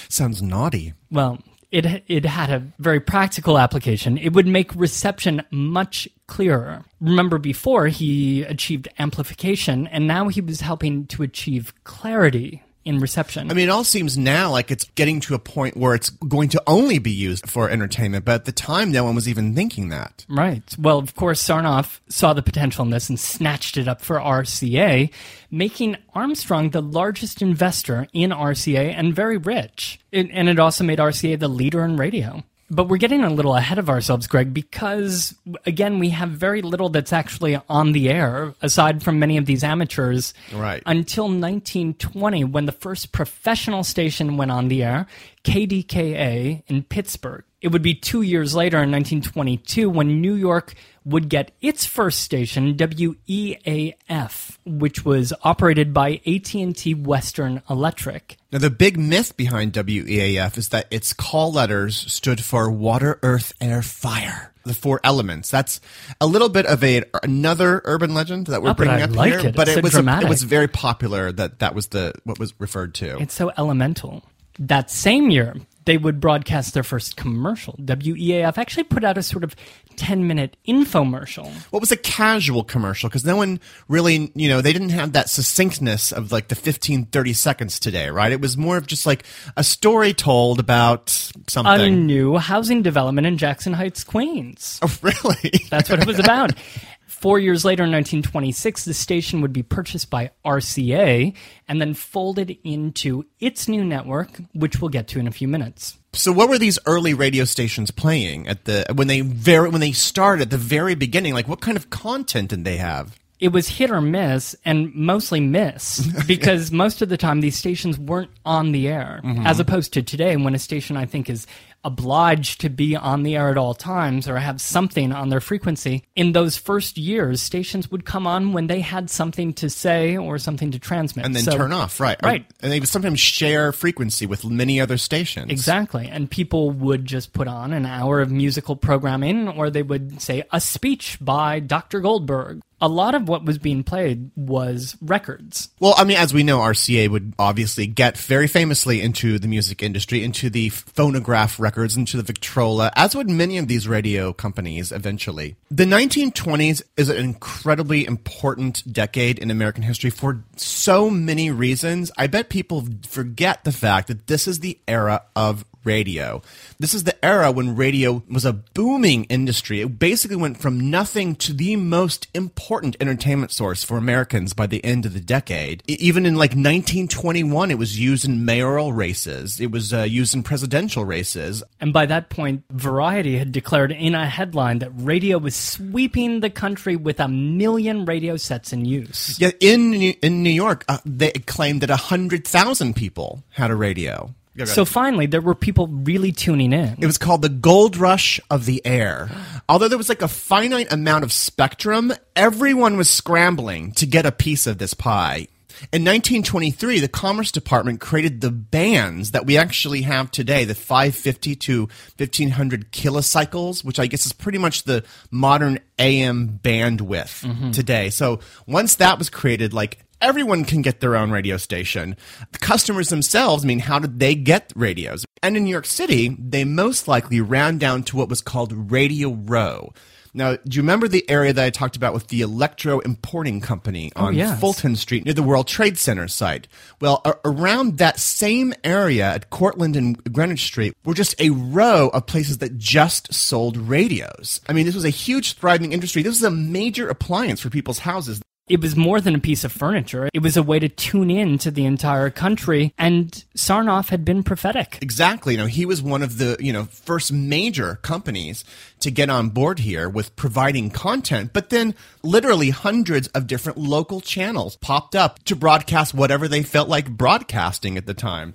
Sounds 0.07 0.41
naughty. 0.41 0.93
Well, 1.11 1.39
it 1.71 2.03
it 2.07 2.25
had 2.25 2.49
a 2.49 2.63
very 2.79 2.99
practical 2.99 3.57
application. 3.57 4.17
It 4.17 4.33
would 4.33 4.47
make 4.47 4.73
reception 4.75 5.43
much 5.51 6.07
clearer. 6.27 6.85
Remember 6.99 7.37
before 7.37 7.87
he 7.87 8.43
achieved 8.43 8.87
amplification 8.97 9.87
and 9.87 10.07
now 10.07 10.27
he 10.29 10.41
was 10.41 10.61
helping 10.61 11.05
to 11.07 11.23
achieve 11.23 11.73
clarity 11.83 12.63
in 12.89 12.99
reception. 12.99 13.49
I 13.49 13.53
mean, 13.53 13.69
it 13.69 13.71
all 13.71 13.83
seems 13.83 14.17
now 14.17 14.51
like 14.51 14.71
it's 14.71 14.83
getting 14.95 15.19
to 15.21 15.35
a 15.35 15.39
point 15.39 15.77
where 15.77 15.93
it's 15.93 16.09
going 16.09 16.49
to 16.49 16.63
only 16.65 16.97
be 16.97 17.11
used 17.11 17.47
for 17.47 17.69
entertainment, 17.69 18.25
but 18.25 18.33
at 18.33 18.45
the 18.45 18.51
time, 18.51 18.91
no 18.91 19.03
one 19.03 19.13
was 19.15 19.29
even 19.29 19.55
thinking 19.55 19.89
that. 19.89 20.25
Right. 20.27 20.63
Well, 20.77 20.97
of 20.97 21.15
course, 21.15 21.41
Sarnoff 21.41 21.99
saw 22.09 22.33
the 22.33 22.41
potential 22.41 22.83
in 22.83 22.89
this 22.89 23.07
and 23.07 23.19
snatched 23.19 23.77
it 23.77 23.87
up 23.87 24.01
for 24.01 24.17
RCA, 24.17 25.11
making 25.51 25.97
Armstrong 26.13 26.71
the 26.71 26.81
largest 26.81 27.41
investor 27.41 28.07
in 28.11 28.31
RCA 28.31 28.93
and 28.93 29.15
very 29.15 29.37
rich. 29.37 29.99
It, 30.11 30.29
and 30.31 30.49
it 30.49 30.59
also 30.59 30.83
made 30.83 30.97
RCA 30.97 31.39
the 31.39 31.47
leader 31.47 31.85
in 31.85 31.95
radio. 31.95 32.43
But 32.71 32.87
we're 32.87 32.97
getting 32.97 33.23
a 33.23 33.29
little 33.29 33.55
ahead 33.55 33.79
of 33.79 33.89
ourselves, 33.89 34.27
Greg, 34.27 34.53
because 34.53 35.35
again, 35.65 35.99
we 35.99 36.09
have 36.09 36.29
very 36.29 36.61
little 36.61 36.89
that's 36.89 37.11
actually 37.11 37.59
on 37.67 37.93
the 37.93 38.09
air, 38.09 38.53
aside 38.61 39.01
from 39.01 39.17
many 39.17 39.37
of 39.37 39.45
these 39.45 39.63
amateurs. 39.63 40.33
Right. 40.53 40.83
Until 40.85 41.25
1920, 41.25 42.43
when 42.43 42.65
the 42.65 42.71
first 42.71 43.11
professional 43.11 43.83
station 43.83 44.37
went 44.37 44.51
on 44.51 44.67
the 44.67 44.83
air, 44.83 45.07
KDKA 45.43 46.63
in 46.67 46.83
Pittsburgh. 46.83 47.43
It 47.61 47.69
would 47.73 47.81
be 47.81 47.93
two 47.93 48.21
years 48.21 48.55
later 48.55 48.77
in 48.77 48.89
1922 48.91 49.89
when 49.89 50.21
New 50.21 50.33
York 50.33 50.73
would 51.03 51.27
get 51.27 51.51
its 51.61 51.85
first 51.85 52.21
station, 52.21 52.75
WEAF, 52.75 54.57
which 54.65 55.03
was 55.03 55.33
operated 55.43 55.93
by 55.93 56.21
AT&T 56.25 56.93
Western 56.95 57.61
Electric. 57.69 58.37
Now, 58.51 58.59
the 58.59 58.69
big 58.69 58.97
myth 58.97 59.35
behind 59.35 59.73
WEAF 59.73 60.57
is 60.57 60.69
that 60.69 60.87
its 60.91 61.11
call 61.13 61.51
letters 61.51 61.95
stood 62.11 62.43
for 62.43 62.71
water, 62.71 63.19
earth, 63.23 63.53
air, 63.59 63.81
fire. 63.81 64.53
The 64.65 64.73
four 64.73 64.99
elements. 65.03 65.49
That's 65.49 65.81
a 66.21 66.27
little 66.27 66.49
bit 66.49 66.65
of 66.67 66.83
a 66.83 67.03
another 67.23 67.81
urban 67.85 68.13
legend 68.13 68.47
that 68.47 68.61
we're 68.61 68.71
Oh, 68.71 68.73
bringing 68.75 69.01
up 69.01 69.15
like 69.15 69.31
here. 69.31 69.39
it. 69.47 69.55
But 69.55 69.67
It's 69.67 69.77
it 69.77 69.83
was 69.83 69.93
dramatic. 69.93 70.27
it 70.27 70.29
was 70.29 70.43
very 70.43 70.67
popular 70.67 71.31
that 71.31 71.59
that 71.59 71.73
was 71.73 71.87
the 71.87 72.13
what 72.23 72.37
was 72.37 72.53
referred 72.59 72.93
to. 72.95 73.17
It's 73.19 73.33
so 73.33 73.51
elemental. 73.57 74.23
That 74.59 74.91
same 74.91 75.29
year, 75.29 75.55
they 75.85 75.97
would 75.97 76.19
broadcast 76.19 76.73
their 76.75 76.83
first 76.83 77.15
commercial. 77.15 77.73
WEAF 77.79 78.57
actually 78.57 78.83
put 78.83 79.03
out 79.03 79.17
a 79.17 79.23
sort 79.23 79.43
of 79.43 79.55
10 79.95 80.27
minute 80.27 80.55
infomercial. 80.67 81.51
what 81.71 81.81
was 81.81 81.91
a 81.91 81.97
casual 81.97 82.63
commercial 82.63 83.09
because 83.09 83.25
no 83.25 83.35
one 83.35 83.59
really 83.89 84.31
you 84.33 84.47
know 84.47 84.61
they 84.61 84.71
didn't 84.71 84.89
have 84.91 85.11
that 85.11 85.29
succinctness 85.29 86.13
of 86.13 86.31
like 86.31 86.47
the 86.47 86.55
15 86.55 87.07
30 87.07 87.33
seconds 87.33 87.79
today 87.81 88.09
right 88.09 88.31
it 88.31 88.39
was 88.39 88.55
more 88.55 88.77
of 88.77 88.87
just 88.87 89.05
like 89.05 89.25
a 89.57 89.63
story 89.63 90.13
told 90.13 90.57
about 90.57 91.09
something. 91.09 91.65
A 91.73 91.77
something 91.77 92.05
new 92.05 92.37
housing 92.37 92.81
development 92.81 93.27
in 93.27 93.37
Jackson 93.37 93.73
Heights, 93.73 94.05
Queens. 94.05 94.79
oh 94.81 94.97
really 95.01 95.65
That's 95.69 95.89
what 95.89 95.99
it 95.99 96.07
was 96.07 96.19
about. 96.19 96.53
Four 97.09 97.39
years 97.39 97.65
later, 97.65 97.83
in 97.83 97.91
1926, 97.91 98.85
the 98.85 98.93
station 98.93 99.41
would 99.41 99.51
be 99.51 99.63
purchased 99.63 100.11
by 100.11 100.29
RCA 100.45 101.35
and 101.67 101.81
then 101.81 101.95
folded 101.95 102.55
into 102.63 103.25
its 103.39 103.67
new 103.67 103.83
network, 103.83 104.29
which 104.53 104.79
we'll 104.79 104.89
get 104.89 105.07
to 105.09 105.19
in 105.19 105.27
a 105.27 105.31
few 105.31 105.47
minutes. 105.47 105.97
so 106.13 106.31
what 106.31 106.49
were 106.49 106.59
these 106.59 106.77
early 106.85 107.15
radio 107.15 107.45
stations 107.45 107.89
playing 107.89 108.47
at 108.47 108.65
the 108.65 108.85
when 108.93 109.07
they 109.07 109.21
very 109.21 109.69
when 109.69 109.81
they 109.81 109.91
started 109.91 110.43
at 110.43 110.49
the 110.51 110.57
very 110.57 110.93
beginning? 110.93 111.33
Like 111.33 111.47
what 111.47 111.61
kind 111.61 111.77
of 111.77 111.89
content 111.89 112.51
did 112.51 112.63
they 112.63 112.77
have? 112.77 113.17
It 113.39 113.53
was 113.53 113.69
hit 113.69 113.89
or 113.89 114.01
miss, 114.01 114.53
and 114.65 114.93
mostly 114.93 115.39
miss, 115.39 116.05
because 116.27 116.71
most 116.71 117.01
of 117.01 117.07
the 117.07 117.15
time 117.15 117.39
these 117.39 117.57
stations 117.57 117.97
weren't 117.97 118.31
on 118.45 118.73
the 118.73 118.89
air, 118.89 119.21
mm-hmm. 119.23 119.47
as 119.47 119.61
opposed 119.61 119.93
to 119.93 120.03
today 120.03 120.35
when 120.35 120.53
a 120.53 120.59
station, 120.59 120.97
I 120.97 121.05
think, 121.05 121.29
is 121.29 121.47
obliged 121.83 122.61
to 122.61 122.69
be 122.69 122.95
on 122.95 123.23
the 123.23 123.35
air 123.35 123.49
at 123.49 123.57
all 123.57 123.73
times 123.73 124.27
or 124.27 124.37
have 124.37 124.59
something 124.61 125.11
on 125.11 125.29
their 125.29 125.39
frequency. 125.39 126.03
In 126.15 126.33
those 126.33 126.57
first 126.57 126.97
years, 126.97 127.41
stations 127.41 127.89
would 127.91 128.05
come 128.05 128.27
on 128.27 128.53
when 128.53 128.67
they 128.67 128.81
had 128.81 129.09
something 129.09 129.53
to 129.53 129.69
say 129.69 130.17
or 130.17 130.37
something 130.37 130.71
to 130.71 130.79
transmit. 130.79 131.25
and 131.25 131.35
then 131.35 131.43
So- 131.43 131.55
turn 131.57 131.71
off 131.73 131.99
right 131.99 132.17
Right. 132.23 132.45
and 132.61 132.71
they 132.71 132.79
would 132.79 132.89
sometimes 132.89 133.19
share 133.19 133.71
frequency 133.71 134.25
with 134.25 134.45
many 134.45 134.79
other 134.81 134.97
stations 134.97 135.51
Exactly. 135.51 136.07
And 136.11 136.29
people 136.29 136.71
would 136.71 137.05
just 137.05 137.33
put 137.33 137.47
on 137.47 137.73
an 137.73 137.85
hour 137.85 138.19
of 138.21 138.29
musical 138.31 138.75
programming, 138.75 139.47
or 139.47 139.69
they 139.69 139.83
would 139.83 140.21
say 140.21 140.43
a 140.51 140.59
speech 140.61 141.17
by 141.21 141.59
Dr. 141.59 141.99
Goldberg. 142.01 142.61
A 142.81 142.87
lot 142.87 143.15
of 143.15 143.27
what 143.27 143.43
was 143.43 143.57
being 143.57 143.83
played 143.83 144.31
was 144.35 144.97
records. 145.01 145.69
Well, 145.79 145.93
I 145.97 146.03
mean, 146.03 146.17
as 146.17 146.33
we 146.33 146.43
know, 146.43 146.59
RCA 146.59 147.09
would 147.09 147.33
obviously 147.37 147.87
get 147.87 148.17
very 148.17 148.47
famously 148.47 149.01
into 149.01 149.39
the 149.39 149.47
music 149.47 149.83
industry, 149.83 150.23
into 150.23 150.49
the 150.49 150.69
phonograph 150.69 151.59
records, 151.59 151.97
into 151.97 152.17
the 152.17 152.23
Victrola, 152.23 152.91
as 152.95 153.15
would 153.15 153.29
many 153.29 153.57
of 153.57 153.67
these 153.67 153.87
radio 153.87 154.31
companies 154.33 154.91
eventually. 154.91 155.57
The 155.69 155.85
1920s 155.85 156.81
is 156.97 157.09
an 157.09 157.17
incredibly 157.17 158.05
important 158.05 158.91
decade 158.91 159.39
in 159.39 159.51
American 159.51 159.83
history 159.83 160.09
for 160.09 160.43
so 160.55 161.09
many 161.09 161.51
reasons. 161.51 162.11
I 162.17 162.27
bet 162.27 162.49
people 162.49 162.87
forget 163.07 163.63
the 163.63 163.71
fact 163.71 164.07
that 164.07 164.27
this 164.27 164.47
is 164.47 164.59
the 164.59 164.79
era 164.87 165.23
of 165.35 165.65
radio. 165.89 166.41
This 166.77 166.93
is 166.93 167.03
the 167.03 167.25
era 167.25 167.51
when 167.51 167.75
radio 167.75 168.21
was 168.29 168.45
a 168.45 168.53
booming 168.53 169.23
industry. 169.25 169.81
It 169.81 169.97
basically 169.97 170.37
went 170.37 170.61
from 170.61 170.91
nothing 170.91 171.35
to 171.37 171.51
the 171.51 171.75
most 171.75 172.27
important 172.35 172.95
entertainment 173.01 173.51
source 173.51 173.83
for 173.83 173.97
Americans 173.97 174.53
by 174.53 174.67
the 174.67 174.85
end 174.85 175.07
of 175.07 175.13
the 175.13 175.19
decade. 175.19 175.81
Even 175.87 176.27
in 176.27 176.35
like 176.35 176.51
1921, 176.51 177.71
it 177.71 177.79
was 177.79 177.99
used 177.99 178.23
in 178.23 178.45
mayoral 178.45 178.93
races. 178.93 179.59
It 179.59 179.71
was 179.71 179.91
uh, 179.91 180.03
used 180.03 180.35
in 180.35 180.43
presidential 180.43 181.05
races. 181.05 181.63
And 181.81 181.91
by 181.91 182.05
that 182.05 182.29
point, 182.29 182.63
Variety 182.71 183.39
had 183.39 183.51
declared 183.51 183.91
in 183.91 184.13
a 184.13 184.29
headline 184.29 184.79
that 184.79 184.91
radio 184.93 185.39
was 185.39 185.55
sweeping 185.55 186.39
the 186.41 186.51
country 186.51 186.95
with 186.95 187.19
a 187.19 187.27
million 187.27 188.05
radio 188.05 188.37
sets 188.37 188.71
in 188.71 188.85
use. 188.85 189.39
Yet 189.39 189.55
in 189.59 189.89
New- 189.89 190.19
in 190.21 190.43
New 190.43 190.57
York, 190.65 190.85
uh, 190.87 190.99
they 191.03 191.31
claimed 191.31 191.81
that 191.81 191.89
100,000 191.89 192.95
people 192.95 193.43
had 193.49 193.71
a 193.71 193.75
radio. 193.75 194.35
So 194.65 194.85
finally, 194.85 195.25
there 195.25 195.41
were 195.41 195.55
people 195.55 195.87
really 195.87 196.31
tuning 196.31 196.73
in. 196.73 196.95
It 196.99 197.05
was 197.05 197.17
called 197.17 197.41
the 197.41 197.49
gold 197.49 197.97
rush 197.97 198.39
of 198.49 198.65
the 198.65 198.85
air. 198.85 199.29
Although 199.67 199.87
there 199.87 199.97
was 199.97 200.09
like 200.09 200.21
a 200.21 200.27
finite 200.27 200.91
amount 200.91 201.23
of 201.23 201.31
spectrum, 201.31 202.13
everyone 202.35 202.97
was 202.97 203.09
scrambling 203.09 203.91
to 203.93 204.05
get 204.05 204.25
a 204.25 204.31
piece 204.31 204.67
of 204.67 204.77
this 204.77 204.93
pie. 204.93 205.47
In 205.93 206.03
1923, 206.03 206.99
the 206.99 207.07
Commerce 207.07 207.51
Department 207.51 208.01
created 208.01 208.41
the 208.41 208.51
bands 208.51 209.31
that 209.31 209.45
we 209.45 209.57
actually 209.57 210.01
have 210.01 210.29
today, 210.29 210.65
the 210.65 210.75
550 210.75 211.55
to 211.55 211.79
1500 212.17 212.91
kilocycles, 212.91 213.83
which 213.85 213.97
I 213.97 214.07
guess 214.07 214.25
is 214.25 214.33
pretty 214.33 214.57
much 214.57 214.83
the 214.83 215.05
modern 215.31 215.79
AM 215.97 216.59
bandwidth 216.61 217.45
mm-hmm. 217.45 217.71
today. 217.71 218.09
So 218.09 218.41
once 218.67 218.95
that 218.95 219.17
was 219.17 219.29
created, 219.29 219.73
like 219.73 219.99
everyone 220.21 220.65
can 220.65 220.81
get 220.81 220.99
their 220.99 221.15
own 221.15 221.31
radio 221.31 221.57
station. 221.57 222.15
The 222.51 222.59
customers 222.59 223.09
themselves, 223.09 223.63
I 223.63 223.67
mean, 223.67 223.79
how 223.79 223.99
did 223.99 224.19
they 224.19 224.35
get 224.35 224.71
radios? 224.75 225.25
And 225.41 225.55
in 225.55 225.63
New 225.63 225.71
York 225.71 225.85
City, 225.85 226.35
they 226.39 226.63
most 226.63 227.07
likely 227.07 227.41
ran 227.41 227.77
down 227.77 228.03
to 228.03 228.17
what 228.17 228.29
was 228.29 228.41
called 228.41 228.91
Radio 228.91 229.31
Row. 229.31 229.93
Now, 230.33 230.55
do 230.55 230.75
you 230.75 230.81
remember 230.81 231.07
the 231.07 231.27
area 231.29 231.53
that 231.53 231.65
I 231.65 231.69
talked 231.69 231.95
about 231.95 232.13
with 232.13 232.27
the 232.27 232.41
Electro 232.41 232.99
Importing 232.99 233.61
Company 233.61 234.11
oh, 234.15 234.25
on 234.25 234.35
yes. 234.35 234.59
Fulton 234.59 234.95
Street 234.95 235.25
near 235.25 235.33
the 235.33 235.43
World 235.43 235.67
Trade 235.67 235.97
Center 235.97 236.27
site? 236.27 236.67
Well, 237.01 237.21
a- 237.25 237.35
around 237.45 237.97
that 237.97 238.19
same 238.19 238.73
area 238.83 239.25
at 239.25 239.49
Cortlandt 239.49 239.95
and 239.95 240.23
Greenwich 240.31 240.63
Street 240.63 240.95
were 241.03 241.15
just 241.15 241.39
a 241.41 241.49
row 241.49 242.09
of 242.09 242.27
places 242.27 242.59
that 242.59 242.77
just 242.77 243.33
sold 243.33 243.75
radios. 243.77 244.61
I 244.69 244.73
mean, 244.73 244.85
this 244.85 244.95
was 244.95 245.05
a 245.05 245.09
huge 245.09 245.53
thriving 245.53 245.93
industry. 245.93 246.21
This 246.21 246.35
was 246.35 246.43
a 246.43 246.51
major 246.51 247.09
appliance 247.09 247.59
for 247.59 247.69
people's 247.69 247.99
houses. 247.99 248.39
It 248.69 248.81
was 248.81 248.95
more 248.95 249.19
than 249.19 249.33
a 249.35 249.39
piece 249.39 249.63
of 249.63 249.71
furniture. 249.71 250.29
It 250.33 250.43
was 250.43 250.55
a 250.55 250.63
way 250.63 250.77
to 250.79 250.87
tune 250.87 251.31
in 251.31 251.57
to 251.57 251.71
the 251.71 251.85
entire 251.85 252.29
country. 252.29 252.93
And 252.97 253.43
Sarnoff 253.55 254.09
had 254.09 254.23
been 254.23 254.43
prophetic. 254.43 254.99
Exactly. 255.01 255.55
You 255.55 255.57
know, 255.57 255.65
he 255.65 255.85
was 255.85 256.01
one 256.01 256.21
of 256.21 256.37
the, 256.37 256.55
you 256.59 256.71
know, 256.71 256.85
first 256.85 257.33
major 257.33 257.95
companies 258.03 258.63
to 258.99 259.09
get 259.09 259.29
on 259.29 259.49
board 259.49 259.79
here 259.79 260.07
with 260.07 260.35
providing 260.35 260.91
content, 260.91 261.51
but 261.51 261.69
then 261.71 261.95
literally 262.21 262.69
hundreds 262.69 263.27
of 263.29 263.47
different 263.47 263.77
local 263.77 264.21
channels 264.21 264.75
popped 264.77 265.15
up 265.15 265.43
to 265.45 265.55
broadcast 265.55 266.13
whatever 266.13 266.47
they 266.47 266.61
felt 266.61 266.87
like 266.87 267.09
broadcasting 267.09 267.97
at 267.97 268.05
the 268.05 268.13
time. 268.13 268.53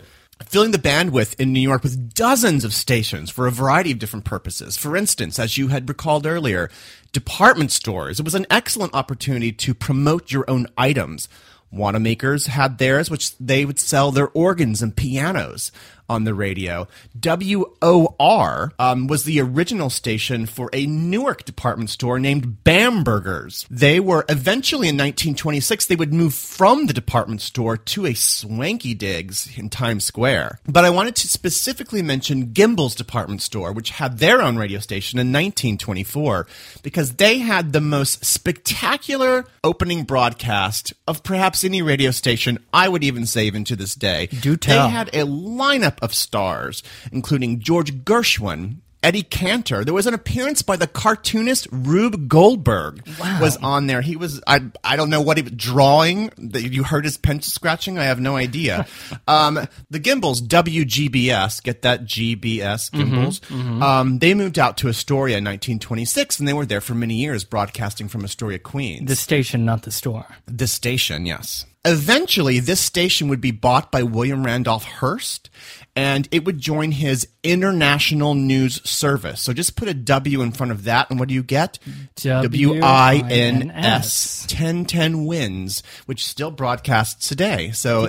filling 0.48 0.72
the 0.72 0.78
bandwidth 0.78 1.38
in 1.38 1.52
New 1.52 1.60
York 1.60 1.82
with 1.82 2.14
dozens 2.14 2.64
of 2.64 2.74
stations 2.74 3.30
for 3.30 3.46
a 3.46 3.50
variety 3.50 3.92
of 3.92 3.98
different 3.98 4.24
purposes. 4.24 4.76
For 4.76 4.96
instance, 4.96 5.38
as 5.38 5.56
you 5.56 5.68
had 5.68 5.88
recalled 5.88 6.26
earlier, 6.26 6.70
department 7.14 7.72
stores. 7.72 8.20
It 8.20 8.24
was 8.24 8.34
an 8.34 8.46
excellent 8.50 8.92
opportunity 8.92 9.52
to 9.52 9.72
promote 9.72 10.30
your 10.30 10.44
own 10.50 10.66
items. 10.76 11.28
Wanamaker's 11.72 12.46
had 12.46 12.78
theirs, 12.78 13.10
which 13.10 13.36
they 13.38 13.64
would 13.64 13.80
sell 13.80 14.12
their 14.12 14.28
organs 14.28 14.82
and 14.82 14.94
pianos 14.94 15.72
on 16.08 16.24
the 16.24 16.34
radio. 16.34 16.86
WOR 17.18 18.72
um, 18.78 19.06
was 19.06 19.24
the 19.24 19.40
original 19.40 19.90
station 19.90 20.46
for 20.46 20.70
a 20.72 20.86
Newark 20.86 21.44
department 21.44 21.90
store 21.90 22.18
named 22.18 22.64
Bamberger's. 22.64 23.66
They 23.70 24.00
were 24.00 24.24
eventually 24.28 24.88
in 24.88 24.96
1926, 24.96 25.86
they 25.86 25.96
would 25.96 26.12
move 26.12 26.34
from 26.34 26.86
the 26.86 26.92
department 26.92 27.40
store 27.40 27.76
to 27.76 28.06
a 28.06 28.14
swanky 28.14 28.94
digs 28.94 29.56
in 29.56 29.70
Times 29.70 30.04
Square. 30.04 30.60
But 30.66 30.84
I 30.84 30.90
wanted 30.90 31.16
to 31.16 31.28
specifically 31.28 32.02
mention 32.02 32.52
Gimbel's 32.52 32.94
department 32.94 33.42
store, 33.42 33.72
which 33.72 33.90
had 33.90 34.18
their 34.18 34.42
own 34.42 34.56
radio 34.56 34.78
station 34.78 35.18
in 35.18 35.28
1924, 35.28 36.46
because 36.82 37.14
they 37.14 37.38
had 37.38 37.72
the 37.72 37.80
most 37.80 38.24
spectacular 38.24 39.44
opening 39.62 40.04
broadcast 40.04 40.92
of 41.06 41.22
perhaps 41.22 41.64
any 41.64 41.82
radio 41.82 42.10
station, 42.10 42.58
I 42.72 42.88
would 42.88 43.04
even 43.04 43.26
say 43.26 43.46
even 43.46 43.64
to 43.64 43.76
this 43.76 43.94
day. 43.94 44.26
Do 44.26 44.56
tell. 44.56 44.86
They 44.86 44.92
had 44.92 45.08
a 45.08 45.24
lineup 45.26 45.93
of 46.02 46.14
stars, 46.14 46.82
including 47.12 47.60
George 47.60 48.04
Gershwin, 48.04 48.76
Eddie 49.04 49.22
Cantor. 49.22 49.84
There 49.84 49.92
was 49.92 50.06
an 50.06 50.14
appearance 50.14 50.62
by 50.62 50.76
the 50.76 50.86
cartoonist 50.86 51.68
Rube 51.70 52.26
Goldberg. 52.26 53.06
Was 53.38 53.58
on 53.58 53.86
there. 53.86 54.00
He 54.00 54.16
was 54.16 54.40
I 54.46 54.62
I 54.82 54.96
don't 54.96 55.10
know 55.10 55.20
what 55.20 55.36
he 55.36 55.42
was 55.42 55.52
drawing. 55.52 56.30
You 56.38 56.84
heard 56.84 57.04
his 57.04 57.18
pencil 57.18 57.50
scratching. 57.50 57.98
I 57.98 58.04
have 58.04 58.18
no 58.18 58.36
idea. 58.36 58.86
um, 59.28 59.60
the 59.90 60.00
Gimbels 60.00 60.40
WGBS 60.40 61.62
get 61.62 61.82
that 61.82 62.04
GBS 62.06 62.90
Gimbels. 62.90 63.82
Um, 63.82 64.20
they 64.20 64.32
moved 64.32 64.58
out 64.58 64.78
to 64.78 64.88
Astoria 64.88 65.36
in 65.36 65.44
1926, 65.44 66.38
and 66.38 66.48
they 66.48 66.54
were 66.54 66.66
there 66.66 66.80
for 66.80 66.94
many 66.94 67.16
years, 67.16 67.44
broadcasting 67.44 68.08
from 68.08 68.24
Astoria, 68.24 68.58
Queens. 68.58 69.06
The 69.06 69.16
station, 69.16 69.66
not 69.66 69.82
the 69.82 69.92
store. 69.92 70.26
The 70.46 70.66
station, 70.66 71.26
yes. 71.26 71.66
Eventually, 71.84 72.60
this 72.60 72.80
station 72.80 73.28
would 73.28 73.42
be 73.42 73.50
bought 73.50 73.92
by 73.92 74.02
William 74.02 74.44
Randolph 74.44 74.84
Hearst, 74.84 75.50
and 75.96 76.28
it 76.32 76.44
would 76.44 76.58
join 76.58 76.90
his 76.90 77.28
International 77.42 78.34
News 78.34 78.82
Service. 78.88 79.40
So 79.40 79.52
just 79.52 79.76
put 79.76 79.88
a 79.88 79.94
W 79.94 80.42
in 80.42 80.50
front 80.52 80.72
of 80.72 80.84
that, 80.84 81.10
and 81.10 81.20
what 81.20 81.28
do 81.28 81.34
you 81.34 81.42
get? 81.42 81.78
W 82.16 82.80
I 82.82 83.22
N 83.30 83.70
S. 83.70 84.46
1010 84.50 85.24
Wins, 85.24 85.82
which 86.06 86.24
still 86.24 86.50
broadcasts 86.50 87.28
today. 87.28 87.70
So 87.72 88.08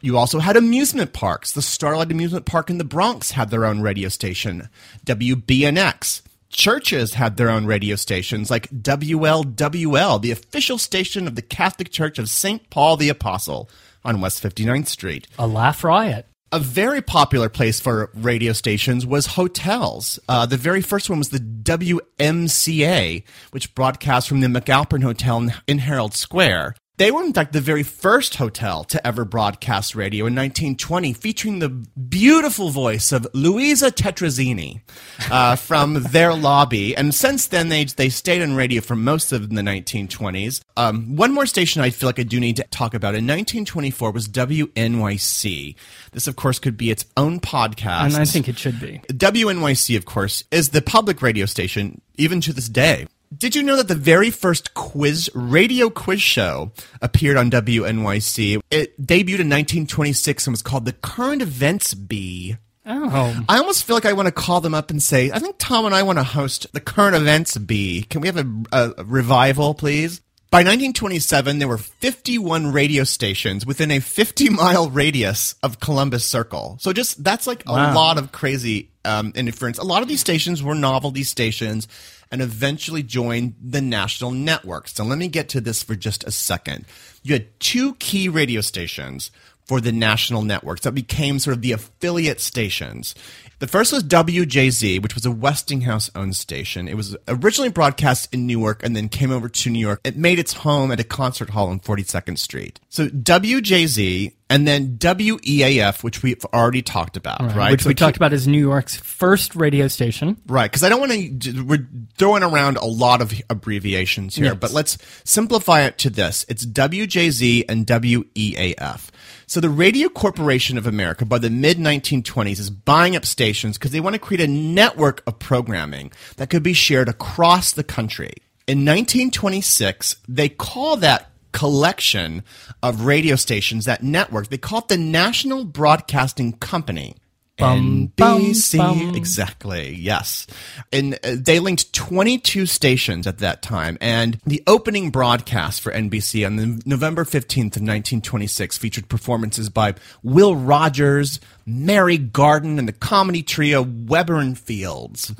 you 0.00 0.16
also 0.16 0.38
had 0.38 0.56
amusement 0.56 1.12
parks. 1.12 1.52
The 1.52 1.62
Starlight 1.62 2.10
Amusement 2.10 2.46
Park 2.46 2.70
in 2.70 2.78
the 2.78 2.84
Bronx 2.84 3.32
had 3.32 3.50
their 3.50 3.64
own 3.64 3.80
radio 3.80 4.08
station. 4.08 4.68
WBNX. 5.04 6.22
Churches 6.48 7.14
had 7.14 7.36
their 7.36 7.48
own 7.48 7.64
radio 7.64 7.94
stations, 7.94 8.50
like 8.50 8.68
WLWL, 8.70 10.20
the 10.20 10.32
official 10.32 10.78
station 10.78 11.28
of 11.28 11.36
the 11.36 11.42
Catholic 11.42 11.92
Church 11.92 12.18
of 12.18 12.28
St. 12.28 12.68
Paul 12.70 12.96
the 12.96 13.08
Apostle 13.08 13.70
on 14.04 14.20
West 14.20 14.42
59th 14.42 14.88
Street. 14.88 15.28
A 15.38 15.46
laugh 15.46 15.84
riot. 15.84 16.26
A 16.52 16.58
very 16.58 17.00
popular 17.00 17.48
place 17.48 17.78
for 17.78 18.10
radio 18.12 18.52
stations 18.52 19.06
was 19.06 19.26
hotels. 19.26 20.18
Uh, 20.28 20.46
the 20.46 20.56
very 20.56 20.80
first 20.80 21.08
one 21.08 21.20
was 21.20 21.28
the 21.28 21.38
WMCA, 21.38 23.22
which 23.52 23.72
broadcast 23.76 24.28
from 24.28 24.40
the 24.40 24.48
McAlpin 24.48 25.04
Hotel 25.04 25.38
in, 25.38 25.54
in 25.68 25.78
Herald 25.78 26.12
Square. 26.12 26.74
They 27.00 27.10
were, 27.10 27.24
in 27.24 27.32
fact, 27.32 27.54
the 27.54 27.62
very 27.62 27.82
first 27.82 28.36
hotel 28.36 28.84
to 28.84 29.06
ever 29.06 29.24
broadcast 29.24 29.94
radio 29.94 30.26
in 30.26 30.34
1920, 30.34 31.14
featuring 31.14 31.58
the 31.58 31.70
beautiful 31.70 32.68
voice 32.68 33.10
of 33.10 33.26
Luisa 33.32 33.90
Tetrazzini 33.90 34.82
uh, 35.30 35.56
from 35.70 35.94
their 35.94 36.34
lobby. 36.34 36.94
And 36.94 37.14
since 37.14 37.46
then, 37.46 37.70
they, 37.70 37.84
they 37.84 38.10
stayed 38.10 38.42
on 38.42 38.54
radio 38.54 38.82
for 38.82 38.96
most 38.96 39.32
of 39.32 39.48
the 39.48 39.62
1920s. 39.62 40.60
Um, 40.76 41.16
one 41.16 41.32
more 41.32 41.46
station 41.46 41.80
I 41.80 41.88
feel 41.88 42.06
like 42.06 42.18
I 42.18 42.22
do 42.22 42.38
need 42.38 42.56
to 42.56 42.64
talk 42.64 42.92
about 42.92 43.14
in 43.14 43.24
1924 43.24 44.10
was 44.10 44.28
WNYC. 44.28 45.76
This, 46.12 46.26
of 46.26 46.36
course, 46.36 46.58
could 46.58 46.76
be 46.76 46.90
its 46.90 47.06
own 47.16 47.40
podcast. 47.40 48.08
And 48.12 48.16
I 48.16 48.26
think 48.26 48.46
it 48.46 48.58
should 48.58 48.78
be. 48.78 49.00
WNYC, 49.08 49.96
of 49.96 50.04
course, 50.04 50.44
is 50.50 50.68
the 50.68 50.82
public 50.82 51.22
radio 51.22 51.46
station 51.46 52.02
even 52.18 52.42
to 52.42 52.52
this 52.52 52.68
day. 52.68 53.06
Did 53.36 53.54
you 53.54 53.62
know 53.62 53.76
that 53.76 53.86
the 53.86 53.94
very 53.94 54.30
first 54.30 54.74
quiz 54.74 55.30
radio 55.34 55.88
quiz 55.88 56.20
show 56.20 56.72
appeared 57.00 57.36
on 57.36 57.48
WNYC? 57.48 58.60
It 58.72 59.00
debuted 59.00 59.38
in 59.38 59.48
1926 59.48 60.48
and 60.48 60.52
was 60.52 60.62
called 60.62 60.84
the 60.84 60.92
Current 60.94 61.40
Events 61.40 61.94
Bee. 61.94 62.56
Oh. 62.84 63.44
I 63.48 63.58
almost 63.58 63.84
feel 63.84 63.94
like 63.94 64.04
I 64.04 64.14
want 64.14 64.26
to 64.26 64.32
call 64.32 64.60
them 64.60 64.74
up 64.74 64.90
and 64.90 65.00
say, 65.00 65.30
I 65.30 65.38
think 65.38 65.56
Tom 65.58 65.86
and 65.86 65.94
I 65.94 66.02
want 66.02 66.18
to 66.18 66.24
host 66.24 66.66
the 66.72 66.80
Current 66.80 67.14
Events 67.14 67.56
Bee. 67.56 68.02
Can 68.02 68.20
we 68.20 68.26
have 68.26 68.36
a, 68.36 68.94
a 68.98 69.04
revival, 69.04 69.74
please? 69.74 70.20
By 70.50 70.62
1927, 70.62 71.60
there 71.60 71.68
were 71.68 71.78
51 71.78 72.72
radio 72.72 73.04
stations 73.04 73.64
within 73.64 73.92
a 73.92 74.00
50 74.00 74.48
mile 74.48 74.90
radius 74.90 75.54
of 75.62 75.78
Columbus 75.78 76.24
Circle. 76.24 76.78
So 76.80 76.92
just 76.92 77.22
that's 77.22 77.46
like 77.46 77.62
a 77.68 77.72
lot 77.72 78.18
of 78.18 78.32
crazy 78.32 78.90
um, 79.04 79.30
interference. 79.36 79.78
A 79.78 79.84
lot 79.84 80.02
of 80.02 80.08
these 80.08 80.18
stations 80.18 80.60
were 80.60 80.74
novelty 80.74 81.22
stations 81.22 81.86
and 82.30 82.40
eventually 82.40 83.02
joined 83.02 83.54
the 83.60 83.80
national 83.80 84.30
network. 84.30 84.88
So 84.88 85.04
let 85.04 85.18
me 85.18 85.28
get 85.28 85.48
to 85.50 85.60
this 85.60 85.82
for 85.82 85.96
just 85.96 86.24
a 86.24 86.30
second. 86.30 86.84
You 87.22 87.34
had 87.34 87.58
two 87.60 87.94
key 87.94 88.28
radio 88.28 88.60
stations 88.60 89.30
for 89.64 89.80
the 89.80 89.92
national 89.92 90.42
networks 90.42 90.82
that 90.82 90.92
became 90.92 91.38
sort 91.38 91.56
of 91.56 91.62
the 91.62 91.72
affiliate 91.72 92.40
stations. 92.40 93.14
The 93.60 93.66
first 93.66 93.92
was 93.92 94.02
WJZ, 94.02 95.02
which 95.02 95.14
was 95.14 95.26
a 95.26 95.30
Westinghouse 95.30 96.10
owned 96.14 96.34
station. 96.34 96.88
It 96.88 96.96
was 96.96 97.14
originally 97.28 97.68
broadcast 97.68 98.32
in 98.32 98.46
Newark 98.46 98.82
and 98.82 98.96
then 98.96 99.10
came 99.10 99.30
over 99.30 99.50
to 99.50 99.70
New 99.70 99.78
York. 99.78 100.00
It 100.02 100.16
made 100.16 100.38
its 100.38 100.54
home 100.54 100.90
at 100.90 100.98
a 100.98 101.04
concert 101.04 101.50
hall 101.50 101.68
on 101.68 101.78
42nd 101.78 102.38
Street. 102.38 102.80
So 102.88 103.08
WJZ 103.08 104.32
and 104.48 104.66
then 104.66 104.96
WEAF, 104.96 106.02
which 106.02 106.22
we've 106.22 106.44
already 106.46 106.80
talked 106.82 107.18
about, 107.18 107.40
right? 107.54 107.70
Which 107.70 107.82
So 107.82 107.88
we 107.88 107.94
talked 107.94 108.16
about 108.16 108.32
as 108.32 108.48
New 108.48 108.58
York's 108.58 108.96
first 108.96 109.54
radio 109.54 109.88
station. 109.88 110.38
Right, 110.46 110.68
because 110.70 110.82
I 110.82 110.88
don't 110.88 110.98
want 111.00 111.12
to. 111.42 111.62
We're 111.62 111.86
throwing 112.16 112.42
around 112.42 112.76
a 112.78 112.84
lot 112.86 113.20
of 113.22 113.32
abbreviations 113.48 114.34
here, 114.34 114.46
Yes. 114.46 114.56
but 114.58 114.72
let's 114.72 114.98
simplify 115.24 115.82
it 115.82 115.98
to 115.98 116.10
this: 116.10 116.44
it's 116.48 116.66
WJZ 116.66 117.64
and 117.68 117.86
WEAF. 117.86 119.10
So 119.50 119.58
the 119.58 119.68
Radio 119.68 120.08
Corporation 120.08 120.78
of 120.78 120.86
America, 120.86 121.24
by 121.24 121.38
the 121.38 121.50
mid 121.50 121.76
1920s, 121.76 122.60
is 122.60 122.70
buying 122.70 123.16
up 123.16 123.26
stations 123.26 123.76
because 123.76 123.90
they 123.90 123.98
want 123.98 124.14
to 124.14 124.20
create 124.20 124.40
a 124.40 124.46
network 124.46 125.24
of 125.26 125.40
programming 125.40 126.12
that 126.36 126.50
could 126.50 126.62
be 126.62 126.72
shared 126.72 127.08
across 127.08 127.72
the 127.72 127.82
country. 127.82 128.32
In 128.68 128.84
1926, 128.84 130.18
they 130.28 130.50
call 130.50 130.96
that 130.98 131.32
collection 131.50 132.44
of 132.80 133.04
radio 133.06 133.34
stations, 133.34 133.86
that 133.86 134.04
network, 134.04 134.50
they 134.50 134.56
call 134.56 134.82
it 134.82 134.86
the 134.88 134.96
National 134.96 135.64
Broadcasting 135.64 136.52
Company. 136.58 137.16
Bum, 137.60 138.08
NBC. 138.16 138.78
bum. 138.78 139.14
Exactly. 139.14 139.94
Yes. 139.94 140.46
And 140.92 141.14
uh, 141.22 141.36
they 141.38 141.58
linked 141.60 141.92
22 141.92 142.66
stations 142.66 143.26
at 143.26 143.38
that 143.38 143.62
time. 143.62 143.98
And 144.00 144.40
the 144.46 144.62
opening 144.66 145.10
broadcast 145.10 145.80
for 145.80 145.92
NBC 145.92 146.44
on 146.46 146.56
the 146.56 146.82
November 146.86 147.24
15th 147.24 147.76
of 147.76 147.82
1926 147.82 148.78
featured 148.78 149.08
performances 149.08 149.68
by 149.68 149.94
Will 150.22 150.56
Rogers, 150.56 151.40
Mary 151.66 152.18
Garden, 152.18 152.78
and 152.78 152.88
the 152.88 152.92
comedy 152.92 153.42
trio 153.42 153.82
Weber 153.82 154.38
and 154.38 154.58
Fields. 154.58 155.32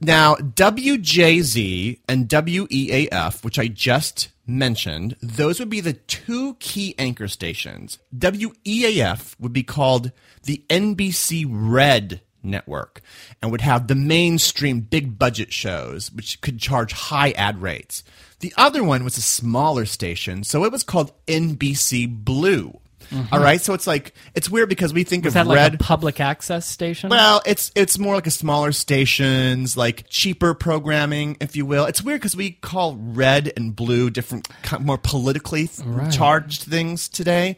Now, 0.00 0.34
WJZ 0.36 2.00
and 2.08 2.28
WEAF, 2.28 3.44
which 3.44 3.58
I 3.58 3.68
just 3.68 4.28
mentioned, 4.46 5.16
those 5.20 5.58
would 5.58 5.70
be 5.70 5.80
the 5.80 5.92
two 5.92 6.54
key 6.54 6.94
anchor 6.98 7.28
stations. 7.28 7.98
WEAF 8.16 9.34
would 9.38 9.52
be 9.52 9.62
called 9.62 10.12
the 10.44 10.64
NBC 10.68 11.46
Red 11.48 12.20
network 12.42 13.02
and 13.42 13.50
would 13.50 13.60
have 13.60 13.86
the 13.86 13.94
mainstream 13.94 14.80
big 14.80 15.18
budget 15.18 15.52
shows, 15.52 16.12
which 16.12 16.40
could 16.40 16.58
charge 16.58 16.92
high 16.92 17.32
ad 17.32 17.60
rates. 17.60 18.04
The 18.40 18.54
other 18.56 18.84
one 18.84 19.04
was 19.04 19.16
a 19.16 19.22
smaller 19.22 19.86
station, 19.86 20.44
so 20.44 20.64
it 20.64 20.72
was 20.72 20.82
called 20.82 21.12
NBC 21.26 22.24
Blue. 22.24 22.80
Mm-hmm. 23.10 23.34
All 23.34 23.40
right, 23.40 23.60
so 23.60 23.74
it's 23.74 23.86
like 23.86 24.14
it's 24.34 24.50
weird 24.50 24.68
because 24.68 24.92
we 24.92 25.04
think 25.04 25.24
Is 25.26 25.30
of 25.30 25.34
that 25.34 25.46
like 25.46 25.56
red. 25.56 25.74
a 25.74 25.78
public 25.78 26.20
access 26.20 26.66
station? 26.66 27.10
Well, 27.10 27.42
it's 27.46 27.72
it's 27.74 27.98
more 27.98 28.14
like 28.14 28.26
a 28.26 28.30
smaller 28.30 28.72
stations, 28.72 29.76
like 29.76 30.08
cheaper 30.08 30.54
programming, 30.54 31.36
if 31.40 31.56
you 31.56 31.66
will. 31.66 31.84
It's 31.86 32.02
weird 32.02 32.20
because 32.20 32.36
we 32.36 32.50
call 32.52 32.96
red 32.96 33.52
and 33.56 33.74
blue 33.74 34.10
different, 34.10 34.48
more 34.80 34.98
politically 34.98 35.68
th- 35.68 36.14
charged 36.14 36.62
things 36.64 37.08
today. 37.08 37.56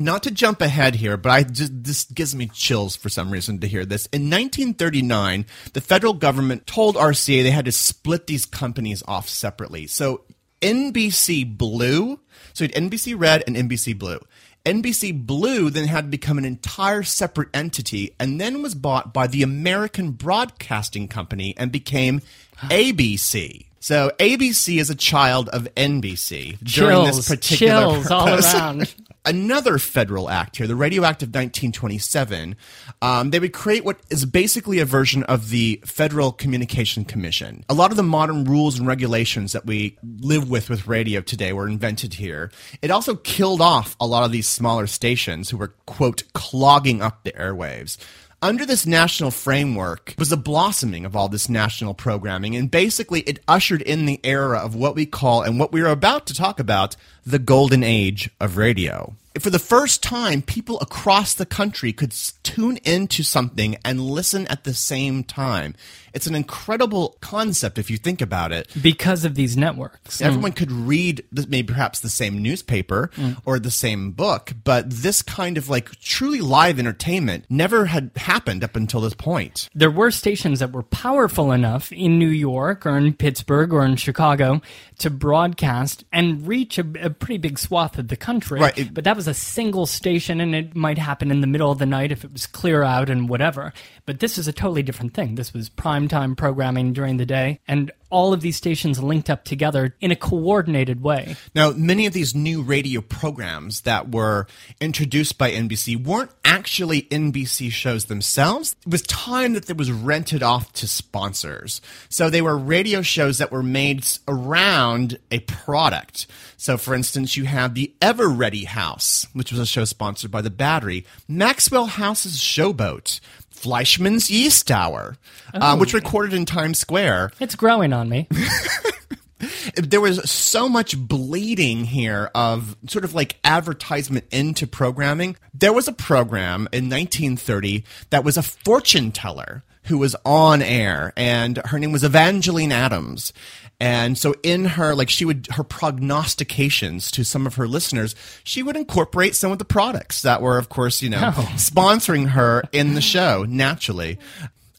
Not 0.00 0.22
to 0.24 0.30
jump 0.30 0.60
ahead 0.60 0.94
here, 0.94 1.16
but 1.16 1.30
I 1.30 1.42
just 1.42 1.82
this 1.84 2.04
gives 2.04 2.34
me 2.34 2.46
chills 2.46 2.94
for 2.94 3.08
some 3.08 3.30
reason 3.32 3.58
to 3.60 3.66
hear 3.66 3.84
this. 3.84 4.06
In 4.06 4.30
1939, 4.30 5.44
the 5.72 5.80
federal 5.80 6.12
government 6.14 6.66
told 6.66 6.94
RCA 6.94 7.42
they 7.42 7.50
had 7.50 7.64
to 7.64 7.72
split 7.72 8.26
these 8.28 8.46
companies 8.46 9.02
off 9.08 9.28
separately. 9.28 9.88
So 9.88 10.22
NBC 10.60 11.56
Blue, 11.56 12.20
so 12.52 12.64
you 12.64 12.70
had 12.72 12.90
NBC 12.90 13.14
Red 13.18 13.42
and 13.46 13.56
NBC 13.56 13.98
Blue. 13.98 14.18
NBC 14.64 15.26
Blue 15.26 15.70
then 15.70 15.86
had 15.86 16.04
to 16.04 16.10
become 16.10 16.38
an 16.38 16.44
entire 16.44 17.02
separate 17.02 17.48
entity 17.54 18.14
and 18.18 18.40
then 18.40 18.62
was 18.62 18.74
bought 18.74 19.14
by 19.14 19.26
the 19.26 19.42
American 19.42 20.10
Broadcasting 20.10 21.08
Company 21.08 21.54
and 21.56 21.72
became 21.72 22.20
ABC. 22.56 23.67
So 23.80 24.10
ABC 24.18 24.80
is 24.80 24.90
a 24.90 24.94
child 24.94 25.48
of 25.50 25.68
NBC 25.74 26.58
during 26.60 27.04
this 27.04 27.28
particular 27.28 27.92
chills 27.94 28.10
all 28.10 28.28
around. 28.28 28.94
Another 29.24 29.78
federal 29.78 30.30
act 30.30 30.56
here, 30.56 30.66
the 30.66 30.74
Radio 30.74 31.04
Act 31.04 31.22
of 31.22 31.28
1927, 31.28 32.56
um, 33.02 33.30
they 33.30 33.38
would 33.38 33.52
create 33.52 33.84
what 33.84 34.00
is 34.08 34.24
basically 34.24 34.78
a 34.78 34.86
version 34.86 35.22
of 35.24 35.50
the 35.50 35.82
Federal 35.84 36.32
Communication 36.32 37.04
Commission. 37.04 37.62
A 37.68 37.74
lot 37.74 37.90
of 37.90 37.98
the 37.98 38.02
modern 38.02 38.44
rules 38.44 38.78
and 38.78 38.88
regulations 38.88 39.52
that 39.52 39.66
we 39.66 39.98
live 40.20 40.48
with 40.48 40.70
with 40.70 40.86
radio 40.86 41.20
today 41.20 41.52
were 41.52 41.68
invented 41.68 42.14
here. 42.14 42.50
It 42.80 42.90
also 42.90 43.16
killed 43.16 43.60
off 43.60 43.96
a 44.00 44.06
lot 44.06 44.24
of 44.24 44.32
these 44.32 44.48
smaller 44.48 44.86
stations 44.86 45.50
who 45.50 45.58
were, 45.58 45.74
quote, 45.84 46.22
clogging 46.32 47.02
up 47.02 47.22
the 47.24 47.32
airwaves. 47.32 47.98
Under 48.40 48.64
this 48.64 48.86
national 48.86 49.32
framework 49.32 50.14
was 50.16 50.28
the 50.28 50.36
blossoming 50.36 51.04
of 51.04 51.16
all 51.16 51.28
this 51.28 51.48
national 51.48 51.92
programming, 51.92 52.54
and 52.54 52.70
basically 52.70 53.22
it 53.22 53.40
ushered 53.48 53.82
in 53.82 54.06
the 54.06 54.20
era 54.22 54.60
of 54.60 54.76
what 54.76 54.94
we 54.94 55.06
call, 55.06 55.42
and 55.42 55.58
what 55.58 55.72
we 55.72 55.80
are 55.80 55.90
about 55.90 56.26
to 56.26 56.34
talk 56.34 56.60
about, 56.60 56.94
the 57.26 57.40
golden 57.40 57.82
age 57.82 58.30
of 58.38 58.56
radio. 58.56 59.16
For 59.40 59.50
the 59.50 59.58
first 59.58 60.02
time, 60.02 60.42
people 60.42 60.80
across 60.80 61.34
the 61.34 61.46
country 61.46 61.92
could 61.92 62.12
tune 62.42 62.78
into 62.78 63.22
something 63.22 63.76
and 63.84 64.00
listen 64.00 64.46
at 64.48 64.64
the 64.64 64.74
same 64.74 65.22
time. 65.24 65.74
It's 66.14 66.26
an 66.26 66.34
incredible 66.34 67.16
concept 67.20 67.78
if 67.78 67.90
you 67.90 67.98
think 67.98 68.20
about 68.20 68.50
it. 68.50 68.68
because 68.82 69.24
of 69.24 69.34
these 69.34 69.56
networks. 69.56 70.18
Mm. 70.18 70.26
Everyone 70.26 70.52
could 70.52 70.72
read 70.72 71.24
maybe 71.30 71.62
perhaps 71.68 72.00
the 72.00 72.08
same 72.08 72.42
newspaper 72.42 73.10
mm. 73.14 73.36
or 73.44 73.58
the 73.58 73.70
same 73.70 74.12
book, 74.12 74.52
but 74.64 74.90
this 74.90 75.22
kind 75.22 75.56
of 75.58 75.68
like 75.68 75.90
truly 76.00 76.40
live 76.40 76.78
entertainment 76.78 77.44
never 77.48 77.84
had 77.86 78.10
happened 78.16 78.64
up 78.64 78.74
until 78.74 79.00
this 79.02 79.14
point. 79.14 79.68
there 79.74 79.90
were 79.90 80.10
stations 80.10 80.58
that 80.60 80.72
were 80.72 80.82
powerful 80.82 81.52
enough 81.52 81.92
in 81.92 82.18
New 82.18 82.28
York 82.28 82.86
or 82.86 82.96
in 82.96 83.12
Pittsburgh 83.12 83.72
or 83.72 83.84
in 83.84 83.96
Chicago 83.96 84.60
to 84.98 85.10
broadcast 85.10 86.04
and 86.12 86.48
reach 86.48 86.78
a, 86.78 86.86
a 87.00 87.10
pretty 87.10 87.38
big 87.38 87.58
swath 87.58 87.98
of 87.98 88.08
the 88.08 88.16
country. 88.16 88.58
Right, 88.60 88.76
it- 88.78 88.94
but 88.94 89.04
that 89.04 89.14
was 89.14 89.27
a 89.28 89.34
single 89.34 89.86
station 89.86 90.40
and 90.40 90.54
it 90.54 90.74
might 90.74 90.98
happen 90.98 91.30
in 91.30 91.40
the 91.40 91.46
middle 91.46 91.70
of 91.70 91.78
the 91.78 91.86
night 91.86 92.10
if 92.10 92.24
it 92.24 92.32
was 92.32 92.46
clear 92.46 92.82
out 92.82 93.08
and 93.08 93.28
whatever. 93.28 93.72
But 94.06 94.18
this 94.18 94.38
is 94.38 94.48
a 94.48 94.52
totally 94.52 94.82
different 94.82 95.14
thing. 95.14 95.36
This 95.36 95.52
was 95.52 95.70
primetime 95.70 96.36
programming 96.36 96.92
during 96.92 97.18
the 97.18 97.26
day 97.26 97.60
and 97.68 97.92
all 98.10 98.32
of 98.32 98.40
these 98.40 98.56
stations 98.56 99.02
linked 99.02 99.28
up 99.30 99.44
together 99.44 99.94
in 100.00 100.10
a 100.10 100.16
coordinated 100.16 101.02
way. 101.02 101.36
Now, 101.54 101.70
many 101.70 102.06
of 102.06 102.12
these 102.12 102.34
new 102.34 102.62
radio 102.62 103.00
programs 103.00 103.82
that 103.82 104.10
were 104.10 104.46
introduced 104.80 105.38
by 105.38 105.52
NBC 105.52 106.04
weren't 106.04 106.30
actually 106.44 107.02
NBC 107.02 107.70
shows 107.70 108.06
themselves. 108.06 108.74
It 108.86 108.90
was 108.90 109.02
time 109.02 109.52
that 109.52 109.68
it 109.68 109.76
was 109.76 109.92
rented 109.92 110.42
off 110.42 110.72
to 110.74 110.88
sponsors. 110.88 111.80
So 112.08 112.30
they 112.30 112.42
were 112.42 112.56
radio 112.56 113.02
shows 113.02 113.38
that 113.38 113.52
were 113.52 113.62
made 113.62 114.06
around 114.26 115.18
a 115.30 115.40
product. 115.40 116.26
So, 116.56 116.76
for 116.76 116.94
instance, 116.94 117.36
you 117.36 117.44
have 117.44 117.74
the 117.74 117.94
Eveready 118.00 118.66
House, 118.66 119.26
which 119.32 119.52
was 119.52 119.60
a 119.60 119.66
show 119.66 119.84
sponsored 119.84 120.30
by 120.30 120.42
the 120.42 120.50
Battery, 120.50 121.06
Maxwell 121.28 121.86
House's 121.86 122.38
Showboat, 122.38 123.20
Fleischmann's 123.58 124.30
Yeast 124.30 124.70
Hour, 124.70 125.16
uh, 125.54 125.76
which 125.76 125.94
recorded 125.94 126.32
in 126.34 126.44
Times 126.44 126.78
Square 126.78 127.32
It's 127.40 127.54
growing 127.54 127.92
on 127.92 128.08
me. 128.08 128.28
there 129.74 130.00
was 130.00 130.28
so 130.30 130.68
much 130.68 130.96
bleeding 130.96 131.84
here 131.84 132.30
of 132.34 132.76
sort 132.88 133.04
of 133.04 133.14
like 133.14 133.38
advertisement 133.44 134.24
into 134.30 134.66
programming. 134.66 135.36
There 135.54 135.72
was 135.72 135.88
a 135.88 135.92
program 135.92 136.68
in 136.72 136.88
1930 136.88 137.84
that 138.10 138.24
was 138.24 138.36
a 138.36 138.42
fortune 138.42 139.12
teller 139.12 139.62
who 139.84 139.98
was 139.98 140.14
on 140.24 140.60
air, 140.60 141.12
and 141.16 141.58
her 141.66 141.78
name 141.78 141.92
was 141.92 142.04
Evangeline 142.04 142.72
Adams. 142.72 143.32
And 143.80 144.18
so 144.18 144.34
in 144.42 144.64
her, 144.64 144.94
like 144.94 145.08
she 145.08 145.24
would, 145.24 145.46
her 145.52 145.62
prognostications 145.62 147.10
to 147.12 147.24
some 147.24 147.46
of 147.46 147.54
her 147.54 147.68
listeners, 147.68 148.16
she 148.42 148.62
would 148.62 148.76
incorporate 148.76 149.36
some 149.36 149.52
of 149.52 149.58
the 149.58 149.64
products 149.64 150.22
that 150.22 150.42
were, 150.42 150.58
of 150.58 150.68
course, 150.68 151.00
you 151.00 151.10
know, 151.10 151.30
sponsoring 151.54 152.30
her 152.30 152.64
in 152.72 152.94
the 152.94 153.00
show 153.00 153.44
naturally. 153.48 154.18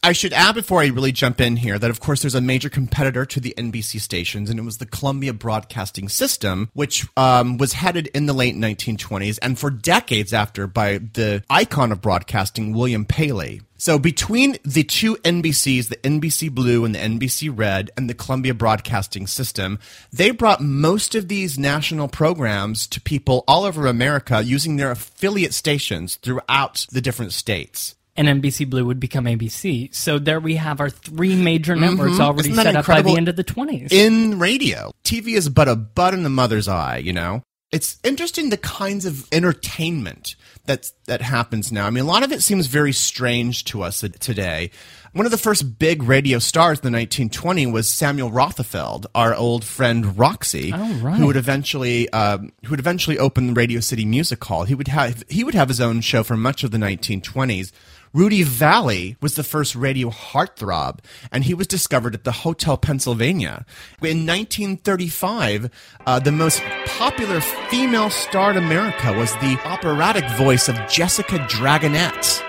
I 0.02 0.12
should 0.12 0.32
add 0.32 0.54
before 0.54 0.80
I 0.80 0.86
really 0.86 1.12
jump 1.12 1.40
in 1.40 1.56
here 1.56 1.78
that, 1.78 1.90
of 1.90 2.00
course, 2.00 2.22
there's 2.22 2.34
a 2.34 2.40
major 2.40 2.70
competitor 2.70 3.26
to 3.26 3.40
the 3.40 3.54
NBC 3.58 4.00
stations, 4.00 4.48
and 4.48 4.58
it 4.58 4.62
was 4.62 4.78
the 4.78 4.86
Columbia 4.86 5.34
Broadcasting 5.34 6.08
System, 6.08 6.70
which 6.72 7.06
um, 7.18 7.58
was 7.58 7.74
headed 7.74 8.06
in 8.08 8.24
the 8.24 8.32
late 8.32 8.54
1920s 8.54 9.38
and 9.42 9.58
for 9.58 9.68
decades 9.68 10.32
after 10.32 10.66
by 10.66 10.98
the 10.98 11.42
icon 11.50 11.92
of 11.92 12.00
broadcasting, 12.00 12.72
William 12.72 13.04
Paley. 13.04 13.60
So 13.80 13.98
between 13.98 14.58
the 14.62 14.84
two 14.84 15.16
NBCs, 15.24 15.88
the 15.88 15.96
NBC 15.96 16.50
Blue 16.50 16.84
and 16.84 16.94
the 16.94 16.98
NBC 16.98 17.50
Red, 17.50 17.90
and 17.96 18.10
the 18.10 18.14
Columbia 18.14 18.52
Broadcasting 18.52 19.26
System, 19.26 19.78
they 20.12 20.32
brought 20.32 20.60
most 20.60 21.14
of 21.14 21.28
these 21.28 21.58
national 21.58 22.06
programs 22.08 22.86
to 22.88 23.00
people 23.00 23.42
all 23.48 23.64
over 23.64 23.86
America 23.86 24.42
using 24.42 24.76
their 24.76 24.90
affiliate 24.90 25.54
stations 25.54 26.16
throughout 26.16 26.86
the 26.92 27.00
different 27.00 27.32
states. 27.32 27.94
and 28.16 28.28
NBC 28.28 28.68
Blue 28.68 28.84
would 28.84 29.00
become 29.00 29.24
ABC. 29.24 29.94
So 29.94 30.18
there 30.18 30.40
we 30.40 30.56
have 30.56 30.78
our 30.80 30.90
three 30.90 31.34
major 31.34 31.74
networks 31.74 32.20
already 32.20 32.50
Mm-hmm. 32.50 32.56
That 32.56 32.64
set 32.64 32.76
up 32.76 32.86
by 32.86 33.00
the 33.00 33.16
end 33.16 33.28
of 33.28 33.36
the 33.36 33.44
20s. 33.44 33.90
in 33.92 34.38
radio. 34.38 34.90
TV 35.04 35.36
is 35.36 35.48
but 35.48 35.68
a 35.68 35.76
bud 35.76 36.12
in 36.12 36.22
the 36.22 36.28
mother's 36.28 36.68
eye, 36.68 36.98
you 36.98 37.14
know? 37.14 37.42
It's 37.72 37.98
interesting 38.02 38.50
the 38.50 38.56
kinds 38.56 39.04
of 39.06 39.28
entertainment 39.32 40.34
that's, 40.66 40.92
that 41.06 41.22
happens 41.22 41.70
now. 41.70 41.86
I 41.86 41.90
mean, 41.90 42.02
a 42.04 42.06
lot 42.06 42.24
of 42.24 42.32
it 42.32 42.42
seems 42.42 42.66
very 42.66 42.92
strange 42.92 43.64
to 43.66 43.82
us 43.82 44.00
today. 44.18 44.70
One 45.12 45.24
of 45.24 45.32
the 45.32 45.38
first 45.38 45.78
big 45.78 46.02
radio 46.02 46.38
stars 46.40 46.78
in 46.78 46.82
the 46.82 46.96
1920 46.96 47.66
was 47.66 47.88
Samuel 47.88 48.30
Rothafel, 48.30 49.06
our 49.14 49.34
old 49.34 49.64
friend 49.64 50.16
Roxy, 50.18 50.72
Oh, 50.74 50.94
right. 50.94 51.16
who 51.16 51.26
would 51.26 51.36
eventually 51.36 52.08
um, 52.10 52.52
who 52.64 52.70
would 52.70 52.80
eventually 52.80 53.18
open 53.18 53.48
the 53.48 53.52
Radio 53.52 53.80
City 53.80 54.04
Music 54.04 54.42
Hall. 54.44 54.64
He 54.64 54.74
would 54.74 54.86
have 54.88 55.24
he 55.28 55.42
would 55.42 55.54
have 55.54 55.66
his 55.68 55.80
own 55.80 56.00
show 56.00 56.22
for 56.22 56.36
much 56.36 56.62
of 56.62 56.70
the 56.70 56.78
1920s. 56.78 57.72
Rudy 58.12 58.44
Vallée 58.44 59.14
was 59.22 59.36
the 59.36 59.44
first 59.44 59.76
radio 59.76 60.10
heartthrob, 60.10 60.98
and 61.30 61.44
he 61.44 61.54
was 61.54 61.68
discovered 61.68 62.12
at 62.12 62.24
the 62.24 62.32
Hotel 62.32 62.76
Pennsylvania. 62.76 63.64
In 64.02 64.26
1935, 64.26 65.70
uh, 66.06 66.18
the 66.18 66.32
most 66.32 66.60
popular 66.86 67.40
female 67.40 68.10
star 68.10 68.50
in 68.50 68.56
America 68.56 69.12
was 69.12 69.32
the 69.34 69.56
operatic 69.64 70.28
voice 70.30 70.68
of 70.68 70.74
Jessica 70.88 71.38
Dragonette. 71.48 72.42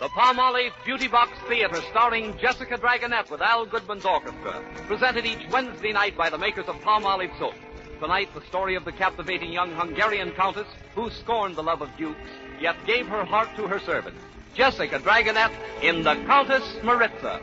The 0.00 0.08
Palmolive 0.08 0.72
Beauty 0.84 1.08
Box 1.08 1.32
Theater 1.48 1.80
starring 1.90 2.36
Jessica 2.36 2.76
Dragonette 2.76 3.30
with 3.30 3.40
Al 3.40 3.64
Goodman's 3.64 4.04
orchestra. 4.04 4.62
Presented 4.86 5.24
each 5.24 5.48
Wednesday 5.50 5.92
night 5.94 6.14
by 6.14 6.28
the 6.28 6.36
makers 6.36 6.68
of 6.68 6.76
Palmolive 6.82 7.38
soap. 7.38 7.54
Tonight, 8.00 8.28
the 8.34 8.42
story 8.42 8.74
of 8.74 8.84
the 8.84 8.92
captivating 8.92 9.50
young 9.50 9.72
Hungarian 9.72 10.32
countess 10.32 10.68
who 10.94 11.08
scorned 11.08 11.56
the 11.56 11.62
love 11.62 11.80
of 11.80 11.88
dukes, 11.96 12.18
yet 12.60 12.76
gave 12.86 13.06
her 13.06 13.24
heart 13.24 13.48
to 13.56 13.66
her 13.66 13.78
servant. 13.78 14.16
Jessica 14.54 14.98
Dragonette 14.98 15.82
in 15.82 16.02
The 16.02 16.14
Countess 16.26 16.82
Maritza. 16.82 17.40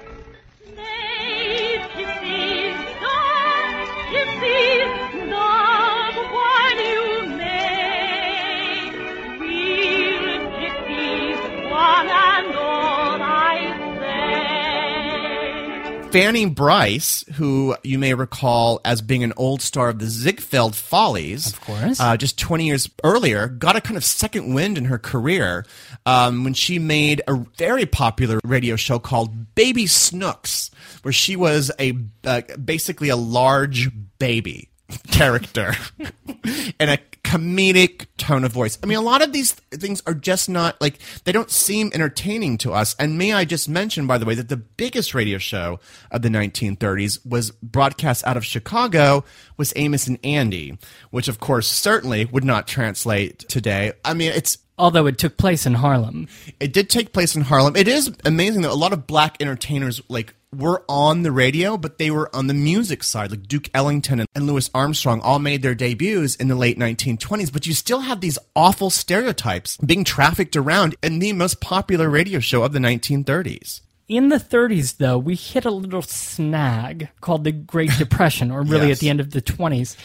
Fanny 16.12 16.46
Brice, 16.46 17.26
who 17.36 17.76
you 17.84 18.00
may 18.00 18.14
recall 18.14 18.80
as 18.86 19.02
being 19.02 19.24
an 19.24 19.34
old 19.38 19.62
star 19.62 19.90
of 19.90 20.00
the 20.00 20.08
Ziegfeld 20.08 20.76
Follies, 20.76 21.48
Of 21.54 21.62
course. 21.62 22.00
uh, 22.00 22.16
just 22.18 22.40
20 22.40 22.66
years 22.66 22.90
earlier, 23.04 23.48
got 23.48 23.76
a 23.76 23.82
kind 23.82 23.98
of 23.98 24.04
second 24.06 24.54
wind 24.54 24.78
in 24.78 24.86
her 24.86 24.98
career 24.98 25.66
um, 26.06 26.44
when 26.44 26.54
she 26.54 26.80
made 26.80 27.22
a 27.28 27.36
very 27.58 27.86
popular 27.86 28.40
radio 28.46 28.76
show 28.78 29.00
called 29.00 29.54
Baby 29.54 29.86
Snooks, 29.86 30.72
where 31.04 31.12
she 31.12 31.36
was 31.36 31.72
a 31.80 31.94
uh, 32.24 32.42
basically 32.64 33.10
a 33.10 33.18
large 33.18 33.90
baby 34.18 34.70
character 35.12 35.74
and 36.80 36.90
a 36.90 36.98
comedic 37.24 38.06
tone 38.18 38.44
of 38.46 38.54
voice. 38.54 38.78
I 38.82 38.86
mean, 38.86 38.98
a 38.98 39.02
lot 39.02 39.22
of 39.22 39.34
these 39.34 39.52
things 39.52 40.02
are 40.08 40.14
just 40.14 40.50
not 40.50 40.80
like 40.80 41.00
they 41.26 41.32
don't 41.32 41.52
seem 41.52 41.92
entertaining 41.94 42.58
to 42.60 42.74
us. 42.74 42.96
And 42.98 43.18
may 43.18 43.34
I 43.34 43.44
just 43.44 43.68
mention, 43.68 44.08
by 44.08 44.18
the 44.18 44.26
way, 44.26 44.36
that 44.36 44.48
the 44.50 44.58
biggest 44.58 45.14
radio 45.14 45.38
show 45.38 45.80
of 46.10 46.22
the 46.22 46.30
1930s 46.30 47.26
was 47.26 47.52
broadcast 47.52 48.26
out 48.26 48.38
of 48.38 48.46
Chicago 48.46 49.26
was 49.58 49.74
Amos 49.76 50.08
and 50.08 50.20
Andy, 50.24 50.78
which 51.12 51.28
of 51.28 51.40
course 51.40 51.68
certainly 51.68 52.26
would 52.26 52.46
not 52.46 52.68
translate 52.68 53.40
today. 53.40 53.94
I 54.06 54.14
mean, 54.14 54.32
it's 54.34 54.58
Although 54.80 55.08
it 55.08 55.18
took 55.18 55.38
place 55.38 55.66
in 55.66 55.74
Harlem. 55.74 56.28
it 56.60 56.72
did 56.72 56.88
take 56.88 57.12
place 57.12 57.36
in 57.36 57.42
Harlem. 57.42 57.76
It 57.76 57.88
is 57.88 58.16
amazing 58.24 58.62
that 58.62 58.72
a 58.72 58.76
lot 58.76 58.94
of 58.94 59.08
black 59.08 59.38
entertainers 59.42 60.02
like 60.08 60.36
were 60.56 60.84
on 60.88 61.24
the 61.24 61.32
radio, 61.32 61.78
but 61.78 61.98
they 61.98 62.10
were 62.10 62.34
on 62.36 62.48
the 62.48 62.54
music 62.54 63.04
side. 63.04 63.32
Like 63.32 63.48
Duke 63.48 63.70
Ellington 63.74 64.20
and, 64.22 64.30
and 64.34 64.48
Louis 64.48 64.70
Armstrong 64.74 65.20
all 65.22 65.40
made 65.40 65.62
their 65.62 65.76
debuts 65.76 66.36
in 66.36 66.48
the 66.48 66.56
late 66.56 66.80
1920s, 66.80 67.52
but 67.52 67.66
you 67.68 67.74
still 67.74 68.02
have 68.02 68.22
these 68.22 68.40
awful 68.56 68.90
stereotypes 68.90 69.78
being 69.78 70.04
trafficked 70.04 70.56
around 70.56 70.96
in 71.04 71.20
the 71.20 71.34
most 71.34 71.60
popular 71.60 72.10
radio 72.10 72.40
show 72.40 72.64
of 72.64 72.72
the 72.74 72.80
1930s. 72.80 73.82
In 74.08 74.30
the 74.30 74.38
30s, 74.38 74.98
though, 74.98 75.18
we 75.18 75.36
hit 75.36 75.66
a 75.66 75.72
little 75.72 76.02
snag 76.02 77.10
called 77.20 77.44
the 77.44 77.52
Great 77.52 77.92
Depression, 77.98 78.52
or 78.52 78.62
really 78.62 78.88
Yes. 78.88 78.98
at 78.98 79.02
the 79.02 79.10
end 79.10 79.20
of 79.20 79.32
the 79.32 79.42
20s. 79.42 79.98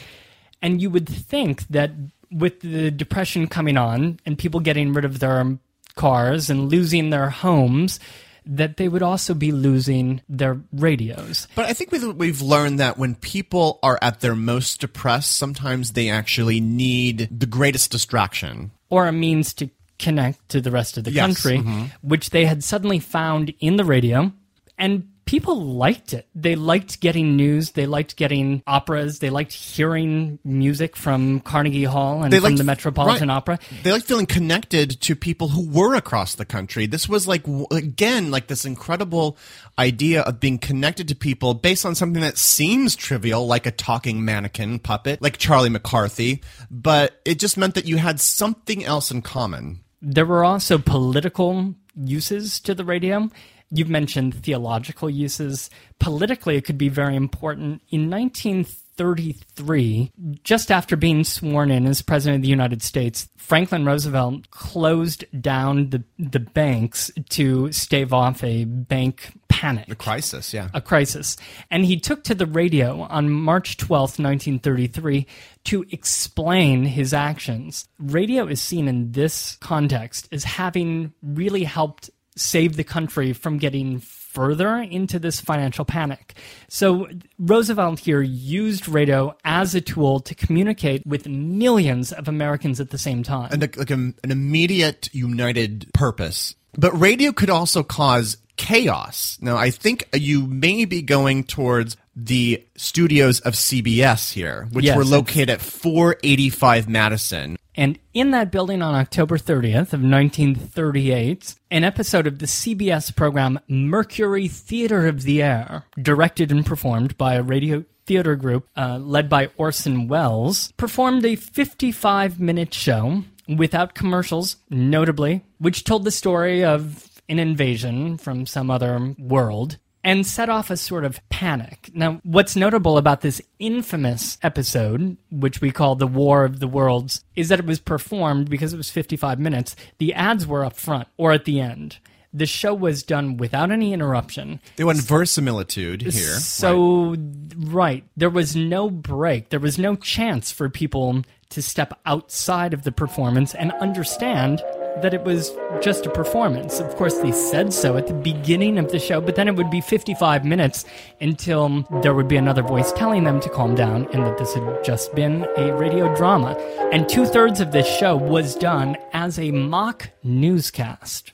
And 0.61 0.82
you 0.82 0.90
would 0.90 1.09
think 1.09 1.66
that 1.68 1.93
with 2.30 2.61
the 2.61 2.90
Depression 2.90 3.47
coming 3.47 3.76
on 3.76 4.18
and 4.26 4.36
people 4.36 4.59
getting 4.59 4.93
rid 4.93 5.05
of 5.05 5.20
their 5.20 5.57
cars 5.95 6.51
and 6.51 6.68
losing 6.70 7.11
their 7.11 7.30
homes, 7.30 8.01
that 8.47 8.76
they 8.76 8.88
would 8.88 9.03
also 9.03 9.34
be 9.34 9.53
losing 9.53 10.20
their 10.28 10.61
radios. 10.72 11.47
But 11.55 11.66
I 11.66 11.72
think 11.72 11.93
we've, 11.93 12.16
we've 12.16 12.40
learned 12.43 12.80
that 12.80 12.99
when 12.99 13.14
people 13.14 13.78
are 13.82 13.99
at 14.03 14.20
their 14.20 14.34
most 14.34 14.80
depressed, 14.80 15.36
sometimes 15.36 15.93
they 15.93 16.09
actually 16.11 16.61
need 16.61 17.28
the 17.30 17.47
greatest 17.47 17.90
distraction. 17.93 18.70
or 18.90 19.07
a 19.07 19.12
means 19.12 19.55
to 19.55 19.70
connect 19.99 20.49
to 20.49 20.61
the 20.61 20.70
rest 20.70 20.99
of 20.99 21.05
the 21.05 21.12
Yes, 21.12 21.24
country, 21.26 21.59
mhm. 21.59 21.90
which 22.03 22.30
they 22.30 22.45
had 22.45 22.64
suddenly 22.64 22.99
found 22.99 23.55
in 23.61 23.76
the 23.76 23.84
radio. 23.84 24.32
And 24.76 25.09
people 25.24 25.60
liked 25.62 26.12
it. 26.12 26.26
They 26.34 26.54
liked 26.56 27.00
getting 27.00 27.36
news. 27.36 27.72
They 27.72 27.86
liked 27.86 28.16
getting 28.16 28.62
operas. 28.66 29.18
They 29.20 29.30
liked 29.30 29.52
hearing 29.52 30.38
music 30.44 30.96
from 30.96 31.40
Carnegie 31.40 31.84
Hall 31.84 32.22
and 32.22 32.32
They 32.32 32.38
from 32.38 32.44
liked- 32.44 32.58
the 32.58 32.64
Metropolitan 32.64 33.28
right. 33.28 33.36
Opera. 33.36 33.58
They 33.82 33.92
like 33.92 34.04
feeling 34.04 34.26
connected 34.26 35.00
to 35.02 35.16
people 35.16 35.48
who 35.48 35.68
were 35.68 35.94
across 35.94 36.34
the 36.34 36.44
country. 36.44 36.86
This 36.86 37.08
was 37.08 37.26
like 37.28 37.44
again 37.70 38.30
like 38.30 38.48
this 38.48 38.64
incredible 38.64 39.36
idea 39.78 40.22
of 40.22 40.40
being 40.40 40.58
connected 40.58 41.08
to 41.08 41.14
people 41.14 41.54
based 41.54 41.86
on 41.86 41.94
something 41.94 42.22
that 42.22 42.38
seems 42.38 42.94
trivial, 42.96 43.46
like 43.46 43.66
a 43.66 43.70
talking 43.70 44.24
mannequin 44.24 44.78
puppet, 44.78 45.22
like 45.22 45.38
Charlie 45.38 45.70
McCarthy, 45.70 46.42
but 46.70 47.20
it 47.24 47.38
just 47.38 47.56
meant 47.56 47.74
that 47.74 47.86
you 47.86 47.96
had 47.96 48.20
something 48.20 48.84
else 48.84 49.10
in 49.10 49.22
common. 49.22 49.80
There 50.02 50.26
were 50.26 50.44
also 50.44 50.78
political 50.78 51.74
uses 51.96 52.58
to 52.60 52.74
the 52.74 52.84
radio. 52.84 53.30
You've 53.74 53.88
mentioned 53.88 54.34
theological 54.34 55.08
uses. 55.08 55.70
Politically, 55.98 56.56
it 56.56 56.66
could 56.66 56.76
be 56.76 56.90
very 56.90 57.16
important. 57.16 57.80
In 57.88 58.10
1933, 58.10 60.12
just 60.44 60.70
after 60.70 60.94
being 60.94 61.24
sworn 61.24 61.70
in 61.70 61.86
as 61.86 62.02
President 62.02 62.40
of 62.40 62.42
the 62.42 62.48
United 62.48 62.82
States, 62.82 63.30
Franklin 63.38 63.86
Roosevelt 63.86 64.50
closed 64.50 65.24
down 65.40 65.88
the, 65.88 66.04
the 66.18 66.38
banks 66.38 67.10
to 67.30 67.72
stave 67.72 68.12
off 68.12 68.44
a 68.44 68.64
bank 68.64 69.32
panic. 69.48 69.90
A 69.90 69.94
crisis, 69.94 70.52
yeah. 70.52 70.68
A 70.74 70.82
crisis. 70.82 71.38
And 71.70 71.86
he 71.86 71.98
took 71.98 72.24
to 72.24 72.34
the 72.34 72.46
radio 72.46 73.02
on 73.02 73.30
March 73.30 73.78
12th, 73.78 74.18
1933, 74.18 75.26
to 75.64 75.86
explain 75.90 76.84
his 76.84 77.14
actions. 77.14 77.88
Radio 77.98 78.46
is 78.46 78.60
seen 78.60 78.86
in 78.86 79.12
this 79.12 79.56
context 79.60 80.28
as 80.30 80.44
having 80.44 81.14
really 81.22 81.64
helped 81.64 82.10
save 82.37 82.76
the 82.76 82.85
country 82.85 83.33
from 83.33 83.59
getting 83.59 84.01
further 84.01 84.76
into 84.76 85.18
this 85.18 85.41
financial 85.41 85.85
panic. 85.85 86.35
So 86.68 87.09
Roosevelt 87.39 87.99
here 87.99 88.22
used 88.22 88.89
radio 88.89 89.37
as 89.45 89.74
a 89.74 89.80
tool 89.80 90.20
to 90.20 90.35
communicate 90.35 91.07
with 91.07 91.28
millions 91.28 92.12
of 92.12 92.28
Americans 92.28 92.80
at 92.80 92.91
the 92.91 92.99
same 92.99 93.22
time. 93.22 93.51
and 93.53 93.61
like, 93.61 93.76
like 93.76 93.91
a, 93.91 93.95
an 93.95 94.14
immediate 94.24 95.11
united 95.12 95.91
purpose. 95.93 96.55
But 96.78 96.99
radio 96.99 97.33
could 97.33 97.51
also 97.51 97.83
cause 97.83 98.39
chaos. 98.57 99.37
Now, 99.41 99.57
I 99.59 99.70
think 99.70 100.09
you 100.14 100.47
may 100.47 100.87
be 100.87 101.03
going 101.03 101.45
towards 101.45 101.97
the 102.16 102.64
studios 102.76 103.41
of 103.41 103.55
CBS 103.55 104.33
here, 104.33 104.68
which 104.72 104.85
Yes, 104.87 104.97
were 104.97 105.05
located 105.05 105.51
at 105.51 105.61
485 105.61 106.89
Madison. 106.89 107.57
And 107.74 107.98
in 108.12 108.32
that 108.32 108.50
building 108.50 108.82
on 108.82 108.94
October 108.94 109.38
30th 109.38 109.92
of 109.92 110.02
1938, 110.02 111.54
an 111.70 111.84
episode 111.84 112.26
of 112.26 112.38
the 112.38 112.46
CBS 112.46 113.14
program 113.14 113.60
Mercury 113.66 114.48
Theater 114.48 115.06
of 115.06 115.22
the 115.22 115.42
Air, 115.42 115.84
directed 116.00 116.50
and 116.50 116.66
performed 116.66 117.16
by 117.16 117.34
a 117.34 117.42
radio 117.42 117.84
theater 118.04 118.36
group 118.36 118.68
uh, 118.76 118.98
led 118.98 119.28
by 119.28 119.48
Orson 119.56 120.08
Welles, 120.08 120.72
performed 120.76 121.24
a 121.24 121.36
55 121.36 122.38
minute 122.38 122.74
show 122.74 123.24
without 123.48 123.94
commercials, 123.94 124.56
notably, 124.68 125.44
which 125.58 125.84
told 125.84 126.04
the 126.04 126.10
story 126.10 126.64
of 126.64 127.08
an 127.28 127.38
invasion 127.38 128.18
from 128.18 128.44
some 128.44 128.70
other 128.70 129.14
world 129.18 129.78
and 130.05 130.26
set 130.26 130.48
off 130.48 130.70
a 130.70 130.76
sort 130.76 131.05
of 131.05 131.26
panic. 131.28 131.90
Now, 131.94 132.20
what's 132.24 132.57
notable 132.57 132.98
about 132.98 133.20
this 133.20 133.40
infamous 133.59 134.38
episode, 134.42 135.16
which 135.30 135.61
we 135.61 135.70
call 135.70 135.94
the 135.94 136.07
War 136.07 136.44
of 136.44 136.61
the 136.61 136.68
Worlds, 136.68 137.24
is 137.36 137.48
that 137.48 137.61
it 137.61 137.66
was 137.66 137.78
performed 137.80 138.50
because 138.50 138.72
it 138.72 138.76
was 138.76 138.90
55 138.90 139.38
minutes. 139.38 139.76
The 139.98 140.14
ads 140.14 140.46
were 140.46 140.64
up 140.64 140.76
front 140.76 141.09
or 141.16 141.32
at 141.32 141.44
the 141.44 141.61
end. 141.61 141.98
The 142.34 142.46
show 142.46 142.72
was 142.72 143.03
done 143.03 143.36
without 143.36 143.70
any 143.70 143.92
interruption. 143.92 144.61
They 144.76 144.84
went 144.84 145.00
verisimilitude 145.00 146.00
here. 146.00 146.38
So, 146.38 147.14
right. 147.59 148.05
There 148.16 148.30
was 148.30 148.57
no 148.57 148.88
break. 148.88 149.50
There 149.50 149.61
was 149.61 149.78
no 149.78 149.96
chance 149.96 150.50
for 150.50 150.70
people 150.70 151.22
to 151.50 151.61
step 151.61 152.00
outside 152.07 152.72
of 152.72 152.84
the 152.84 152.92
performance 152.92 153.55
and 153.55 153.70
understand 153.72 154.62
that 155.01 155.14
it 155.14 155.22
was 155.24 155.53
just 155.80 156.07
a 156.07 156.11
performance. 156.11 156.80
Of 156.80 156.95
course, 156.97 157.18
they 157.18 157.32
said 157.32 157.72
so 157.72 157.97
at 157.97 158.07
the 158.07 158.14
beginning 158.14 158.78
of 158.78 158.90
the 158.90 158.99
show, 158.99 159.20
but 159.20 159.36
then 159.36 159.49
it 159.49 159.57
would 159.57 159.70
be 159.70 159.80
55 159.80 160.45
minutes 160.45 160.84
until 161.20 161.86
there 162.03 162.14
would 162.14 162.28
be 162.28 162.36
another 162.36 162.62
voice 162.62 162.93
telling 162.93 163.24
them 163.24 163.40
to 163.40 163.49
calm 163.49 163.74
down 163.74 164.07
and 164.12 164.24
that 164.24 164.38
this 164.38 164.55
had 164.55 164.84
just 164.84 165.14
been 165.14 165.47
a 165.57 165.74
radio 165.74 166.14
drama. 166.14 166.53
And 166.93 167.09
two 167.09 167.26
thirds 167.26 167.61
of 167.61 167.72
this 167.72 167.86
show 167.86 168.16
was 168.16 168.55
done 168.55 168.97
as 169.12 169.38
a 169.38 169.51
mock 169.51 170.11
newscast. 170.22 171.32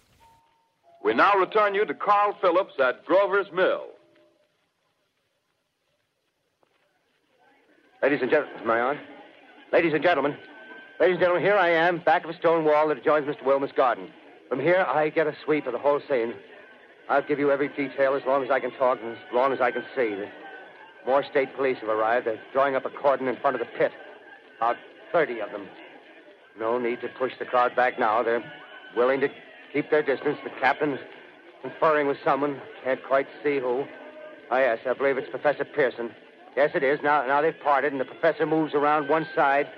We 1.02 1.14
now 1.14 1.34
return 1.34 1.74
you 1.74 1.84
to 1.84 1.94
Carl 1.94 2.36
Phillips 2.40 2.74
at 2.78 3.04
Grover's 3.04 3.50
Mill. 3.52 3.86
Ladies 8.02 8.20
and 8.22 8.30
gentlemen, 8.30 8.62
am 8.62 8.70
I? 8.70 8.98
Ladies 9.72 9.92
and 9.92 10.02
gentlemen, 10.02 10.36
ladies 11.00 11.14
and 11.14 11.20
gentlemen, 11.20 11.42
here 11.42 11.56
I 11.56 11.70
am, 11.70 11.98
back 11.98 12.24
of 12.24 12.30
a 12.30 12.34
stone 12.34 12.64
wall 12.64 12.88
that 12.88 12.98
adjoins 12.98 13.26
Mr. 13.26 13.42
Wilmuth's 13.44 13.72
garden. 13.72 14.10
From 14.48 14.60
here, 14.60 14.84
I 14.88 15.10
get 15.10 15.26
a 15.26 15.34
sweep 15.44 15.66
of 15.66 15.72
the 15.72 15.78
whole 15.78 16.00
scene. 16.08 16.34
I'll 17.08 17.22
give 17.22 17.38
you 17.38 17.50
every 17.50 17.68
detail 17.68 18.14
as 18.14 18.22
long 18.26 18.42
as 18.42 18.50
I 18.50 18.60
can 18.60 18.70
talk 18.72 18.98
and 19.02 19.12
as 19.12 19.18
long 19.32 19.52
as 19.52 19.60
I 19.60 19.70
can 19.70 19.84
see. 19.94 20.14
The 20.14 20.28
more 21.06 21.24
state 21.24 21.54
police 21.54 21.78
have 21.78 21.88
arrived. 21.88 22.26
They're 22.26 22.40
drawing 22.52 22.74
up 22.74 22.84
a 22.84 22.90
cordon 22.90 23.28
in 23.28 23.36
front 23.36 23.54
of 23.54 23.60
the 23.60 23.78
pit. 23.78 23.92
About 24.56 24.76
30 25.12 25.40
of 25.40 25.52
them. 25.52 25.68
No 26.58 26.78
need 26.78 27.00
to 27.02 27.08
push 27.08 27.32
the 27.38 27.44
crowd 27.44 27.76
back 27.76 27.98
now. 27.98 28.22
They're 28.22 28.44
willing 28.96 29.20
to 29.20 29.28
keep 29.72 29.90
their 29.90 30.02
distance. 30.02 30.38
The 30.42 30.50
captain's 30.60 30.98
conferring 31.62 32.08
with 32.08 32.18
someone. 32.24 32.60
Can't 32.82 33.02
quite 33.04 33.28
see 33.42 33.60
who. 33.60 33.84
Oh, 34.50 34.58
yes, 34.58 34.78
I 34.84 34.94
believe 34.94 35.16
it's 35.16 35.30
Professor 35.30 35.64
Pearson. 35.64 36.10
Yes, 36.56 36.70
it 36.74 36.82
is. 36.82 36.98
Now, 37.02 37.24
now 37.26 37.40
they've 37.40 37.58
parted, 37.62 37.92
and 37.92 38.00
the 38.00 38.06
professor 38.06 38.46
moves 38.46 38.74
around 38.74 39.08
one 39.08 39.28
side, 39.34 39.68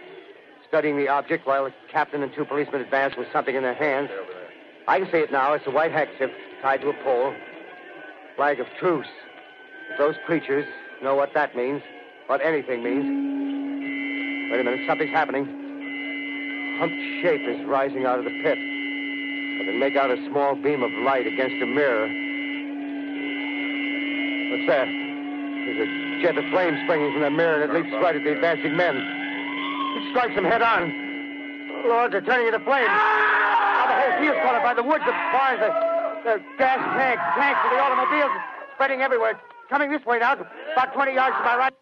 studying 0.70 0.96
the 0.96 1.08
object, 1.08 1.46
while 1.48 1.64
the 1.64 1.72
captain 1.90 2.22
and 2.22 2.32
two 2.32 2.44
policemen 2.44 2.80
advance 2.80 3.16
with 3.18 3.26
something 3.32 3.56
in 3.56 3.62
their 3.62 3.74
hands. 3.74 4.08
I 4.86 5.00
can 5.00 5.10
see 5.10 5.18
it 5.18 5.32
now. 5.32 5.52
It's 5.52 5.66
a 5.66 5.70
white 5.70 5.90
handkerchief 5.90 6.30
tied 6.62 6.80
to 6.82 6.90
a 6.90 6.94
pole. 7.02 7.34
Flag 8.36 8.60
of 8.60 8.66
truce. 8.78 9.08
If 9.90 9.98
those 9.98 10.14
creatures 10.26 10.64
know 11.02 11.16
what 11.16 11.34
that 11.34 11.56
means, 11.56 11.82
what 12.28 12.40
anything 12.40 12.84
means. 12.84 13.04
Wait 14.52 14.60
a 14.60 14.64
minute, 14.64 14.86
something's 14.86 15.10
happening. 15.10 15.44
Humped 16.78 16.96
shape 17.20 17.42
is 17.48 17.66
rising 17.66 18.06
out 18.06 18.20
of 18.20 18.24
the 18.24 18.30
pit. 18.30 18.56
I 18.56 19.64
can 19.66 19.80
make 19.80 19.96
out 19.96 20.10
a 20.10 20.24
small 20.30 20.54
beam 20.54 20.84
of 20.84 20.92
light 21.04 21.26
against 21.26 21.60
a 21.60 21.66
mirror. 21.66 22.06
What's 24.54 24.66
that? 24.70 24.86
There's 24.86 25.82
a 25.82 26.22
jet 26.22 26.38
of 26.38 26.44
flame 26.52 26.78
springing 26.84 27.12
from 27.12 27.22
the 27.22 27.30
mirror, 27.30 27.60
and 27.60 27.72
it 27.72 27.74
leaps 27.74 27.92
right 28.00 28.14
at 28.14 28.22
the 28.22 28.32
advancing 28.32 28.76
men. 28.76 29.19
Strikes 30.10 30.34
them 30.34 30.44
head 30.44 30.62
on. 30.62 31.84
Lord, 31.86 32.12
they're 32.12 32.20
turning 32.20 32.46
into 32.46 32.60
flames. 32.64 32.88
Now 32.88 33.86
the 33.86 33.96
whole 34.00 34.14
field's 34.20 34.40
caught 34.42 34.54
up 34.54 34.62
by 34.62 34.74
the 34.74 34.82
woods, 34.82 35.04
the 35.04 35.12
barns, 35.32 35.60
the, 35.60 35.70
the 36.24 36.34
gas 36.58 36.80
tanks, 36.96 37.22
tanks 37.36 37.60
for 37.62 37.70
the 37.74 37.80
automobiles, 37.80 38.32
spreading 38.74 39.02
everywhere. 39.02 39.40
Coming 39.68 39.90
this 39.90 40.04
way 40.04 40.18
now, 40.18 40.34
about 40.34 40.92
20 40.92 41.14
yards 41.14 41.36
to 41.36 41.44
my 41.44 41.56
right. 41.56 41.72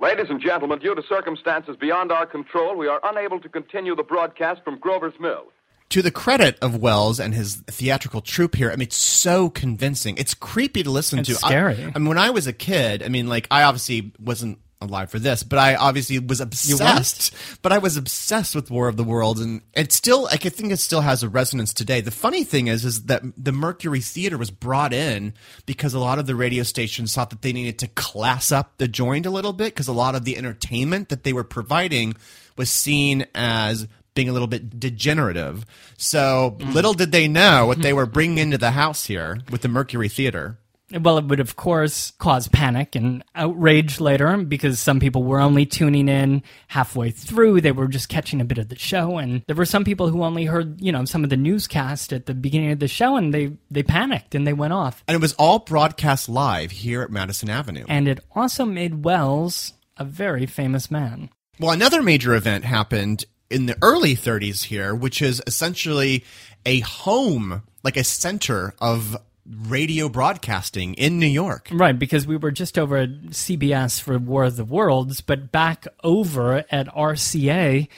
Ladies 0.00 0.26
and 0.28 0.40
gentlemen, 0.40 0.78
due 0.80 0.94
to 0.94 1.02
circumstances 1.08 1.76
beyond 1.80 2.12
our 2.12 2.26
control, 2.26 2.76
we 2.76 2.88
are 2.88 3.00
unable 3.04 3.40
to 3.40 3.48
continue 3.48 3.94
the 3.96 4.02
broadcast 4.02 4.62
from 4.62 4.78
Grover's 4.78 5.14
Mill. 5.18 5.44
To 5.90 6.02
the 6.02 6.10
credit 6.10 6.58
of 6.60 6.76
Welles 6.76 7.20
and 7.20 7.34
his 7.34 7.56
theatrical 7.68 8.20
troupe 8.20 8.56
here, 8.56 8.70
I 8.70 8.76
mean, 8.76 8.88
it's 8.88 8.96
so 8.96 9.48
convincing. 9.48 10.16
It's 10.16 10.34
creepy 10.34 10.82
to 10.82 10.90
listen 10.90 11.20
It's 11.20 11.28
to. 11.28 11.46
I- 11.46 11.48
scary. 11.48 11.92
I, 11.94 11.98
mean, 11.98 12.08
when 12.08 12.18
I 12.18 12.30
was 12.30 12.46
a 12.46 12.52
kid, 12.52 13.02
I 13.02 13.08
mean, 13.08 13.28
like, 13.28 13.46
I 13.50 13.62
obviously 13.62 14.12
wasn't 14.18 14.58
alive 14.80 15.10
for 15.10 15.18
this, 15.18 15.42
but 15.42 15.58
I 15.58 15.76
obviously 15.76 16.18
was 16.18 16.40
obsessed. 16.40 17.34
But 17.62 17.72
I 17.72 17.78
was 17.78 17.96
obsessed 17.96 18.54
with 18.54 18.70
War 18.70 18.88
of 18.88 18.96
the 18.96 19.04
Worlds, 19.04 19.40
and 19.40 19.62
it 19.72 19.92
still, 19.92 20.24
like, 20.24 20.44
I 20.44 20.48
think 20.48 20.72
it 20.72 20.78
still 20.78 21.00
has 21.00 21.22
a 21.22 21.28
resonance 21.28 21.72
today. 21.72 22.00
The 22.00 22.10
funny 22.10 22.44
thing 22.44 22.66
is, 22.66 22.84
is 22.84 23.04
that 23.04 23.22
the 23.36 23.52
Mercury 23.52 24.00
Theater 24.00 24.36
was 24.36 24.50
brought 24.50 24.92
in 24.92 25.34
because 25.66 25.94
a 25.94 25.98
lot 25.98 26.18
of 26.18 26.26
the 26.26 26.34
radio 26.34 26.62
stations 26.62 27.14
thought 27.14 27.30
that 27.30 27.42
they 27.42 27.52
needed 27.52 27.78
to 27.80 27.88
class 27.88 28.52
up 28.52 28.76
the 28.78 28.88
joint 28.88 29.26
a 29.26 29.30
little 29.30 29.52
bit 29.52 29.66
because 29.74 29.88
a 29.88 29.92
lot 29.92 30.14
of 30.14 30.24
the 30.24 30.36
entertainment 30.36 31.08
that 31.08 31.24
they 31.24 31.32
were 31.32 31.44
providing 31.44 32.14
was 32.56 32.70
seen 32.70 33.26
as 33.34 33.86
being 34.14 34.28
a 34.28 34.32
little 34.32 34.48
bit 34.48 34.78
degenerative. 34.78 35.64
So 35.96 36.56
little 36.60 36.94
did 36.94 37.12
they 37.12 37.28
know 37.28 37.66
what 37.66 37.82
they 37.82 37.92
were 37.92 38.06
bringing 38.06 38.38
into 38.38 38.58
the 38.58 38.72
house 38.72 39.06
here 39.06 39.40
with 39.50 39.62
the 39.62 39.68
Mercury 39.68 40.08
Theater. 40.08 40.58
Well, 40.92 41.18
it 41.18 41.24
would, 41.24 41.40
of 41.40 41.56
course, 41.56 42.12
cause 42.18 42.46
panic 42.46 42.94
and 42.94 43.24
outrage 43.34 44.00
later 44.00 44.36
because 44.36 44.78
some 44.78 45.00
people 45.00 45.24
were 45.24 45.40
only 45.40 45.64
tuning 45.66 46.08
in 46.08 46.42
halfway 46.68 47.10
through. 47.10 47.62
They 47.62 47.72
were 47.72 47.88
just 47.88 48.08
catching 48.08 48.40
a 48.40 48.44
bit 48.44 48.58
of 48.58 48.68
the 48.68 48.78
show. 48.78 49.16
And 49.16 49.42
there 49.46 49.56
were 49.56 49.64
some 49.64 49.84
people 49.84 50.08
who 50.08 50.22
only 50.22 50.44
heard, 50.44 50.80
you 50.80 50.92
know, 50.92 51.04
some 51.06 51.24
of 51.24 51.30
the 51.30 51.36
newscast 51.36 52.12
at 52.12 52.26
the 52.26 52.34
beginning 52.34 52.70
of 52.70 52.78
the 52.78 52.86
show 52.86 53.16
and 53.16 53.32
they, 53.32 53.56
they 53.70 53.82
panicked 53.82 54.34
and 54.34 54.46
they 54.46 54.52
went 54.52 54.74
off. 54.74 55.02
And 55.08 55.14
it 55.14 55.20
was 55.20 55.32
all 55.32 55.60
broadcast 55.60 56.28
live 56.28 56.70
here 56.70 57.02
at 57.02 57.10
Madison 57.10 57.48
Avenue. 57.48 57.86
And 57.88 58.06
it 58.06 58.20
also 58.34 58.64
made 58.64 59.04
Welles 59.04 59.72
a 59.96 60.04
very 60.04 60.46
famous 60.46 60.90
man. 60.90 61.30
Well, 61.58 61.70
another 61.70 62.02
major 62.02 62.34
event 62.34 62.64
happened 62.64 63.24
in 63.54 63.66
the 63.66 63.78
early 63.80 64.16
30s 64.16 64.64
here, 64.64 64.94
which 64.94 65.22
is 65.22 65.40
essentially 65.46 66.24
a 66.66 66.80
home, 66.80 67.62
like 67.82 67.96
a 67.96 68.04
center 68.04 68.74
of 68.80 69.16
radio 69.46 70.08
broadcasting 70.08 70.94
in 70.94 71.18
New 71.18 71.26
York. 71.26 71.68
Right, 71.70 71.98
because 71.98 72.26
we 72.26 72.36
were 72.36 72.50
just 72.50 72.78
over 72.78 72.96
at 72.96 73.10
CBS 73.30 74.00
for 74.00 74.18
War 74.18 74.44
of 74.44 74.56
the 74.56 74.64
Worlds, 74.64 75.20
but 75.20 75.52
back 75.52 75.86
over 76.02 76.64
at 76.70 76.88
RCA, 76.88 77.88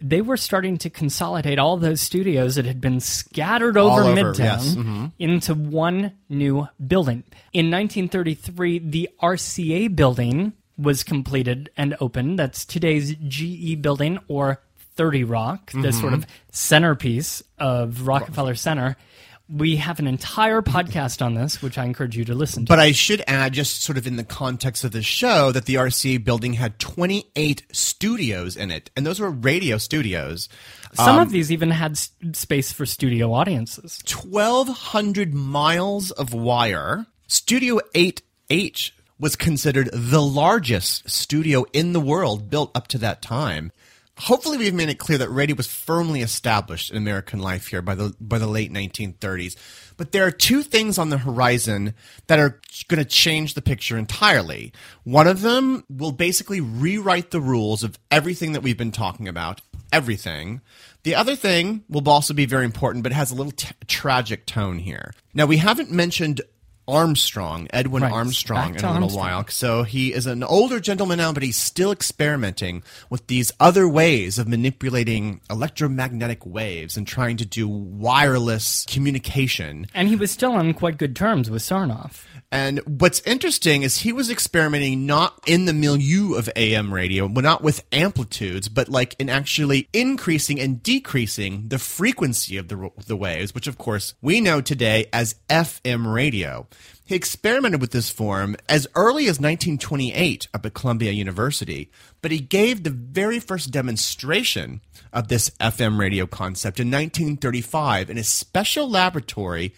they 0.00 0.20
were 0.20 0.36
starting 0.36 0.78
to 0.78 0.90
consolidate 0.90 1.58
all 1.58 1.76
those 1.76 2.00
studios 2.00 2.54
that 2.56 2.64
had 2.64 2.80
been 2.80 3.00
scattered 3.00 3.76
over, 3.76 4.02
over, 4.02 4.14
Midtown 4.14 4.38
yes. 4.38 4.74
Mhm. 4.74 5.12
into 5.18 5.54
one 5.54 6.12
new 6.28 6.68
building. 6.86 7.24
In 7.52 7.70
1933, 7.70 8.78
the 8.78 9.08
RCA 9.20 9.88
building 9.88 10.52
was 10.76 11.04
completed 11.04 11.70
and 11.76 11.96
opened. 12.00 12.38
That's 12.38 12.64
today's 12.64 13.14
GE 13.14 13.76
building 13.80 14.18
or 14.28 14.60
30 14.96 15.24
Rock, 15.24 15.72
the 15.72 15.78
Mhm. 15.88 16.00
sort 16.00 16.12
of 16.14 16.26
centerpiece 16.52 17.42
of 17.58 18.06
Rockefeller 18.06 18.54
Center. 18.54 18.96
We 19.46 19.76
have 19.76 19.98
an 19.98 20.06
entire 20.06 20.62
podcast 20.62 21.20
on 21.24 21.34
this, 21.34 21.60
which 21.60 21.76
I 21.76 21.84
encourage 21.84 22.16
you 22.16 22.24
to 22.24 22.34
listen 22.34 22.64
to. 22.64 22.68
But 22.70 22.80
I 22.80 22.92
should 22.92 23.22
add, 23.26 23.52
just 23.52 23.82
sort 23.82 23.98
of 23.98 24.06
in 24.06 24.16
the 24.16 24.24
context 24.24 24.84
of 24.84 24.92
the 24.92 25.02
show, 25.02 25.52
that 25.52 25.66
the 25.66 25.76
RCA 25.76 26.16
building 26.16 26.54
had 26.54 26.78
28 26.78 27.62
studios 27.70 28.56
in 28.56 28.70
it, 28.70 28.88
and 28.96 29.04
those 29.04 29.20
were 29.20 29.30
radio 29.30 29.76
studios. 29.76 30.48
Some 30.94 31.16
Um, 31.16 31.20
of 31.20 31.30
these 31.30 31.52
even 31.52 31.72
had 31.72 31.92
s- 31.92 32.10
space 32.32 32.72
for 32.72 32.86
studio 32.86 33.34
audiences. 33.34 34.00
1,200 34.06 35.34
miles 35.34 36.10
of 36.12 36.32
wire. 36.32 37.04
Studio 37.26 37.80
8H 37.94 38.92
was 39.18 39.36
considered 39.36 39.90
the 39.92 40.22
largest 40.22 41.08
studio 41.10 41.64
in 41.74 41.92
the 41.92 42.00
world 42.00 42.48
built 42.48 42.70
up 42.74 42.88
to 42.88 42.98
that 42.98 43.20
time. 43.20 43.72
Hopefully, 44.16 44.58
we've 44.58 44.74
made 44.74 44.88
it 44.88 44.98
clear 44.98 45.18
that 45.18 45.28
radio 45.28 45.56
was 45.56 45.66
firmly 45.66 46.20
established 46.20 46.90
in 46.90 46.96
American 46.96 47.40
life 47.40 47.66
here 47.66 47.82
by 47.82 47.96
the 47.96 48.14
by 48.20 48.38
the 48.38 48.46
late 48.46 48.72
1930s. 48.72 49.56
But 49.96 50.12
there 50.12 50.24
are 50.24 50.30
two 50.30 50.62
things 50.62 50.98
on 50.98 51.10
the 51.10 51.18
horizon 51.18 51.94
that 52.28 52.38
are 52.38 52.60
going 52.88 53.02
to 53.02 53.08
change 53.08 53.54
the 53.54 53.62
picture 53.62 53.98
entirely. 53.98 54.72
One 55.02 55.26
of 55.26 55.40
them 55.42 55.84
will 55.88 56.12
basically 56.12 56.60
rewrite 56.60 57.32
the 57.32 57.40
rules 57.40 57.82
of 57.82 57.98
everything 58.10 58.52
that 58.52 58.62
we've 58.62 58.78
been 58.78 58.92
talking 58.92 59.26
about, 59.26 59.60
everything. 59.92 60.60
The 61.02 61.16
other 61.16 61.36
thing 61.36 61.84
will 61.88 62.08
also 62.08 62.34
be 62.34 62.46
very 62.46 62.64
important, 62.64 63.02
but 63.02 63.12
it 63.12 63.16
has 63.16 63.30
a 63.30 63.34
little 63.34 63.52
t- 63.52 63.74
tragic 63.86 64.46
tone 64.46 64.78
here. 64.78 65.12
Now, 65.34 65.46
we 65.46 65.58
haven't 65.58 65.90
mentioned 65.90 66.40
Armstrong, 66.86 67.68
Edwin 67.72 68.02
Right, 68.02 68.12
Armstrong, 68.12 68.70
in 68.70 68.84
a 68.84 68.92
little 68.92 69.02
Armstrong. 69.04 69.26
while. 69.26 69.46
So 69.48 69.82
he 69.84 70.12
is 70.12 70.26
an 70.26 70.42
older 70.42 70.80
gentleman 70.80 71.18
now, 71.18 71.32
but 71.32 71.42
he's 71.42 71.56
still 71.56 71.92
experimenting 71.92 72.82
with 73.10 73.26
these 73.26 73.52
other 73.58 73.88
ways 73.88 74.38
of 74.38 74.48
manipulating 74.48 75.40
electromagnetic 75.50 76.44
waves 76.44 76.96
and 76.96 77.06
trying 77.06 77.36
to 77.38 77.46
do 77.46 77.66
wireless 77.68 78.84
communication. 78.88 79.86
And 79.94 80.08
he 80.08 80.16
was 80.16 80.30
still 80.30 80.52
on 80.52 80.74
quite 80.74 80.98
good 80.98 81.16
terms 81.16 81.50
with 81.50 81.62
Sarnoff. 81.62 82.24
And 82.52 82.78
what's 82.86 83.20
interesting 83.22 83.82
is 83.82 83.98
he 83.98 84.12
was 84.12 84.30
experimenting 84.30 85.06
not 85.06 85.40
in 85.44 85.64
the 85.64 85.72
milieu 85.72 86.34
of 86.34 86.48
AM 86.54 86.94
radio, 86.94 87.26
not 87.26 87.62
with 87.62 87.84
amplitudes, 87.90 88.68
but 88.68 88.88
like 88.88 89.16
in 89.18 89.28
actually 89.28 89.88
increasing 89.92 90.60
and 90.60 90.80
decreasing 90.80 91.68
the 91.68 91.80
frequency 91.80 92.56
of 92.56 92.68
the, 92.68 92.90
the 93.06 93.16
waves, 93.16 93.54
which 93.54 93.66
of 93.66 93.76
course 93.76 94.14
we 94.22 94.40
know 94.40 94.60
today 94.60 95.06
as 95.12 95.34
FM 95.48 96.12
radio. 96.14 96.68
He 97.04 97.14
experimented 97.14 97.80
with 97.80 97.90
this 97.90 98.08
form 98.10 98.56
as 98.68 98.86
early 98.94 99.24
as 99.24 99.38
1928 99.38 100.48
up 100.54 100.64
at 100.64 100.74
Columbia 100.74 101.12
University, 101.12 101.90
but 102.22 102.30
he 102.30 102.38
gave 102.38 102.82
the 102.82 102.90
very 102.90 103.38
first 103.38 103.70
demonstration 103.70 104.80
of 105.12 105.28
this 105.28 105.50
FM 105.60 105.98
radio 105.98 106.26
concept 106.26 106.80
in 106.80 106.88
1935 106.88 108.08
in 108.08 108.16
a 108.16 108.24
special 108.24 108.88
laboratory 108.88 109.74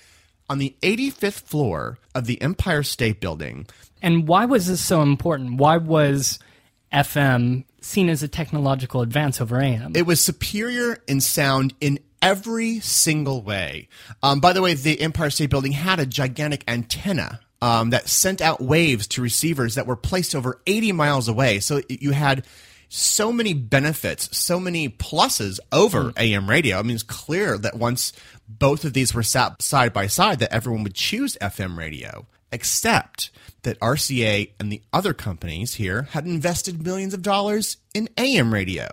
on 0.49 0.59
the 0.59 0.77
85th 0.83 1.43
floor 1.43 1.99
of 2.15 2.27
the 2.27 2.41
Empire 2.41 2.85
State 2.85 3.21
Building. 3.21 3.67
And 4.01 4.29
why 4.29 4.45
was 4.45 4.69
this 4.69 4.85
so 4.85 5.03
important? 5.03 5.59
Why 5.59 5.79
was 5.79 6.39
FM 6.93 7.65
seen 7.81 8.09
as 8.09 8.23
a 8.23 8.29
technological 8.29 9.03
advance 9.03 9.41
over 9.41 9.61
AM? 9.61 9.93
It 9.97 10.07
was 10.07 10.21
superior 10.21 10.99
in 11.09 11.21
sound 11.21 11.75
in 11.81 11.99
every 12.23 12.81
single 12.81 13.43
way. 13.43 13.89
Um, 14.23 14.41
by 14.41 14.53
the 14.53 14.63
way, 14.63 14.75
the 14.75 15.01
Empire 15.01 15.31
State 15.31 15.51
Building 15.51 15.73
had 15.73 16.01
a 16.01 16.07
gigantic 16.07 16.65
antenna. 16.69 17.41
Um, 17.63 17.89
that 17.89 18.07
sent 18.07 18.43
out 18.43 18.61
waves 18.61 19.07
to 19.09 19.23
receivers 19.23 19.77
that 19.77 19.87
were 19.87 19.97
placed 19.97 20.35
over 20.35 20.61
80 20.67 20.93
miles 20.93 21.27
away. 21.27 21.59
So 21.59 21.81
you 21.89 22.11
had 22.11 22.45
so 22.89 23.33
many 23.33 23.55
benefits, 23.55 24.37
so 24.37 24.61
many 24.61 24.89
pluses 24.89 25.59
over 25.73 26.13
AM 26.17 26.49
radio. 26.49 26.79
I 26.79 26.83
mean, 26.83 26.95
it's 26.95 27.03
clear 27.03 27.59
that 27.59 27.77
once 27.77 28.13
both 28.49 28.85
of 28.85 28.93
these 28.93 29.15
were 29.15 29.23
sat 29.23 29.63
side 29.63 29.93
by 29.93 30.07
side, 30.07 30.39
that 30.41 30.53
everyone 30.53 30.83
would 30.85 30.95
choose 30.95 31.37
FM 31.41 31.77
radio, 31.77 32.27
except 32.53 33.31
that 33.63 33.81
RCA 33.81 34.51
and 34.61 34.71
the 34.71 34.83
other 34.93 35.13
companies 35.13 35.75
here 35.75 36.03
had 36.03 36.27
invested 36.27 36.85
millions 36.85 37.15
of 37.15 37.23
dollars 37.23 37.79
in 37.95 38.09
AM 38.17 38.53
radio. 38.53 38.89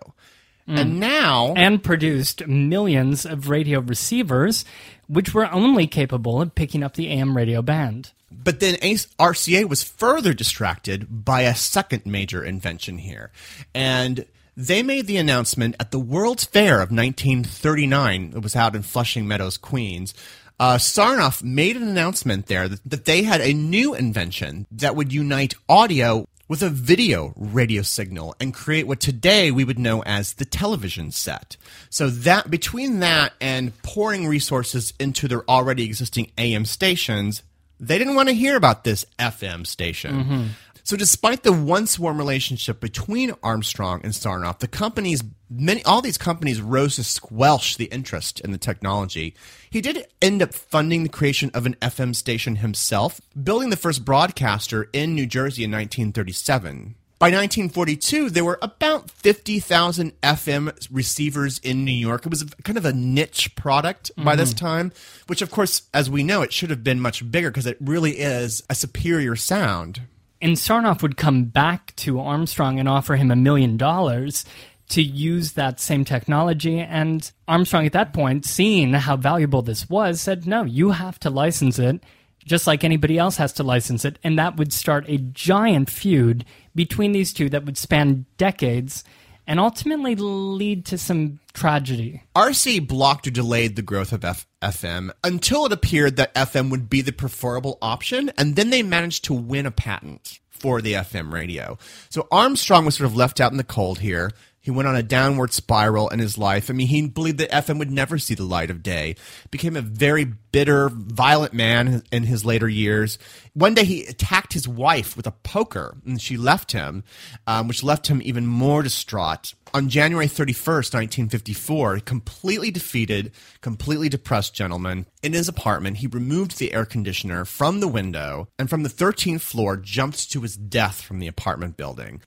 And 0.68 0.99
now, 0.99 1.53
and 1.55 1.84
produced 1.84 2.47
millions 2.47 3.26
of 3.26 3.49
radio 3.49 3.82
receivers, 3.82 4.64
which 5.07 5.34
were 5.34 5.51
only 5.51 5.88
capable 5.88 6.41
of 6.41 6.55
picking 6.55 6.84
up 6.84 6.93
the 6.93 7.09
AM 7.09 7.36
radio 7.36 7.61
band. 7.61 8.11
But 8.32 8.59
then 8.59 8.76
RCA 8.76 9.68
was 9.70 9.84
further 9.84 10.34
distracted 10.34 11.26
by 11.26 11.41
a 11.41 11.55
second 11.55 12.05
major 12.05 12.43
invention 12.43 12.97
here. 12.97 13.32
And 13.74 14.26
they 14.55 14.84
made 14.84 15.07
the 15.07 15.18
announcement 15.18 15.76
at 15.80 15.91
the 15.91 15.99
World's 15.99 16.45
Fair 16.45 16.76
of 16.76 16.91
1939. 16.91 18.34
It 18.36 18.41
was 18.41 18.55
out 18.55 18.76
in 18.76 18.84
Flushing 18.84 19.28
Meadows, 19.28 19.57
Queens. 19.57 20.14
Uh, 20.59 20.78
Sarnoff 20.78 21.43
made 21.43 21.76
an 21.76 21.84
announcement 21.84 22.45
there 22.45 22.68
that, 22.68 22.80
that 22.86 23.05
they 23.05 23.24
had 23.24 23.41
a 23.41 23.53
new 23.53 23.93
invention 23.95 24.68
that 24.72 24.95
would 24.95 25.11
unite 25.11 25.55
audio 25.68 26.28
with 26.54 26.62
a 26.62 26.70
video 26.70 27.34
radio 27.36 27.82
signal 27.82 28.36
and 28.39 28.54
create 28.54 28.86
what 28.86 28.99
today 28.99 29.49
we 29.49 29.64
would 29.64 29.80
know 29.80 30.04
as 30.04 30.34
the 30.34 30.45
television 30.45 31.10
set. 31.10 31.58
So 31.89 32.12
that 32.12 32.51
between 32.51 32.99
that 32.99 33.34
and 33.41 33.76
pouring 33.82 34.28
resources 34.28 34.93
into 34.99 35.28
their 35.28 35.49
already 35.49 35.84
existing 35.84 36.30
AM 36.38 36.66
stations, 36.66 37.41
they 37.80 37.97
didn't 37.97 38.14
want 38.14 38.30
to 38.30 38.36
hear 38.36 38.56
about 38.56 38.84
this 38.84 39.04
FM 39.18 39.66
station. 39.66 40.24
Mhm. 40.24 40.47
So 40.84 40.95
despite 40.95 41.41
the 41.41 41.54
once 41.54 41.97
warm 41.97 42.20
relationship 42.20 42.80
between 42.80 43.34
Armstrong 43.41 44.01
and 44.04 44.14
Sarnoff, 44.14 44.60
the 44.60 44.68
companies 44.68 45.24
many 45.56 45.84
all 45.84 46.01
these 46.01 46.18
companies 46.18 46.62
rose 46.62 46.95
to 46.95 47.04
squelch 47.04 47.78
the 47.78 47.86
interest 47.86 48.39
in 48.39 48.51
the 48.51 48.58
technology. 48.58 49.34
He 49.70 49.82
did 49.82 50.06
end 50.22 50.41
up 50.41 50.54
funding 50.54 51.04
the 51.04 51.10
creation 51.10 51.51
of 51.54 51.66
an 51.66 51.76
FM 51.82 52.16
station 52.16 52.58
himself, 52.58 53.22
building 53.41 53.70
the 53.70 53.78
first 53.78 54.04
broadcaster 54.06 54.89
in 54.93 55.16
New 55.16 55.26
Jersey 55.26 55.64
in 55.64 55.72
1937. 55.72 56.95
By 57.20 57.28
1942, 57.28 58.32
there 58.32 58.43
were 58.43 58.60
about 58.62 59.10
50,000 59.10 60.12
FM 60.22 60.74
receivers 60.91 61.58
in 61.60 61.86
New 61.86 61.93
York. 61.93 62.26
It 62.26 62.30
was 62.30 62.43
kind 62.64 62.78
of 62.78 62.84
a 62.86 62.91
niche 62.91 63.56
product 63.56 64.12
by 64.18 64.36
this 64.36 64.54
Mhm. 64.54 64.58
time, 64.58 64.91
which, 65.28 65.41
of 65.41 65.49
course, 65.49 65.84
as 65.93 66.10
we 66.10 66.24
know, 66.24 66.41
it 66.41 66.51
should 66.51 66.70
have 66.70 66.84
been 66.84 66.99
much 66.99 67.32
bigger 67.32 67.49
because 67.49 67.66
it 67.66 67.78
really 67.80 68.20
is 68.20 68.62
a 68.70 68.76
superior 68.76 69.38
sound. 69.38 70.01
And 70.41 70.58
Sarnoff 70.58 71.01
would 71.01 71.16
come 71.16 71.45
back 71.45 71.95
to 71.97 72.20
Armstrong 72.20 72.78
and 72.78 72.89
offer 72.89 73.16
him 73.16 73.32
a 73.32 73.36
million 73.38 73.78
dollars 73.78 74.43
to 74.89 75.01
use 75.01 75.53
that 75.53 75.79
same 75.79 76.05
technology. 76.05 76.79
And 76.79 77.31
Armstrong, 77.47 77.86
at 77.86 77.93
that 77.93 78.13
point, 78.13 78.45
seeing 78.45 78.93
how 78.93 79.17
valuable 79.17 79.61
this 79.61 79.89
was, 79.89 80.21
said, 80.21 80.45
No, 80.45 80.63
you 80.63 80.91
have 80.91 81.19
to 81.19 81.29
license 81.29 81.79
it 81.79 82.03
just 82.45 82.67
like 82.67 82.84
anybody 82.84 83.17
else 83.17 83.38
has 83.38 83.53
to 83.53 83.63
license 83.63 84.05
it. 84.05 84.19
And 84.23 84.38
that 84.38 84.57
would 84.57 84.73
start 84.73 85.05
a 85.07 85.17
giant 85.17 85.89
feud 85.89 86.45
between 86.75 87.11
these 87.11 87.34
two 87.34 87.49
that 87.49 87.65
would 87.65 87.77
span 87.77 88.25
decades 88.38 89.03
and 89.45 89.59
ultimately 89.59 90.15
lead 90.15 90.86
to 90.86 90.97
some 90.97 91.39
tragedy. 91.53 92.23
RC 92.36 92.88
blocked 92.88 93.27
or 93.27 93.31
delayed 93.31 93.75
the 93.75 93.81
growth 93.81 94.13
of 94.13 94.23
F- 94.23 94.47
FM 94.61 95.11
until 95.23 95.65
it 95.65 95.73
appeared 95.73 96.15
that 96.15 96.34
FM 96.34 96.71
would 96.71 96.89
be 96.89 97.01
the 97.01 97.11
preferable 97.11 97.77
option, 97.81 98.31
and 98.38 98.55
then 98.55 98.69
they 98.69 98.84
managed 98.84 99.25
to 99.25 99.34
win 99.34 99.65
a 99.65 99.71
patent 99.71 100.39
for 100.49 100.81
the 100.81 100.93
FM 100.93 101.34
radio. 101.34 101.77
So 102.09 102.25
Armstrong 102.31 102.86
was 102.86 102.95
sort 102.95 103.09
of 103.09 103.17
left 103.17 103.41
out 103.41 103.51
in 103.51 103.57
the 103.57 103.65
cold 103.65 103.99
here. 103.99 104.31
He 104.64 104.72
went 104.72 104.88
on 104.88 104.95
a 104.95 105.03
downward 105.03 105.51
spiral 105.51 106.07
in 106.07 106.20
his 106.20 106.38
life. 106.38 106.70
I 106.70 106.74
mean, 106.74 106.88
he 106.88 107.05
believed 107.05 107.39
that 107.39 107.51
FM 107.51 107.80
would 107.80 107.91
never 107.91 108.18
see 108.18 108.34
the 108.34 108.45
light 108.45 108.72
of 108.72 108.82
day. 108.82 109.18
Became 109.51 109.76
a 109.76 109.82
very 109.82 110.24
bitter, 110.24 110.89
violent 110.89 111.53
man 111.53 112.01
in 112.14 112.24
his 112.24 112.45
later 112.45 112.70
years. 112.70 113.20
One 113.53 113.74
day 113.74 113.84
he 113.84 114.05
attacked 114.05 114.53
his 114.53 114.66
wife 114.66 115.18
with 115.18 115.28
a 115.28 115.32
poker, 115.32 115.97
and 116.05 116.22
she 116.22 116.38
left 116.38 116.72
him, 116.72 117.03
um, 117.45 117.68
which 117.68 117.84
left 117.84 118.07
him 118.07 118.22
even 118.24 118.47
more 118.47 118.82
distraught. 118.82 119.53
On 119.74 119.89
January 119.89 120.28
31st, 120.28 120.93
1954, 120.93 121.99
completely 121.99 122.72
defeated, 122.72 123.34
completely 123.59 124.07
depressed 124.07 124.55
gentleman, 124.55 125.07
in 125.22 125.34
his 125.34 125.49
apartment, 125.49 125.97
he 125.97 126.07
removed 126.07 126.57
the 126.57 126.74
air 126.74 126.86
conditioner 126.86 127.43
from 127.43 127.82
the 127.82 127.88
window 127.89 128.47
and 128.57 128.70
from 128.70 128.84
the 128.84 128.89
13th 128.89 129.41
floor 129.41 129.76
jumped 129.76 130.32
to 130.32 130.39
his 130.39 130.55
death 130.55 131.01
from 131.01 131.20
the 131.20 131.28
apartment 131.28 131.76
building 131.76 132.22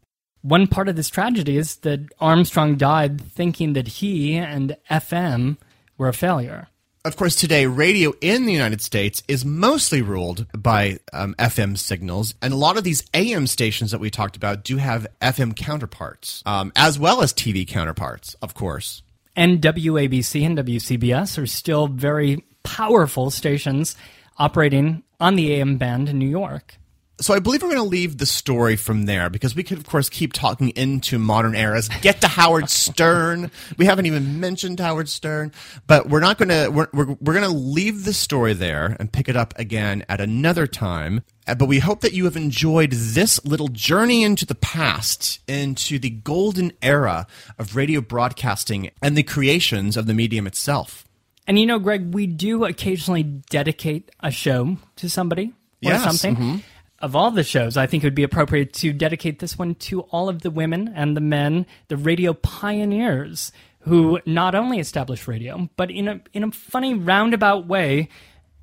one 0.46 0.68
part 0.68 0.88
of 0.88 0.94
this 0.94 1.08
tragedy 1.08 1.56
is 1.56 1.76
that 1.76 2.00
Armstrong 2.20 2.76
died 2.76 3.20
thinking 3.20 3.72
that 3.72 3.88
he 3.88 4.36
and 4.36 4.76
FM 4.88 5.56
were 5.98 6.08
a 6.08 6.12
failure. 6.12 6.68
Of 7.04 7.16
course, 7.16 7.34
today, 7.36 7.66
radio 7.66 8.12
in 8.20 8.46
the 8.46 8.52
United 8.52 8.80
States 8.80 9.22
is 9.28 9.44
mostly 9.44 10.02
ruled 10.02 10.46
by 10.56 10.98
um, 11.12 11.34
FM 11.38 11.78
signals, 11.78 12.34
and 12.42 12.52
a 12.52 12.56
lot 12.56 12.76
of 12.76 12.84
these 12.84 13.04
AM 13.14 13.46
stations 13.46 13.90
that 13.90 14.00
we 14.00 14.10
talked 14.10 14.36
about 14.36 14.64
do 14.64 14.76
have 14.76 15.06
FM 15.20 15.54
counterparts, 15.56 16.42
um, 16.46 16.72
as 16.74 16.98
well 16.98 17.22
as 17.22 17.32
TV 17.32 17.66
counterparts, 17.66 18.34
of 18.34 18.54
course. 18.54 19.02
And 19.34 19.60
WABC 19.60 20.44
and 20.44 20.58
WCBS 20.58 21.40
are 21.40 21.46
still 21.46 21.86
very 21.88 22.44
powerful 22.62 23.30
stations 23.30 23.96
operating 24.38 25.02
on 25.20 25.36
the 25.36 25.54
AM 25.54 25.76
band 25.76 26.08
in 26.08 26.18
New 26.18 26.28
York 26.28 26.76
so 27.18 27.32
I 27.32 27.38
believe 27.38 27.62
we're 27.62 27.70
going 27.70 27.82
to 27.82 27.88
leave 27.88 28.18
the 28.18 28.26
story 28.26 28.76
from 28.76 29.06
there 29.06 29.30
because 29.30 29.54
we 29.54 29.62
could, 29.62 29.78
of 29.78 29.86
course, 29.86 30.10
keep 30.10 30.34
talking 30.34 30.68
into 30.70 31.18
modern 31.18 31.54
eras. 31.54 31.88
Get 32.02 32.20
to 32.20 32.28
Howard 32.28 32.68
Stern. 32.68 33.50
We 33.78 33.86
haven't 33.86 34.06
even 34.06 34.38
mentioned 34.38 34.80
Howard 34.80 35.08
Stern, 35.08 35.52
but 35.86 36.10
we're 36.10 36.20
not 36.20 36.36
going 36.36 36.50
to. 36.50 36.68
We're 36.68 36.88
we're, 36.92 37.16
we're 37.20 37.32
going 37.32 37.50
to 37.50 37.56
leave 37.56 38.04
the 38.04 38.12
story 38.12 38.52
there 38.52 38.96
and 39.00 39.10
pick 39.10 39.28
it 39.28 39.36
up 39.36 39.54
again 39.58 40.04
at 40.08 40.20
another 40.20 40.66
time. 40.66 41.22
Uh, 41.48 41.54
but 41.54 41.68
we 41.68 41.78
hope 41.78 42.00
that 42.02 42.12
you 42.12 42.24
have 42.26 42.36
enjoyed 42.36 42.92
this 42.92 43.42
little 43.46 43.68
journey 43.68 44.22
into 44.22 44.44
the 44.44 44.54
past, 44.54 45.40
into 45.48 45.98
the 45.98 46.10
golden 46.10 46.72
era 46.82 47.26
of 47.58 47.76
radio 47.76 48.00
broadcasting 48.02 48.90
and 49.00 49.16
the 49.16 49.22
creations 49.22 49.96
of 49.96 50.06
the 50.06 50.14
medium 50.14 50.46
itself. 50.46 51.04
And 51.46 51.58
you 51.58 51.64
know, 51.64 51.78
Greg, 51.78 52.12
we 52.12 52.26
do 52.26 52.64
occasionally 52.64 53.22
dedicate 53.22 54.10
a 54.20 54.30
show 54.30 54.76
to 54.96 55.08
somebody 55.08 55.54
or 55.82 55.92
yes. 55.92 56.04
something. 56.04 56.34
Mm-hmm 56.34 56.56
of 57.00 57.14
all 57.14 57.30
the 57.30 57.44
shows, 57.44 57.76
I 57.76 57.86
think 57.86 58.02
it 58.02 58.06
would 58.06 58.14
be 58.14 58.22
appropriate 58.22 58.72
to 58.74 58.92
dedicate 58.92 59.38
this 59.38 59.58
one 59.58 59.74
to 59.76 60.00
all 60.02 60.28
of 60.28 60.42
the 60.42 60.50
women 60.50 60.92
and 60.94 61.16
the 61.16 61.20
men, 61.20 61.66
the 61.88 61.96
radio 61.96 62.32
pioneers 62.32 63.52
who 63.80 64.18
not 64.26 64.54
only 64.54 64.78
established 64.78 65.28
radio, 65.28 65.68
but 65.76 65.90
in 65.90 66.08
a 66.08 66.20
in 66.32 66.42
a 66.42 66.50
funny 66.50 66.94
roundabout 66.94 67.66
way, 67.66 68.08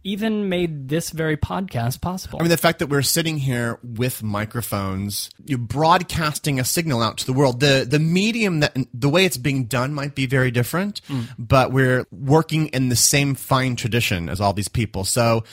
even 0.03 0.49
made 0.49 0.89
this 0.89 1.11
very 1.11 1.37
podcast 1.37 2.01
possible. 2.01 2.39
I 2.39 2.43
mean, 2.43 2.49
the 2.49 2.57
fact 2.57 2.79
that 2.79 2.87
we're 2.87 3.03
sitting 3.03 3.37
here 3.37 3.79
with 3.83 4.21
microphones, 4.21 5.29
you're 5.45 5.57
broadcasting 5.57 6.59
a 6.59 6.65
signal 6.65 7.01
out 7.01 7.17
to 7.19 7.25
the 7.25 7.33
world. 7.33 7.61
The 7.61 7.85
the 7.87 7.99
medium 7.99 8.59
that 8.59 8.75
the 8.93 9.09
way 9.09 9.25
it's 9.25 9.37
being 9.37 9.65
done 9.65 9.93
might 9.93 10.15
be 10.15 10.25
very 10.25 10.51
different, 10.51 11.01
mm. 11.07 11.27
but 11.37 11.71
we're 11.71 12.05
working 12.11 12.67
in 12.67 12.89
the 12.89 12.95
same 12.95 13.35
fine 13.35 13.75
tradition 13.75 14.27
as 14.27 14.41
all 14.41 14.53
these 14.53 14.67
people. 14.67 15.05
So, 15.05 15.43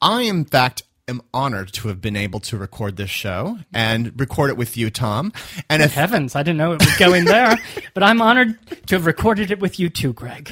I 0.00 0.22
in 0.22 0.44
fact 0.44 0.82
am 1.08 1.22
honored 1.32 1.72
to 1.74 1.88
have 1.88 2.00
been 2.00 2.16
able 2.16 2.40
to 2.40 2.56
record 2.56 2.96
this 2.96 3.10
show 3.10 3.58
and 3.72 4.18
record 4.18 4.50
it 4.50 4.56
with 4.56 4.76
you, 4.76 4.90
Tom. 4.90 5.32
And 5.68 5.82
if 5.82 5.94
heavens, 5.94 6.34
I 6.34 6.42
didn't 6.42 6.58
know 6.58 6.72
it 6.72 6.80
was 6.80 6.96
going 6.96 7.24
there, 7.24 7.56
but 7.94 8.02
I'm 8.02 8.22
honored 8.22 8.58
to 8.86 8.94
have 8.94 9.06
recorded 9.06 9.50
it 9.50 9.60
with 9.60 9.78
you 9.78 9.90
too, 9.90 10.12
Greg. 10.12 10.50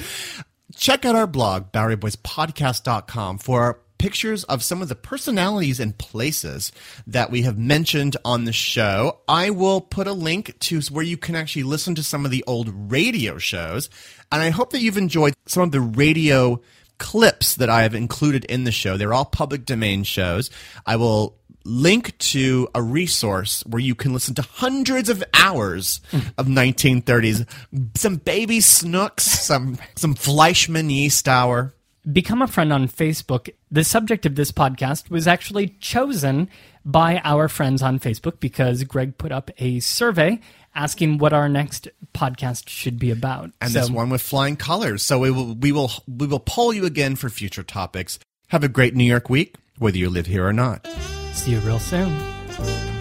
Check 0.74 1.04
out 1.04 1.14
our 1.14 1.26
blog, 1.26 1.72
BoweryBoysPodcast.com, 1.72 3.38
for 3.38 3.80
pictures 3.98 4.42
of 4.44 4.64
some 4.64 4.82
of 4.82 4.88
the 4.88 4.96
personalities 4.96 5.78
and 5.78 5.96
places 5.96 6.72
that 7.06 7.30
we 7.30 7.42
have 7.42 7.56
mentioned 7.56 8.16
on 8.24 8.44
the 8.44 8.52
show. 8.52 9.20
I 9.28 9.50
will 9.50 9.80
put 9.80 10.08
a 10.08 10.12
link 10.12 10.58
to 10.60 10.80
where 10.90 11.04
you 11.04 11.16
can 11.16 11.36
actually 11.36 11.62
listen 11.62 11.94
to 11.94 12.02
some 12.02 12.24
of 12.24 12.30
the 12.30 12.42
old 12.46 12.90
radio 12.90 13.38
shows. 13.38 13.88
And 14.32 14.42
I 14.42 14.50
hope 14.50 14.70
that 14.70 14.80
you've 14.80 14.98
enjoyed 14.98 15.34
some 15.46 15.62
of 15.62 15.70
the 15.70 15.80
radio 15.80 16.60
clips 17.02 17.56
that 17.56 17.68
I 17.68 17.82
have 17.82 17.96
included 17.96 18.44
in 18.44 18.62
the 18.62 18.70
show. 18.70 18.96
They're 18.96 19.12
all 19.12 19.24
public 19.24 19.64
domain 19.64 20.04
shows. 20.04 20.50
I 20.86 20.94
will 20.94 21.36
link 21.64 22.16
to 22.18 22.68
a 22.76 22.80
resource 22.80 23.64
where 23.66 23.80
you 23.80 23.96
can 23.96 24.12
listen 24.12 24.36
to 24.36 24.42
hundreds 24.42 25.08
of 25.08 25.22
hours 25.34 26.00
of 26.38 26.46
1930s 26.46 27.46
some 27.96 28.16
baby 28.16 28.60
snooks 28.60 29.22
some 29.22 29.78
some 29.94 30.12
fleischmann 30.12 30.90
yeast 30.90 31.28
hour 31.28 31.72
become 32.10 32.42
a 32.42 32.48
friend 32.48 32.72
on 32.72 32.88
facebook 32.88 33.48
the 33.70 33.84
subject 33.84 34.26
of 34.26 34.34
this 34.34 34.50
podcast 34.50 35.08
was 35.08 35.28
actually 35.28 35.68
chosen 35.78 36.48
by 36.84 37.20
our 37.22 37.46
friends 37.46 37.80
on 37.80 38.00
facebook 38.00 38.40
because 38.40 38.82
greg 38.82 39.16
put 39.16 39.30
up 39.30 39.48
a 39.58 39.78
survey 39.78 40.40
asking 40.74 41.18
what 41.18 41.32
our 41.32 41.48
next 41.48 41.88
podcast 42.14 42.68
should 42.68 42.98
be 42.98 43.10
about. 43.10 43.50
And 43.60 43.72
so, 43.72 43.80
this 43.80 43.90
one 43.90 44.10
with 44.10 44.22
flying 44.22 44.56
colors. 44.56 45.02
So 45.02 45.18
we 45.18 45.30
will 45.30 45.54
we 45.54 45.72
will 45.72 45.90
we 46.06 46.26
will 46.26 46.40
poll 46.40 46.72
you 46.72 46.84
again 46.84 47.16
for 47.16 47.28
future 47.28 47.62
topics. 47.62 48.18
Have 48.48 48.64
a 48.64 48.68
great 48.68 48.94
New 48.94 49.04
York 49.04 49.30
week, 49.30 49.56
whether 49.78 49.98
you 49.98 50.10
live 50.10 50.26
here 50.26 50.46
or 50.46 50.52
not. 50.52 50.86
See 51.32 51.52
you 51.52 51.60
real 51.60 51.78
soon. 51.78 52.91